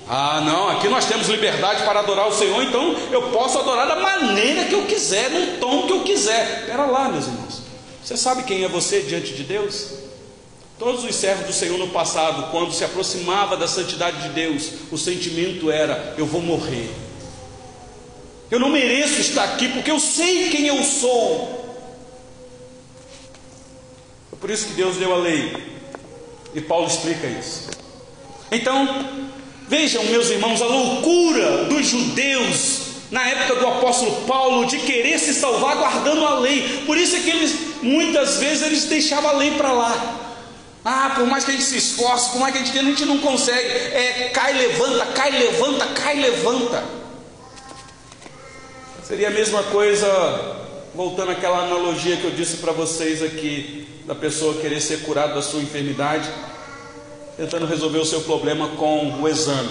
Ah, 0.07 0.41
não, 0.45 0.69
aqui 0.69 0.87
nós 0.87 1.05
temos 1.05 1.27
liberdade 1.27 1.83
para 1.83 2.01
adorar 2.01 2.27
o 2.27 2.33
Senhor, 2.33 2.61
então 2.61 2.95
eu 3.11 3.29
posso 3.29 3.57
adorar 3.57 3.87
da 3.87 3.95
maneira 3.95 4.65
que 4.65 4.75
eu 4.75 4.85
quiser, 4.85 5.31
no 5.31 5.57
tom 5.57 5.87
que 5.87 5.93
eu 5.93 6.01
quiser. 6.01 6.59
Espera 6.61 6.85
lá, 6.85 7.09
meus 7.09 7.25
irmãos. 7.25 7.64
Você 8.05 8.15
sabe 8.15 8.43
quem 8.43 8.63
é 8.63 8.67
você 8.67 9.01
diante 9.01 9.33
de 9.33 9.41
Deus? 9.41 9.87
Todos 10.77 11.03
os 11.03 11.15
servos 11.15 11.47
do 11.47 11.53
Senhor 11.53 11.79
no 11.79 11.87
passado, 11.87 12.51
quando 12.51 12.71
se 12.71 12.83
aproximava 12.83 13.57
da 13.57 13.67
santidade 13.67 14.21
de 14.21 14.29
Deus, 14.29 14.69
o 14.91 14.97
sentimento 14.97 15.71
era: 15.71 16.13
eu 16.15 16.27
vou 16.27 16.39
morrer. 16.39 16.87
Eu 18.51 18.59
não 18.59 18.69
mereço 18.69 19.19
estar 19.21 19.43
aqui 19.45 19.69
porque 19.69 19.89
eu 19.89 19.99
sei 19.99 20.49
quem 20.49 20.67
eu 20.67 20.83
sou. 20.83 21.65
É 24.31 24.35
por 24.35 24.51
isso 24.51 24.67
que 24.67 24.73
Deus 24.73 24.97
deu 24.97 25.11
a 25.11 25.17
lei. 25.17 25.81
E 26.53 26.61
Paulo 26.61 26.85
explica 26.85 27.25
isso. 27.25 27.71
Então, 28.51 28.87
vejam, 29.67 30.03
meus 30.03 30.29
irmãos, 30.29 30.61
a 30.61 30.67
loucura 30.67 31.65
dos 31.65 31.87
judeus 31.87 32.81
na 33.09 33.27
época 33.27 33.55
do 33.55 33.67
apóstolo 33.67 34.25
Paulo 34.27 34.65
de 34.65 34.77
querer 34.79 35.17
se 35.17 35.33
salvar 35.33 35.77
guardando 35.77 36.23
a 36.23 36.39
lei. 36.39 36.83
Por 36.85 36.97
isso 36.97 37.15
é 37.15 37.19
que 37.19 37.31
eles 37.31 37.64
muitas 37.81 38.37
vezes 38.37 38.63
eles 38.63 38.85
deixavam 38.85 39.29
a 39.31 39.33
lei 39.33 39.51
para 39.51 39.71
lá. 39.71 40.21
Ah, 40.83 41.13
por 41.15 41.25
mais 41.25 41.43
que 41.43 41.49
a 41.49 41.53
gente 41.53 41.65
se 41.65 41.77
esforce, 41.77 42.29
por 42.29 42.39
mais 42.39 42.53
que 42.53 42.59
a 42.59 42.63
gente 42.63 42.73
tente, 42.73 42.85
a 42.85 42.89
gente 42.89 43.05
não 43.05 43.17
consegue. 43.17 43.57
É 43.57 44.29
cai, 44.31 44.53
levanta, 44.53 45.05
cai, 45.07 45.31
levanta, 45.31 45.85
cai, 45.87 46.19
levanta. 46.19 46.83
Seria 49.03 49.29
a 49.29 49.31
mesma 49.31 49.63
coisa, 49.63 50.07
voltando 50.93 51.31
àquela 51.31 51.63
analogia 51.63 52.17
que 52.17 52.25
eu 52.25 52.31
disse 52.31 52.57
para 52.57 52.71
vocês 52.71 53.23
aqui, 53.23 53.87
da 54.05 54.13
pessoa 54.13 54.61
querer 54.61 54.79
ser 54.79 55.01
curada 55.01 55.33
da 55.33 55.41
sua 55.41 55.59
enfermidade, 55.59 56.29
tentando 57.35 57.65
resolver 57.65 57.99
o 57.99 58.05
seu 58.05 58.21
problema 58.21 58.69
com 58.69 59.21
o 59.21 59.27
exame. 59.27 59.69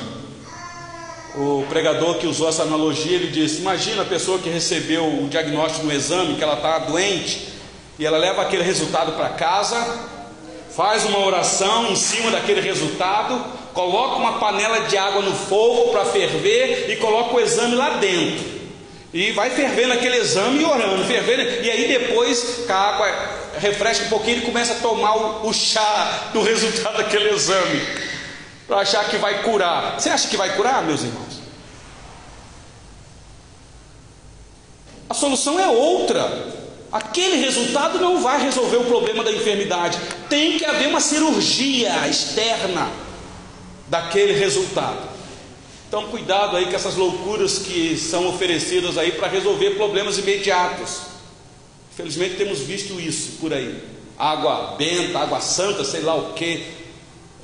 O 1.37 1.65
pregador 1.69 2.19
que 2.19 2.27
usou 2.27 2.49
essa 2.49 2.63
analogia, 2.63 3.17
ele 3.17 3.29
disse: 3.29 3.61
Imagina 3.61 4.03
a 4.03 4.05
pessoa 4.05 4.39
que 4.39 4.49
recebeu 4.49 5.05
o 5.05 5.29
diagnóstico 5.29 5.87
no 5.87 5.93
exame, 5.93 6.35
que 6.35 6.43
ela 6.43 6.55
está 6.55 6.79
doente, 6.81 7.54
e 7.99 8.05
ela 8.05 8.19
leva 8.19 8.43
aquele 8.43 8.63
resultado 8.63 9.13
para 9.13 9.31
casa, 9.31 9.77
faz 10.75 11.05
uma 11.05 11.25
oração 11.25 11.87
em 11.87 11.97
cima 11.97 12.31
daquele 12.31 12.61
resultado, 12.61 13.45
coloca 13.73 14.17
uma 14.17 14.39
panela 14.39 14.81
de 14.87 14.97
água 14.97 15.23
no 15.23 15.35
fogo 15.35 15.93
para 15.93 16.05
ferver 16.05 16.91
e 16.91 16.97
coloca 16.97 17.35
o 17.35 17.41
exame 17.41 17.75
lá 17.77 17.91
dentro. 17.91 18.55
E 19.13 19.31
vai 19.31 19.51
fervendo 19.51 19.93
aquele 19.93 20.17
exame 20.17 20.61
e 20.61 20.65
orando, 20.65 21.05
fervendo, 21.05 21.43
e 21.43 21.71
aí 21.71 21.87
depois, 21.87 22.65
com 22.67 22.73
a 22.73 22.77
água 22.77 23.07
refresca 23.61 24.07
um 24.07 24.09
pouquinho, 24.09 24.39
ele 24.39 24.47
começa 24.47 24.73
a 24.73 24.77
tomar 24.77 25.17
o, 25.17 25.49
o 25.49 25.53
chá 25.53 26.31
do 26.33 26.43
resultado 26.43 26.97
daquele 26.97 27.31
exame, 27.31 27.81
para 28.67 28.79
achar 28.79 29.09
que 29.09 29.17
vai 29.17 29.43
curar. 29.43 30.01
Você 30.01 30.09
acha 30.09 30.27
que 30.27 30.37
vai 30.37 30.57
curar, 30.57 30.83
meus 30.83 31.03
irmãos? 31.03 31.35
A 35.09 35.15
solução 35.15 35.61
é 35.61 35.69
outra. 35.69 36.54
Aquele 36.95 37.39
resultado 37.39 37.99
não 37.99 38.23
vai 38.23 38.41
resolver 38.41 38.77
o 38.77 38.85
problema 38.85 39.25
da 39.25 39.33
enfermidade. 39.33 39.99
Tem 40.29 40.57
que 40.57 40.65
haver 40.65 40.87
uma 40.87 41.01
cirurgia 41.01 42.07
externa 42.07 42.89
daquele 43.89 44.33
resultado. 44.33 45.09
Então, 45.89 46.07
cuidado 46.07 46.57
aí 46.57 46.67
com 46.67 46.77
essas 46.77 46.95
loucuras 46.95 47.59
que 47.59 47.97
são 47.97 48.29
oferecidas 48.29 48.97
aí 48.97 49.11
para 49.11 49.27
resolver 49.27 49.71
problemas 49.71 50.19
imediatos. 50.19 51.01
Infelizmente 51.93 52.37
temos 52.37 52.61
visto 52.61 53.01
isso 53.01 53.39
por 53.41 53.53
aí. 53.53 53.83
Água 54.17 54.77
benta, 54.79 55.19
água 55.19 55.41
santa, 55.41 55.83
sei 55.83 56.03
lá 56.03 56.15
o 56.15 56.33
que. 56.35 56.65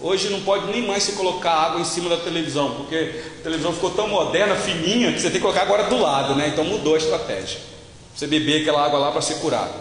Hoje 0.01 0.29
não 0.29 0.43
pode 0.43 0.71
nem 0.71 0.87
mais 0.87 1.03
se 1.03 1.13
colocar 1.13 1.55
água 1.55 1.81
em 1.81 1.85
cima 1.85 2.09
da 2.09 2.19
televisão, 2.19 2.77
porque 2.77 3.21
a 3.41 3.43
televisão 3.43 3.73
ficou 3.73 3.91
tão 3.91 4.07
moderna, 4.07 4.55
fininha, 4.55 5.13
que 5.13 5.19
você 5.19 5.29
tem 5.29 5.41
que 5.41 5.41
colocar 5.41 5.63
agora 5.63 5.89
do 5.91 5.99
lado, 5.99 6.37
né? 6.37 6.47
Então 6.53 6.65
mudou 6.65 6.95
a 6.95 6.99
estratégia. 6.99 7.59
Você 8.21 8.27
beber 8.27 8.61
aquela 8.61 8.85
água 8.85 8.99
lá 8.99 9.11
para 9.11 9.23
ser 9.23 9.37
curado. 9.37 9.73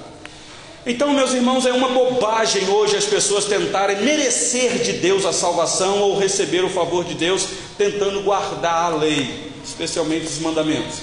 Então, 0.86 1.14
meus 1.14 1.34
irmãos, 1.34 1.66
é 1.66 1.74
uma 1.74 1.90
bobagem 1.90 2.70
hoje 2.70 2.96
as 2.96 3.04
pessoas 3.04 3.44
tentarem 3.44 3.98
merecer 3.98 4.82
de 4.82 4.94
Deus 4.94 5.26
a 5.26 5.34
salvação 5.34 6.00
ou 6.00 6.18
receber 6.18 6.64
o 6.64 6.70
favor 6.70 7.04
de 7.04 7.16
Deus 7.16 7.46
tentando 7.78 8.22
guardar 8.22 8.94
a 8.94 8.96
lei, 8.96 9.52
especialmente 9.62 10.28
os 10.28 10.40
mandamentos. 10.40 11.00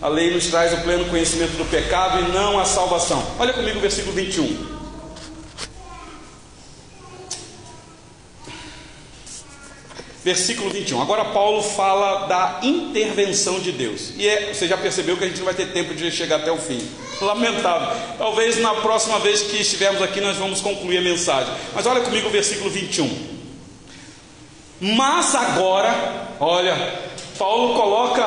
A 0.00 0.06
lei 0.06 0.32
nos 0.32 0.46
traz 0.46 0.72
o 0.72 0.82
pleno 0.82 1.06
conhecimento 1.06 1.56
do 1.56 1.68
pecado 1.68 2.20
e 2.20 2.30
não 2.30 2.56
a 2.56 2.64
salvação. 2.64 3.20
Olha 3.36 3.52
comigo 3.52 3.78
o 3.78 3.82
versículo 3.82 4.14
21. 4.14 4.79
Versículo 10.22 10.68
21. 10.68 11.00
Agora 11.00 11.24
Paulo 11.26 11.62
fala 11.62 12.26
da 12.26 12.60
intervenção 12.62 13.58
de 13.58 13.72
Deus. 13.72 14.12
E 14.16 14.28
é, 14.28 14.52
você 14.52 14.68
já 14.68 14.76
percebeu 14.76 15.16
que 15.16 15.24
a 15.24 15.26
gente 15.26 15.38
não 15.38 15.46
vai 15.46 15.54
ter 15.54 15.72
tempo 15.72 15.94
de 15.94 16.10
chegar 16.10 16.36
até 16.36 16.52
o 16.52 16.58
fim. 16.58 16.86
Lamentável. 17.22 17.88
Talvez 18.18 18.58
na 18.60 18.74
próxima 18.74 19.18
vez 19.18 19.42
que 19.42 19.56
estivermos 19.62 20.02
aqui 20.02 20.20
nós 20.20 20.36
vamos 20.36 20.60
concluir 20.60 20.98
a 20.98 21.02
mensagem. 21.02 21.52
Mas 21.74 21.86
olha 21.86 22.02
comigo 22.02 22.28
o 22.28 22.30
versículo 22.30 22.68
21. 22.68 23.10
Mas 24.80 25.34
agora, 25.34 26.28
olha, 26.38 26.76
Paulo 27.38 27.74
coloca 27.74 28.26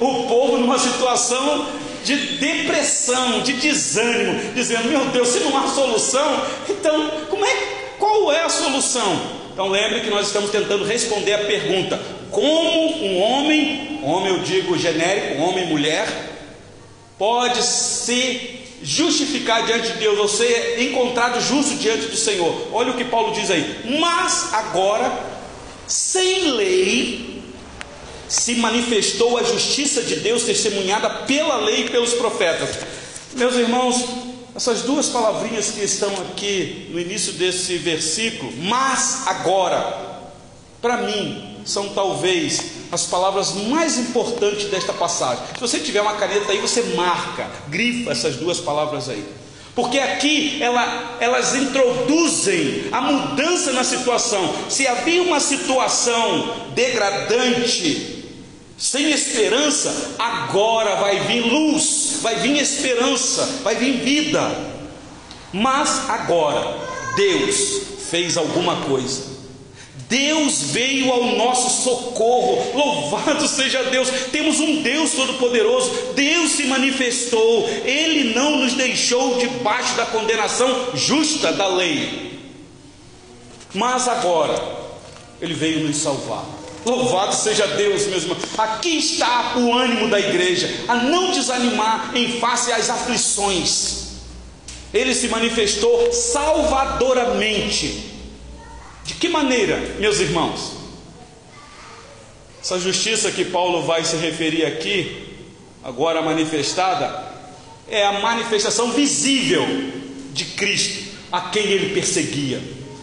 o 0.00 0.26
povo 0.28 0.58
numa 0.58 0.78
situação 0.78 1.66
de 2.04 2.16
depressão, 2.38 3.40
de 3.40 3.54
desânimo, 3.54 4.52
dizendo: 4.54 4.88
Meu 4.88 5.06
Deus, 5.06 5.28
se 5.28 5.40
não 5.40 5.56
há 5.56 5.66
solução, 5.66 6.40
então 6.68 7.10
como 7.28 7.44
é, 7.44 7.56
qual 7.98 8.32
é 8.32 8.42
a 8.42 8.48
solução? 8.48 9.41
Então 9.52 9.68
lembre 9.68 10.00
que 10.00 10.10
nós 10.10 10.26
estamos 10.26 10.50
tentando 10.50 10.84
responder 10.84 11.34
a 11.34 11.44
pergunta: 11.44 12.00
como 12.30 13.04
um 13.04 13.20
homem, 13.20 14.00
homem 14.02 14.34
eu 14.34 14.42
digo 14.42 14.78
genérico, 14.78 15.42
homem 15.42 15.64
e 15.64 15.68
mulher, 15.68 16.06
pode 17.18 17.62
se 17.62 18.60
justificar 18.82 19.64
diante 19.64 19.92
de 19.92 19.98
Deus, 19.98 20.18
ou 20.18 20.26
ser 20.26 20.82
encontrado 20.82 21.40
justo 21.40 21.76
diante 21.76 22.06
do 22.06 22.16
Senhor? 22.16 22.68
Olha 22.72 22.92
o 22.92 22.96
que 22.96 23.04
Paulo 23.04 23.34
diz 23.34 23.50
aí: 23.50 23.98
mas 24.00 24.54
agora, 24.54 25.12
sem 25.86 26.50
lei, 26.52 27.42
se 28.28 28.54
manifestou 28.54 29.36
a 29.36 29.42
justiça 29.42 30.02
de 30.02 30.16
Deus 30.16 30.44
testemunhada 30.44 31.10
pela 31.10 31.56
lei 31.58 31.84
e 31.84 31.90
pelos 31.90 32.14
profetas. 32.14 32.70
Meus 33.34 33.54
irmãos, 33.56 34.31
essas 34.54 34.82
duas 34.82 35.08
palavrinhas 35.08 35.70
que 35.70 35.80
estão 35.80 36.12
aqui 36.14 36.88
no 36.90 37.00
início 37.00 37.32
desse 37.34 37.78
versículo, 37.78 38.52
mas 38.58 39.26
agora, 39.26 40.20
para 40.80 40.98
mim, 40.98 41.56
são 41.64 41.88
talvez 41.90 42.72
as 42.90 43.06
palavras 43.06 43.54
mais 43.54 43.96
importantes 43.98 44.66
desta 44.66 44.92
passagem. 44.92 45.42
Se 45.54 45.60
você 45.60 45.78
tiver 45.78 46.02
uma 46.02 46.16
caneta 46.16 46.52
aí, 46.52 46.58
você 46.58 46.82
marca, 46.94 47.50
grifa 47.68 48.10
essas 48.10 48.36
duas 48.36 48.60
palavras 48.60 49.08
aí. 49.08 49.24
Porque 49.74 49.98
aqui 49.98 50.62
ela, 50.62 51.16
elas 51.18 51.54
introduzem 51.54 52.88
a 52.92 53.00
mudança 53.00 53.72
na 53.72 53.82
situação. 53.82 54.54
Se 54.68 54.86
havia 54.86 55.22
uma 55.22 55.40
situação 55.40 56.68
degradante, 56.74 58.26
sem 58.76 59.10
esperança, 59.12 60.14
agora 60.18 60.96
vai 60.96 61.20
vir 61.20 61.40
luz, 61.40 62.01
vai 62.22 62.36
vir 62.36 62.56
esperança, 62.58 63.44
vai 63.62 63.74
vir 63.74 63.98
vida. 63.98 64.50
Mas 65.52 66.08
agora, 66.08 66.78
Deus 67.16 67.82
fez 68.10 68.36
alguma 68.36 68.76
coisa. 68.82 69.32
Deus 70.08 70.64
veio 70.64 71.10
ao 71.10 71.36
nosso 71.36 71.84
socorro, 71.84 72.76
louvado 72.76 73.48
seja 73.48 73.82
Deus. 73.84 74.08
Temos 74.30 74.60
um 74.60 74.82
Deus 74.82 75.12
todo-poderoso, 75.12 76.12
Deus 76.14 76.52
se 76.52 76.64
manifestou, 76.64 77.66
Ele 77.84 78.34
não 78.34 78.58
nos 78.58 78.74
deixou 78.74 79.38
debaixo 79.38 79.96
da 79.96 80.04
condenação 80.04 80.90
justa 80.94 81.50
da 81.52 81.66
lei, 81.66 82.38
mas 83.72 84.06
agora 84.06 84.62
Ele 85.40 85.54
veio 85.54 85.86
nos 85.86 85.96
salvar. 85.96 86.61
Louvado 86.84 87.34
seja 87.34 87.66
Deus, 87.66 88.06
meus 88.06 88.24
irmãos. 88.24 88.42
Aqui 88.58 88.98
está 88.98 89.54
o 89.56 89.72
ânimo 89.72 90.08
da 90.08 90.18
igreja, 90.18 90.68
a 90.88 90.96
não 90.96 91.30
desanimar 91.30 92.10
em 92.14 92.40
face 92.40 92.72
às 92.72 92.90
aflições. 92.90 94.02
Ele 94.92 95.14
se 95.14 95.28
manifestou 95.28 96.12
salvadoramente. 96.12 98.10
De 99.04 99.14
que 99.14 99.28
maneira, 99.28 99.78
meus 99.98 100.20
irmãos? 100.20 100.72
Essa 102.62 102.78
justiça 102.78 103.30
que 103.30 103.44
Paulo 103.44 103.82
vai 103.82 104.04
se 104.04 104.16
referir 104.16 104.64
aqui, 104.64 105.26
agora 105.82 106.22
manifestada, 106.22 107.32
é 107.88 108.04
a 108.04 108.20
manifestação 108.20 108.92
visível 108.92 109.66
de 110.32 110.44
Cristo, 110.44 111.10
a 111.30 111.42
quem 111.42 111.64
ele 111.64 111.94
perseguia. 111.94 112.60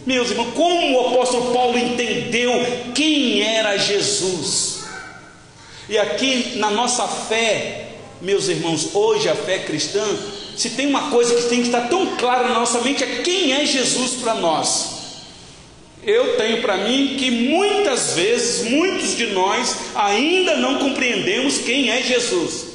Meus 0.09 0.31
irmãos, 0.31 0.55
como 0.55 0.97
o 0.97 1.07
apóstolo 1.07 1.53
Paulo 1.53 1.77
entendeu 1.77 2.51
quem 2.95 3.43
era 3.43 3.77
Jesus? 3.77 4.79
E 5.87 5.99
aqui 5.99 6.53
na 6.55 6.71
nossa 6.71 7.07
fé, 7.07 7.89
meus 8.19 8.47
irmãos, 8.47 8.95
hoje 8.95 9.29
a 9.29 9.35
fé 9.35 9.59
cristã, 9.59 10.03
se 10.57 10.71
tem 10.71 10.87
uma 10.87 11.11
coisa 11.11 11.35
que 11.35 11.47
tem 11.49 11.59
que 11.59 11.67
estar 11.67 11.89
tão 11.89 12.15
clara 12.15 12.47
na 12.47 12.55
nossa 12.55 12.81
mente, 12.81 13.03
é 13.03 13.21
quem 13.21 13.53
é 13.53 13.63
Jesus 13.67 14.13
para 14.13 14.33
nós. 14.33 14.95
Eu 16.03 16.37
tenho 16.37 16.59
para 16.63 16.77
mim 16.77 17.15
que 17.19 17.29
muitas 17.29 18.13
vezes, 18.13 18.67
muitos 18.67 19.15
de 19.15 19.27
nós 19.27 19.75
ainda 19.93 20.57
não 20.57 20.79
compreendemos 20.79 21.59
quem 21.59 21.91
é 21.91 22.01
Jesus. 22.01 22.65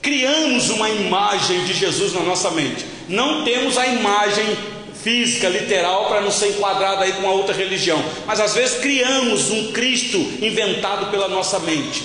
Criamos 0.00 0.70
uma 0.70 0.88
imagem 0.88 1.66
de 1.66 1.74
Jesus 1.74 2.14
na 2.14 2.20
nossa 2.20 2.50
mente, 2.50 2.86
não 3.10 3.44
temos 3.44 3.76
a 3.76 3.86
imagem 3.86 4.56
física, 5.02 5.48
literal, 5.48 6.06
para 6.06 6.20
não 6.20 6.30
ser 6.30 6.50
enquadrado 6.50 7.02
aí 7.02 7.12
com 7.14 7.26
a 7.28 7.32
outra 7.32 7.54
religião, 7.54 8.02
mas 8.26 8.40
às 8.40 8.54
vezes 8.54 8.78
criamos 8.78 9.50
um 9.50 9.72
Cristo 9.72 10.18
inventado 10.40 11.10
pela 11.10 11.28
nossa 11.28 11.58
mente, 11.58 12.04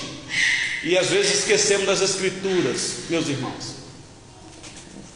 e 0.83 0.97
às 0.97 1.07
vezes 1.07 1.39
esquecemos 1.39 1.85
das 1.85 2.01
Escrituras, 2.01 3.05
meus 3.09 3.27
irmãos. 3.27 3.77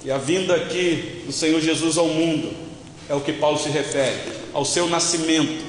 E 0.03 0.11
a 0.11 0.17
vinda 0.17 0.55
aqui 0.55 1.23
do 1.25 1.31
Senhor 1.31 1.61
Jesus 1.61 1.97
ao 1.97 2.07
mundo 2.07 2.53
é 3.07 3.13
o 3.13 3.21
que 3.21 3.33
Paulo 3.33 3.59
se 3.59 3.69
refere 3.69 4.19
ao 4.53 4.65
seu 4.65 4.87
nascimento, 4.87 5.63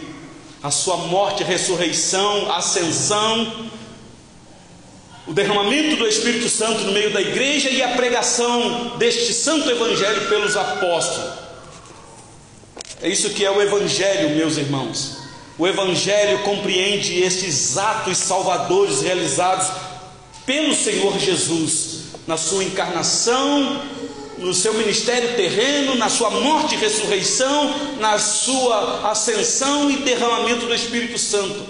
a 0.63 0.71
sua 0.71 0.97
morte, 0.97 1.43
ressurreição, 1.43 2.53
ascensão, 2.53 3.71
o 5.27 5.33
derramamento 5.33 5.97
do 5.97 6.07
Espírito 6.07 6.49
Santo 6.49 6.83
no 6.83 6.93
meio 6.93 7.13
da 7.13 7.21
igreja 7.21 7.71
e 7.71 7.83
a 7.83 7.89
pregação 7.89 8.97
deste 8.97 9.33
santo 9.33 9.71
evangelho 9.71 10.29
pelos 10.29 10.57
apóstolos. 10.57 11.52
É 13.03 13.09
isso 13.09 13.31
que 13.31 13.45
é 13.45 13.51
o 13.51 13.61
evangelho, 13.61 14.37
meus 14.37 14.57
irmãos. 14.57 15.17
O 15.59 15.67
evangelho 15.67 16.39
compreende 16.45 17.21
estes 17.21 17.77
atos 17.77 18.17
salvadores 18.17 19.03
realizados 19.03 19.67
pelo 20.47 20.73
Senhor 20.73 21.19
Jesus 21.19 22.03
na 22.29 22.37
sua 22.37 22.63
encarnação, 22.63 23.83
no 24.39 24.55
seu 24.55 24.75
ministério 24.75 25.35
terreno, 25.35 25.97
na 25.97 26.09
sua 26.09 26.31
morte 26.31 26.77
e 26.77 26.79
ressurreição, 26.79 27.75
na 27.99 28.21
sua 28.21 29.11
ascensão 29.11 29.91
e 29.91 29.97
derramamento 29.97 30.67
do 30.67 30.75
Espírito 30.75 31.19
Santo. 31.19 31.61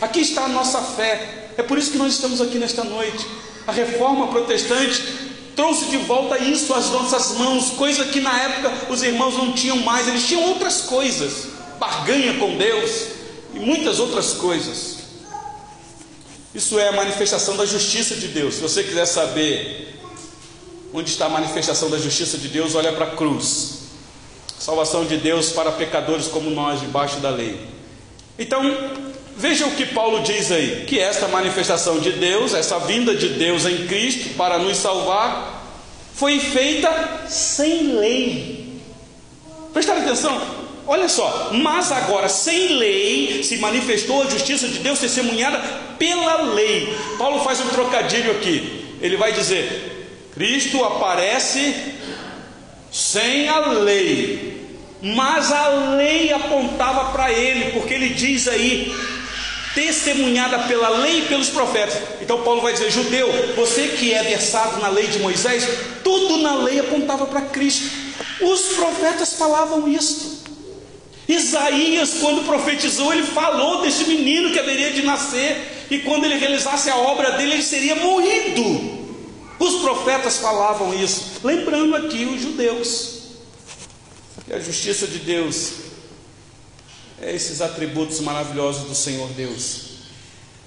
Aqui 0.00 0.20
está 0.20 0.46
a 0.46 0.48
nossa 0.48 0.80
fé. 0.82 1.50
É 1.56 1.62
por 1.62 1.78
isso 1.78 1.92
que 1.92 1.98
nós 1.98 2.14
estamos 2.14 2.40
aqui 2.40 2.58
nesta 2.58 2.82
noite. 2.82 3.24
A 3.64 3.70
reforma 3.70 4.26
protestante 4.26 5.29
trouxe 5.60 5.90
de 5.90 5.98
volta 5.98 6.38
isso 6.38 6.72
às 6.72 6.88
nossas 6.88 7.32
mãos, 7.36 7.72
coisa 7.72 8.06
que 8.06 8.18
na 8.18 8.34
época 8.44 8.90
os 8.90 9.02
irmãos 9.02 9.34
não 9.34 9.52
tinham 9.52 9.76
mais, 9.76 10.08
eles 10.08 10.26
tinham 10.26 10.42
outras 10.42 10.80
coisas, 10.80 11.48
barganha 11.78 12.38
com 12.38 12.56
Deus 12.56 13.08
e 13.52 13.58
muitas 13.58 14.00
outras 14.00 14.32
coisas. 14.32 15.00
Isso 16.54 16.78
é 16.78 16.88
a 16.88 16.92
manifestação 16.92 17.58
da 17.58 17.66
justiça 17.66 18.14
de 18.14 18.28
Deus. 18.28 18.54
Se 18.54 18.62
você 18.62 18.82
quiser 18.82 19.04
saber 19.04 20.00
onde 20.94 21.10
está 21.10 21.26
a 21.26 21.28
manifestação 21.28 21.90
da 21.90 21.98
justiça 21.98 22.38
de 22.38 22.48
Deus, 22.48 22.74
olha 22.74 22.94
para 22.94 23.04
a 23.04 23.10
cruz. 23.10 23.80
Salvação 24.58 25.04
de 25.04 25.18
Deus 25.18 25.50
para 25.50 25.72
pecadores 25.72 26.26
como 26.26 26.48
nós, 26.48 26.80
debaixo 26.80 27.20
da 27.20 27.28
lei. 27.28 27.60
Então, 28.38 28.62
veja 29.36 29.66
o 29.66 29.72
que 29.72 29.86
Paulo 29.86 30.22
diz 30.22 30.50
aí: 30.50 30.84
que 30.86 30.98
esta 30.98 31.28
manifestação 31.28 31.98
de 31.98 32.12
Deus, 32.12 32.54
essa 32.54 32.78
vinda 32.80 33.14
de 33.14 33.28
Deus 33.30 33.64
em 33.66 33.86
Cristo 33.86 34.34
para 34.36 34.58
nos 34.58 34.76
salvar, 34.76 35.60
foi 36.14 36.38
feita 36.38 37.26
sem 37.28 37.96
lei. 37.96 38.80
Prestar 39.72 39.98
atenção, 39.98 40.40
olha 40.86 41.08
só, 41.08 41.50
mas 41.52 41.92
agora 41.92 42.28
sem 42.28 42.74
lei 42.76 43.42
se 43.42 43.56
manifestou 43.58 44.22
a 44.22 44.26
justiça 44.26 44.68
de 44.68 44.80
Deus 44.80 44.98
testemunhada 44.98 45.58
pela 45.98 46.42
lei. 46.42 46.94
Paulo 47.16 47.42
faz 47.44 47.60
um 47.60 47.68
trocadilho 47.68 48.32
aqui. 48.32 48.96
Ele 49.00 49.16
vai 49.16 49.32
dizer: 49.32 50.28
Cristo 50.34 50.84
aparece 50.84 51.74
sem 52.90 53.48
a 53.48 53.68
lei, 53.68 54.68
mas 55.00 55.52
a 55.52 55.68
lei 55.96 56.32
apontava 56.32 57.12
para 57.12 57.32
ele, 57.32 57.72
porque 57.72 57.94
ele 57.94 58.08
diz 58.10 58.48
aí, 58.48 58.92
testemunhada 59.74 60.60
pela 60.60 60.88
lei 60.88 61.20
e 61.20 61.26
pelos 61.26 61.48
profetas. 61.48 62.00
Então 62.20 62.42
Paulo 62.42 62.60
vai 62.60 62.72
dizer: 62.72 62.90
judeu, 62.90 63.28
você 63.54 63.88
que 63.88 64.12
é 64.12 64.22
versado 64.22 64.80
na 64.80 64.88
lei 64.88 65.06
de 65.06 65.18
Moisés, 65.18 65.66
tudo 66.02 66.38
na 66.38 66.54
lei 66.56 66.80
apontava 66.80 67.26
para 67.26 67.42
Cristo. 67.42 67.90
Os 68.40 68.60
profetas 68.76 69.34
falavam 69.34 69.88
isto. 69.88 70.40
Isaías, 71.28 72.14
quando 72.20 72.44
profetizou, 72.44 73.12
ele 73.12 73.22
falou 73.22 73.82
desse 73.82 74.04
menino 74.04 74.50
que 74.50 74.58
haveria 74.58 74.90
de 74.92 75.02
nascer, 75.02 75.86
e 75.88 76.00
quando 76.00 76.24
ele 76.24 76.36
realizasse 76.36 76.90
a 76.90 76.96
obra 76.96 77.32
dele, 77.32 77.52
ele 77.52 77.62
seria 77.62 77.94
morrido. 77.94 78.98
Os 79.58 79.76
profetas 79.82 80.38
falavam 80.38 80.92
isso, 80.94 81.40
lembrando 81.44 81.94
aqui 81.94 82.24
os 82.24 82.42
judeus. 82.42 83.20
E 84.48 84.54
a 84.54 84.58
justiça 84.58 85.06
de 85.06 85.18
Deus 85.18 85.89
esses 87.22 87.60
atributos 87.60 88.20
maravilhosos 88.20 88.88
do 88.88 88.94
Senhor 88.94 89.28
Deus, 89.30 89.90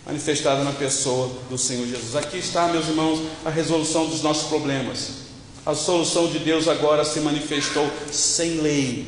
manifestado 0.06 0.64
na 0.64 0.72
pessoa 0.72 1.32
do 1.50 1.58
Senhor 1.58 1.88
Jesus. 1.88 2.16
Aqui 2.16 2.38
está, 2.38 2.68
meus 2.68 2.88
irmãos, 2.88 3.20
a 3.46 3.50
resolução 3.50 4.06
dos 4.06 4.22
nossos 4.22 4.48
problemas. 4.48 5.24
A 5.66 5.74
solução 5.74 6.28
de 6.28 6.40
Deus 6.40 6.68
agora 6.68 7.06
se 7.06 7.20
manifestou 7.22 7.90
sem 8.12 8.60
lei, 8.60 9.08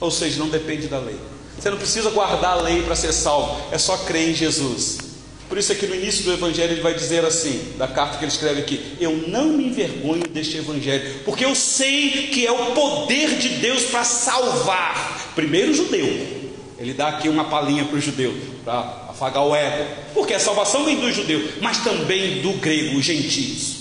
ou 0.00 0.10
seja, 0.10 0.38
não 0.38 0.48
depende 0.48 0.86
da 0.86 0.98
lei. 0.98 1.16
Você 1.58 1.70
não 1.70 1.78
precisa 1.78 2.10
guardar 2.10 2.58
a 2.58 2.62
lei 2.62 2.82
para 2.82 2.94
ser 2.94 3.12
salvo, 3.12 3.60
é 3.72 3.78
só 3.78 3.96
crer 3.96 4.30
em 4.30 4.34
Jesus. 4.34 5.08
Por 5.48 5.56
isso 5.56 5.72
é 5.72 5.74
que 5.74 5.86
no 5.86 5.94
início 5.94 6.24
do 6.24 6.32
Evangelho 6.32 6.72
ele 6.72 6.82
vai 6.82 6.94
dizer 6.94 7.24
assim, 7.24 7.72
da 7.78 7.88
carta 7.88 8.18
que 8.18 8.24
ele 8.24 8.30
escreve 8.30 8.60
aqui: 8.60 8.96
Eu 9.00 9.16
não 9.28 9.48
me 9.48 9.66
envergonho 9.66 10.22
deste 10.28 10.58
Evangelho, 10.58 11.22
porque 11.24 11.44
eu 11.44 11.54
sei 11.54 12.28
que 12.28 12.46
é 12.46 12.52
o 12.52 12.72
poder 12.72 13.38
de 13.38 13.48
Deus 13.60 13.84
para 13.84 14.04
salvar. 14.04 15.32
Primeiro 15.34 15.72
o 15.72 15.74
judeu, 15.74 16.37
ele 16.78 16.94
dá 16.94 17.08
aqui 17.08 17.28
uma 17.28 17.44
palhinha 17.44 17.84
para 17.84 17.96
o 17.96 18.00
judeu, 18.00 18.34
para 18.64 19.06
afagar 19.08 19.44
o 19.44 19.54
ego, 19.54 19.84
porque 20.14 20.34
a 20.34 20.40
salvação 20.40 20.84
vem 20.84 21.00
do 21.00 21.12
judeu, 21.12 21.54
mas 21.60 21.82
também 21.82 22.40
do 22.40 22.52
grego, 22.54 22.96
os 22.96 23.04
gentios. 23.04 23.78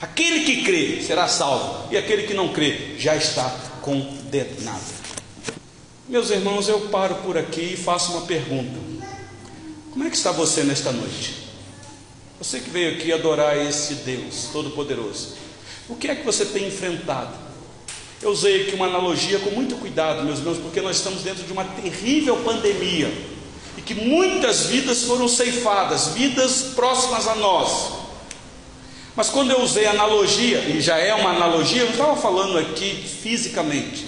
Aquele 0.00 0.44
que 0.44 0.62
crê 0.62 1.02
será 1.02 1.26
salvo, 1.26 1.92
e 1.92 1.96
aquele 1.96 2.24
que 2.24 2.34
não 2.34 2.52
crê 2.52 2.96
já 2.98 3.16
está 3.16 3.48
condenado. 3.82 4.94
Meus 6.08 6.30
irmãos, 6.30 6.68
eu 6.68 6.82
paro 6.82 7.16
por 7.16 7.36
aqui 7.36 7.72
e 7.72 7.76
faço 7.76 8.12
uma 8.12 8.26
pergunta. 8.26 8.78
Como 9.90 10.04
é 10.04 10.10
que 10.10 10.16
está 10.16 10.30
você 10.30 10.62
nesta 10.62 10.92
noite? 10.92 11.44
Você 12.38 12.60
que 12.60 12.70
veio 12.70 12.96
aqui 12.96 13.12
adorar 13.12 13.56
esse 13.56 13.94
Deus 13.94 14.50
Todo-Poderoso, 14.52 15.34
o 15.88 15.96
que 15.96 16.08
é 16.08 16.14
que 16.14 16.24
você 16.24 16.44
tem 16.44 16.68
enfrentado? 16.68 17.34
Eu 18.24 18.30
usei 18.30 18.62
aqui 18.62 18.74
uma 18.74 18.86
analogia 18.86 19.38
com 19.40 19.50
muito 19.50 19.76
cuidado, 19.76 20.24
meus 20.24 20.38
irmãos, 20.38 20.56
porque 20.56 20.80
nós 20.80 20.96
estamos 20.96 21.20
dentro 21.20 21.42
de 21.42 21.52
uma 21.52 21.62
terrível 21.62 22.38
pandemia 22.38 23.12
e 23.76 23.82
que 23.82 23.94
muitas 23.94 24.64
vidas 24.64 25.02
foram 25.02 25.28
ceifadas, 25.28 26.08
vidas 26.14 26.72
próximas 26.74 27.28
a 27.28 27.34
nós. 27.34 27.92
Mas 29.14 29.28
quando 29.28 29.50
eu 29.50 29.60
usei 29.60 29.84
analogia, 29.84 30.60
e 30.60 30.80
já 30.80 30.96
é 30.96 31.12
uma 31.12 31.32
analogia, 31.32 31.82
eu 31.82 31.84
não 31.84 31.92
estava 31.92 32.16
falando 32.16 32.56
aqui 32.56 33.04
fisicamente, 33.22 34.06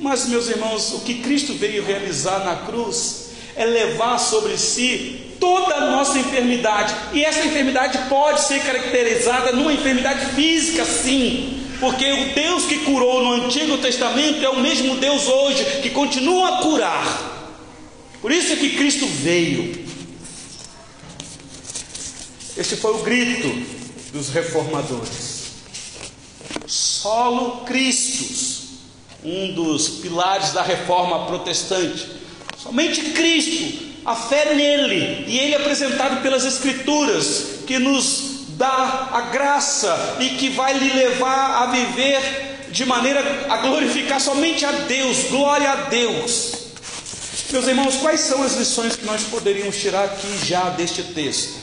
mas 0.00 0.26
meus 0.28 0.48
irmãos, 0.48 0.94
o 0.94 1.00
que 1.00 1.16
Cristo 1.16 1.52
veio 1.52 1.84
realizar 1.84 2.46
na 2.46 2.56
cruz 2.56 3.32
é 3.54 3.66
levar 3.66 4.16
sobre 4.16 4.56
si 4.56 5.34
toda 5.38 5.74
a 5.74 5.90
nossa 5.90 6.18
enfermidade. 6.18 6.94
E 7.12 7.22
essa 7.22 7.44
enfermidade 7.44 7.98
pode 8.08 8.40
ser 8.44 8.62
caracterizada 8.62 9.52
numa 9.52 9.74
enfermidade 9.74 10.24
física, 10.34 10.86
sim. 10.86 11.61
Porque 11.82 12.12
o 12.12 12.32
Deus 12.32 12.66
que 12.66 12.78
curou 12.84 13.24
no 13.24 13.44
Antigo 13.44 13.76
Testamento 13.78 14.40
é 14.44 14.48
o 14.48 14.60
mesmo 14.60 14.98
Deus 14.98 15.26
hoje 15.26 15.64
que 15.82 15.90
continua 15.90 16.48
a 16.48 16.62
curar. 16.62 17.58
Por 18.20 18.30
isso 18.30 18.52
é 18.52 18.56
que 18.56 18.76
Cristo 18.76 19.04
veio. 19.04 19.84
Este 22.56 22.76
foi 22.76 22.92
o 22.92 22.98
grito 22.98 23.48
dos 24.12 24.28
reformadores. 24.28 25.42
Solo 26.68 27.64
Christus, 27.64 28.60
um 29.24 29.52
dos 29.52 29.88
pilares 29.88 30.52
da 30.52 30.62
reforma 30.62 31.26
protestante 31.26 32.22
Somente 32.62 33.00
Cristo, 33.10 33.86
a 34.04 34.14
fé 34.14 34.54
nele, 34.54 35.24
e 35.26 35.36
ele 35.36 35.54
é 35.54 35.56
apresentado 35.56 36.22
pelas 36.22 36.44
Escrituras, 36.44 37.64
que 37.66 37.76
nos 37.76 38.21
dá 38.56 39.08
a 39.12 39.20
graça 39.32 40.16
e 40.20 40.30
que 40.30 40.50
vai 40.50 40.76
lhe 40.78 40.92
levar 40.92 41.62
a 41.62 41.66
viver 41.66 42.68
de 42.70 42.84
maneira 42.84 43.46
a 43.50 43.58
glorificar 43.58 44.20
somente 44.20 44.64
a 44.64 44.72
Deus, 44.72 45.24
glória 45.30 45.70
a 45.70 45.76
Deus. 45.88 46.62
Meus 47.50 47.66
irmãos, 47.66 47.96
quais 47.96 48.20
são 48.20 48.42
as 48.42 48.56
lições 48.56 48.96
que 48.96 49.04
nós 49.04 49.24
poderíamos 49.24 49.76
tirar 49.76 50.04
aqui 50.04 50.38
já 50.42 50.70
deste 50.70 51.02
texto? 51.02 51.60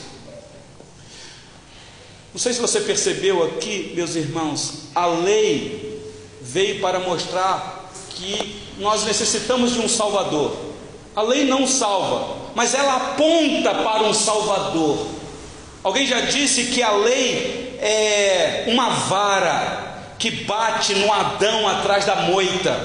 Não 2.32 2.38
sei 2.38 2.52
se 2.52 2.60
você 2.60 2.80
percebeu 2.80 3.42
aqui, 3.42 3.92
meus 3.96 4.14
irmãos, 4.14 4.84
a 4.94 5.06
lei 5.06 6.00
veio 6.40 6.80
para 6.80 7.00
mostrar 7.00 7.90
que 8.10 8.62
nós 8.78 9.04
necessitamos 9.04 9.72
de 9.72 9.80
um 9.80 9.88
Salvador. 9.88 10.56
A 11.16 11.22
lei 11.22 11.44
não 11.44 11.66
salva, 11.66 12.36
mas 12.54 12.72
ela 12.72 12.94
aponta 12.96 13.74
para 13.74 14.04
um 14.04 14.14
Salvador. 14.14 15.08
Alguém 15.82 16.06
já 16.06 16.20
disse 16.20 16.64
que 16.64 16.82
a 16.82 16.92
lei 16.92 17.78
é 17.80 18.64
uma 18.68 18.90
vara 18.90 19.88
que 20.18 20.30
bate 20.30 20.94
no 20.94 21.10
Adão 21.10 21.66
atrás 21.66 22.04
da 22.04 22.16
moita. 22.16 22.78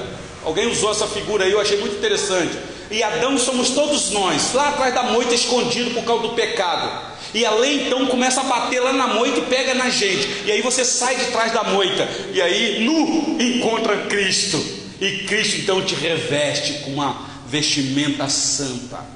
Alguém 0.46 0.68
usou 0.68 0.91
essa 0.91 1.06
figura 1.06 1.43
aí, 1.43 1.52
eu 1.52 1.60
achei 1.60 1.78
muito 1.78 1.98
interessante. 1.98 2.58
E 2.89 3.04
Adão 3.04 3.38
somos 3.38 3.72
todos 3.72 4.12
nós, 4.12 4.54
lá 4.54 4.70
atrás 4.70 4.93
da 4.93 5.04
moita, 5.04 5.34
escondido 5.34 5.91
por 5.91 6.04
causa 6.06 6.24
do 6.24 6.34
pecado. 6.36 7.16
E 7.34 7.46
a 7.46 7.52
lei 7.52 7.88
então 7.88 8.06
começa 8.06 8.39
a 8.39 8.46
bater 8.46 8.80
lá 8.80 8.93
na 8.93 9.08
moita 9.08 9.39
e 9.39 9.46
pega 9.46 9.74
na 9.74 9.89
gente. 9.89 10.43
E 10.46 10.52
aí 10.52 10.62
você 10.62 10.86
sai 10.86 11.18
de 11.18 11.26
trás 11.26 11.52
da 11.52 11.66
moita. 11.66 12.08
E 12.32 12.41
aí, 12.41 12.86
nu, 12.86 13.38
encontra 13.41 14.06
Cristo. 14.06 14.64
E 15.02 15.26
Cristo 15.26 15.58
então 15.58 15.84
te 15.84 15.96
reveste 15.96 16.86
com 16.86 16.91
uma 16.91 17.28
vestimenta 17.46 18.30
santa. 18.30 19.14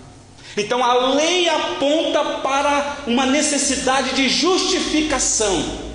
Então 0.60 0.84
a 0.84 1.14
lei 1.16 1.48
aponta 1.48 2.24
para 2.42 2.98
uma 3.08 3.26
necessidade 3.26 4.14
de 4.14 4.28
justificação. 4.28 5.90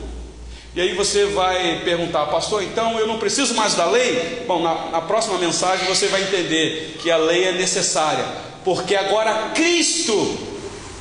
E 0.74 0.80
aí 0.80 0.92
você 0.94 1.26
vai 1.26 1.82
perguntar, 1.84 2.26
pastor, 2.26 2.62
então 2.64 2.98
eu 2.98 3.06
não 3.06 3.18
preciso 3.18 3.54
mais 3.54 3.74
da 3.74 3.86
lei? 3.86 4.42
Bom, 4.46 4.60
na, 4.60 4.86
na, 4.90 5.00
próxima 5.00 5.38
mensagem 5.38 5.86
você 5.86 6.08
vai 6.08 6.22
entender 6.22 6.96
que 7.00 7.12
a 7.12 7.16
lei 7.16 7.44
é 7.44 7.52
necessária, 7.52 8.24
porque 8.64 8.96
agora 8.96 9.50
Cristo, 9.54 10.36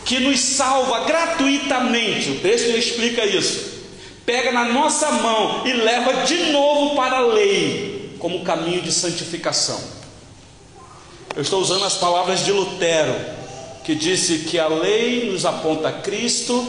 que 0.05 0.20
nos 0.20 0.39
salva 0.39 1.05
gratuitamente, 1.05 2.30
o 2.30 2.39
texto 2.39 2.70
explica 2.70 3.26
isso, 3.26 3.82
pega 4.24 4.51
na 4.51 4.66
nossa 4.66 5.11
mão 5.11 5.66
e 5.66 5.74
leva 5.74 6.24
de 6.24 6.51
novo 6.51 6.95
para 6.95 7.18
a 7.18 7.26
lei, 7.26 8.16
como 8.20 8.43
caminho 8.43 8.82
de 8.82 8.91
santificação. 8.91 9.82
Eu 11.36 11.41
estou 11.41 11.59
usando 11.59 11.84
as 11.84 11.95
palavras 11.95 12.45
de 12.45 12.51
Lutero, 12.51 13.16
que 13.84 13.94
disse 13.94 14.40
que 14.40 14.58
a 14.58 14.68
lei 14.68 15.32
nos 15.32 15.46
aponta 15.46 15.90
a 15.90 15.92
Cristo 15.92 16.66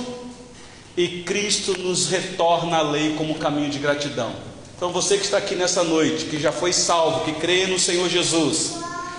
e 0.96 1.22
Cristo 1.22 1.78
nos 1.78 2.08
retorna 2.08 2.78
a 2.78 2.82
lei 2.82 3.14
como 3.16 3.36
caminho 3.36 3.70
de 3.70 3.78
gratidão. 3.78 4.32
Então 4.76 4.90
você 4.90 5.16
que 5.16 5.24
está 5.24 5.38
aqui 5.38 5.54
nessa 5.54 5.84
noite, 5.84 6.26
que 6.26 6.38
já 6.38 6.50
foi 6.50 6.72
salvo, 6.72 7.24
que 7.24 7.32
crê 7.32 7.66
no 7.66 7.78
Senhor 7.78 8.08
Jesus, 8.08 8.74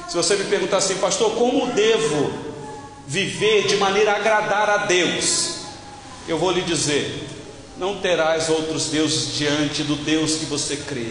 se 0.10 0.16
você 0.16 0.36
me 0.36 0.44
perguntar 0.46 0.78
assim, 0.78 0.96
pastor, 0.96 1.32
como 1.36 1.68
devo 1.68 2.32
viver 3.08 3.68
de 3.68 3.78
maneira 3.78 4.14
a 4.14 4.16
agradar 4.18 4.70
a 4.70 4.78
Deus? 4.86 5.56
Eu 6.28 6.38
vou 6.38 6.52
lhe 6.52 6.62
dizer: 6.62 7.28
não 7.78 7.98
terás 8.00 8.50
outros 8.50 8.88
deuses 8.88 9.36
diante 9.36 9.84
do 9.84 9.96
Deus 9.96 10.36
que 10.36 10.46
você 10.46 10.76
crê. 10.76 11.08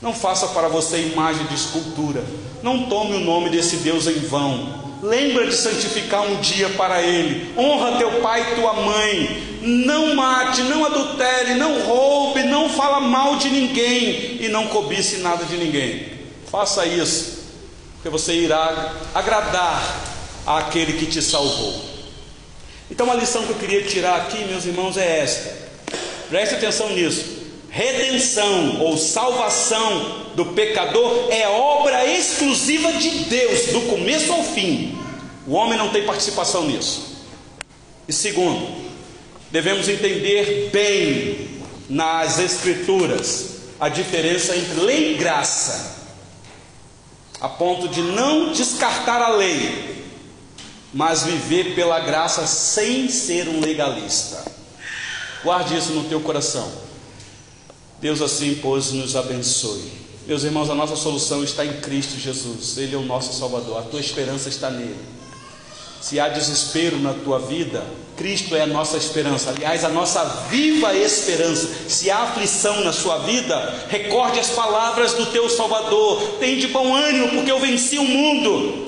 Não 0.00 0.14
faça 0.14 0.48
para 0.48 0.68
você 0.68 1.00
imagem 1.00 1.46
de 1.46 1.54
escultura. 1.54 2.24
Não 2.62 2.88
tome 2.88 3.16
o 3.16 3.20
nome 3.20 3.50
desse 3.50 3.78
Deus 3.78 4.06
em 4.06 4.18
vão. 4.20 4.87
Lembra 5.02 5.46
de 5.46 5.54
santificar 5.54 6.22
um 6.22 6.40
dia 6.40 6.68
para 6.70 7.02
Ele. 7.02 7.52
Honra 7.56 7.98
teu 7.98 8.20
pai 8.20 8.52
e 8.52 8.54
tua 8.56 8.72
mãe. 8.72 9.58
Não 9.62 10.14
mate, 10.14 10.62
não 10.62 10.84
adultere, 10.84 11.54
não 11.54 11.82
roube, 11.82 12.42
não 12.44 12.68
fala 12.68 13.00
mal 13.00 13.36
de 13.36 13.48
ninguém 13.48 14.38
e 14.40 14.48
não 14.48 14.68
cobice 14.68 15.18
nada 15.18 15.44
de 15.44 15.56
ninguém. 15.56 16.12
Faça 16.50 16.86
isso, 16.86 17.38
porque 17.94 18.08
você 18.08 18.34
irá 18.34 18.94
agradar 19.14 19.82
àquele 20.46 20.94
que 20.94 21.06
te 21.06 21.20
salvou. 21.20 21.84
Então 22.90 23.10
a 23.10 23.14
lição 23.14 23.44
que 23.44 23.50
eu 23.50 23.56
queria 23.56 23.82
tirar 23.82 24.16
aqui, 24.16 24.44
meus 24.44 24.64
irmãos, 24.64 24.96
é 24.96 25.20
esta. 25.20 25.68
Preste 26.28 26.54
atenção 26.54 26.90
nisso. 26.90 27.37
Redenção 27.70 28.80
ou 28.80 28.96
salvação 28.96 30.30
do 30.34 30.46
pecador 30.46 31.28
é 31.30 31.46
obra 31.48 32.06
exclusiva 32.06 32.92
de 32.92 33.10
Deus, 33.24 33.66
do 33.66 33.82
começo 33.82 34.32
ao 34.32 34.42
fim. 34.42 34.98
O 35.46 35.52
homem 35.52 35.78
não 35.78 35.90
tem 35.90 36.04
participação 36.04 36.66
nisso. 36.66 37.16
E 38.06 38.12
segundo, 38.12 38.66
devemos 39.50 39.88
entender 39.88 40.70
bem 40.72 41.60
nas 41.88 42.38
Escrituras 42.38 43.58
a 43.78 43.88
diferença 43.88 44.56
entre 44.56 44.80
lei 44.80 45.14
e 45.14 45.16
graça, 45.16 45.96
a 47.40 47.48
ponto 47.48 47.86
de 47.88 48.00
não 48.00 48.52
descartar 48.52 49.22
a 49.22 49.28
lei, 49.28 50.04
mas 50.92 51.22
viver 51.22 51.74
pela 51.74 52.00
graça 52.00 52.46
sem 52.46 53.08
ser 53.08 53.48
um 53.48 53.60
legalista. 53.60 54.44
Guarde 55.44 55.76
isso 55.76 55.92
no 55.92 56.04
teu 56.04 56.20
coração. 56.20 56.87
Deus 58.00 58.22
assim, 58.22 58.58
pois, 58.62 58.92
nos 58.92 59.16
abençoe. 59.16 59.82
Meus 60.26 60.44
irmãos, 60.44 60.70
a 60.70 60.74
nossa 60.74 60.94
solução 60.94 61.42
está 61.42 61.64
em 61.64 61.80
Cristo 61.80 62.18
Jesus, 62.18 62.76
Ele 62.78 62.94
é 62.94 62.98
o 62.98 63.02
nosso 63.02 63.38
Salvador, 63.38 63.78
a 63.78 63.82
tua 63.82 63.98
esperança 63.98 64.48
está 64.48 64.70
nele. 64.70 64.96
Se 66.00 66.20
há 66.20 66.28
desespero 66.28 66.98
na 67.00 67.12
tua 67.12 67.40
vida, 67.40 67.82
Cristo 68.16 68.54
é 68.54 68.60
a 68.62 68.66
nossa 68.66 68.96
esperança, 68.96 69.50
aliás, 69.50 69.84
a 69.84 69.88
nossa 69.88 70.24
viva 70.48 70.94
esperança. 70.94 71.68
Se 71.88 72.10
há 72.10 72.18
aflição 72.18 72.84
na 72.84 72.92
sua 72.92 73.18
vida, 73.18 73.86
recorde 73.88 74.38
as 74.38 74.50
palavras 74.50 75.14
do 75.14 75.26
teu 75.26 75.48
Salvador, 75.48 76.20
tem 76.38 76.58
de 76.58 76.68
bom 76.68 76.94
ânimo, 76.94 77.30
porque 77.30 77.50
eu 77.50 77.58
venci 77.58 77.98
o 77.98 78.04
mundo 78.04 78.87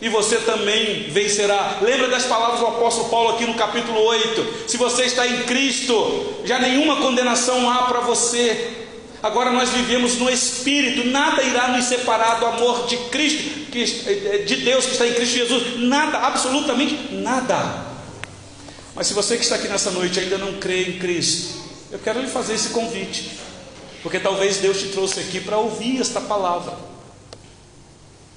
e 0.00 0.08
você 0.08 0.36
também 0.38 1.04
vencerá. 1.10 1.78
Lembra 1.80 2.08
das 2.08 2.24
palavras 2.24 2.60
do 2.60 2.66
apóstolo 2.66 3.08
Paulo 3.08 3.30
aqui 3.30 3.46
no 3.46 3.54
capítulo 3.54 3.98
8: 4.00 4.68
se 4.68 4.76
você 4.76 5.04
está 5.04 5.26
em 5.26 5.44
Cristo, 5.44 6.42
já 6.44 6.58
nenhuma 6.58 6.96
condenação 6.96 7.70
há 7.70 7.84
para 7.84 8.00
você. 8.00 8.82
Agora 9.22 9.50
nós 9.50 9.70
vivemos 9.70 10.18
no 10.18 10.28
Espírito, 10.28 11.08
nada 11.08 11.42
irá 11.42 11.68
nos 11.68 11.86
separar 11.86 12.40
do 12.40 12.44
amor 12.44 12.86
de 12.86 12.98
Cristo, 13.08 13.72
de 13.72 14.56
Deus 14.56 14.84
que 14.84 14.92
está 14.92 15.06
em 15.06 15.14
Cristo 15.14 15.36
Jesus, 15.36 15.80
nada, 15.80 16.18
absolutamente 16.18 17.14
nada. 17.14 17.86
Mas 18.94 19.06
se 19.06 19.14
você 19.14 19.36
que 19.36 19.42
está 19.42 19.54
aqui 19.56 19.66
nessa 19.66 19.90
noite 19.90 20.20
ainda 20.20 20.36
não 20.36 20.54
crê 20.54 20.82
em 20.82 20.98
Cristo, 20.98 21.54
eu 21.90 21.98
quero 21.98 22.20
lhe 22.20 22.26
fazer 22.26 22.52
esse 22.52 22.68
convite, 22.68 23.30
porque 24.02 24.20
talvez 24.20 24.58
Deus 24.58 24.78
te 24.78 24.88
trouxe 24.88 25.20
aqui 25.20 25.40
para 25.40 25.56
ouvir 25.56 26.02
esta 26.02 26.20
palavra. 26.20 26.76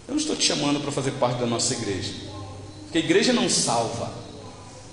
Eu 0.07 0.13
não 0.13 0.21
estou 0.21 0.37
te 0.37 0.45
chamando 0.45 0.79
para 0.79 0.91
fazer 0.91 1.11
parte 1.11 1.37
da 1.37 1.45
nossa 1.45 1.73
igreja, 1.73 2.13
porque 2.83 2.99
a 2.99 3.01
igreja 3.01 3.33
não 3.33 3.49
salva. 3.49 4.13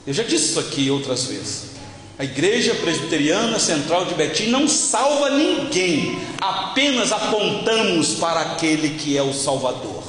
Eu 0.04 0.12
já 0.12 0.24
disse 0.24 0.50
isso 0.50 0.60
aqui 0.60 0.90
outras 0.90 1.26
vezes. 1.26 1.74
A 2.18 2.24
igreja 2.24 2.74
presbiteriana 2.74 3.58
central 3.60 4.06
de 4.06 4.14
Betim 4.14 4.48
não 4.48 4.66
salva 4.66 5.30
ninguém, 5.30 6.18
apenas 6.40 7.12
apontamos 7.12 8.14
para 8.14 8.40
aquele 8.40 8.90
que 8.90 9.16
é 9.16 9.22
o 9.22 9.32
Salvador. 9.32 10.02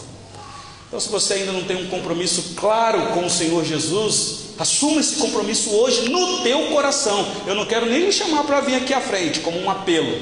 Então, 0.88 0.99
se 0.99 1.10
você 1.10 1.36
ainda 1.36 1.51
não 1.51 1.64
tem 1.64 1.78
um 1.78 1.88
compromisso 1.88 2.53
claro 2.56 3.14
com 3.14 3.26
o 3.26 3.30
Senhor 3.30 3.64
Jesus, 3.64 4.56
assuma 4.58 5.01
esse 5.01 5.18
compromisso 5.18 5.70
hoje 5.70 6.10
no 6.10 6.41
teu 6.41 6.68
coração. 6.68 7.28
Eu 7.45 7.53
não 7.53 7.66
quero 7.66 7.86
nem 7.86 8.06
lhe 8.06 8.12
chamar 8.12 8.43
para 8.43 8.62
vir 8.62 8.76
aqui 8.76 8.93
à 8.93 9.01
frente 9.01 9.39
como 9.39 9.60
um 9.60 9.70
apelo, 9.70 10.20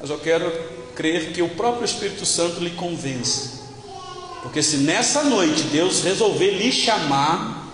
mas 0.00 0.10
eu 0.10 0.18
quero 0.18 0.50
crer 0.94 1.32
que 1.32 1.40
o 1.40 1.48
próprio 1.50 1.84
Espírito 1.84 2.26
Santo 2.26 2.60
lhe 2.60 2.70
convence 2.70 3.65
porque 4.46 4.62
se 4.62 4.76
nessa 4.76 5.24
noite 5.24 5.64
Deus 5.64 6.04
resolver 6.04 6.52
lhe 6.52 6.70
chamar 6.70 7.66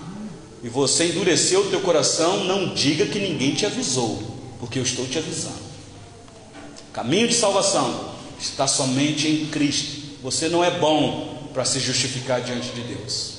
e 0.63 0.71
você 0.71 1.09
endureceu 1.09 1.61
o 1.61 1.69
teu 1.69 1.83
coração, 1.83 2.45
não 2.45 2.73
diga 2.73 3.05
que 3.05 3.19
ninguém 3.19 3.55
te 3.55 3.67
avisou, 3.67 4.23
porque 4.59 4.79
eu 4.79 4.83
estou 4.83 5.07
te 5.07 5.19
avisando. 5.19 5.61
O 6.89 6.93
caminho 6.95 7.29
de 7.29 7.35
salvação 7.35 8.15
está 8.41 8.67
somente 8.67 9.29
em 9.29 9.47
Cristo. 9.49 10.17
Você 10.23 10.49
não 10.49 10.65
é 10.65 10.71
bom 10.71 11.51
para 11.53 11.67
se 11.67 11.79
justificar 11.79 12.41
diante 12.41 12.71
de 12.71 12.81
Deus. 12.81 13.35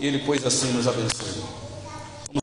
E 0.00 0.06
Ele, 0.08 0.18
pois 0.26 0.44
assim, 0.44 0.72
nos 0.72 0.88
abençoe. 0.88 1.59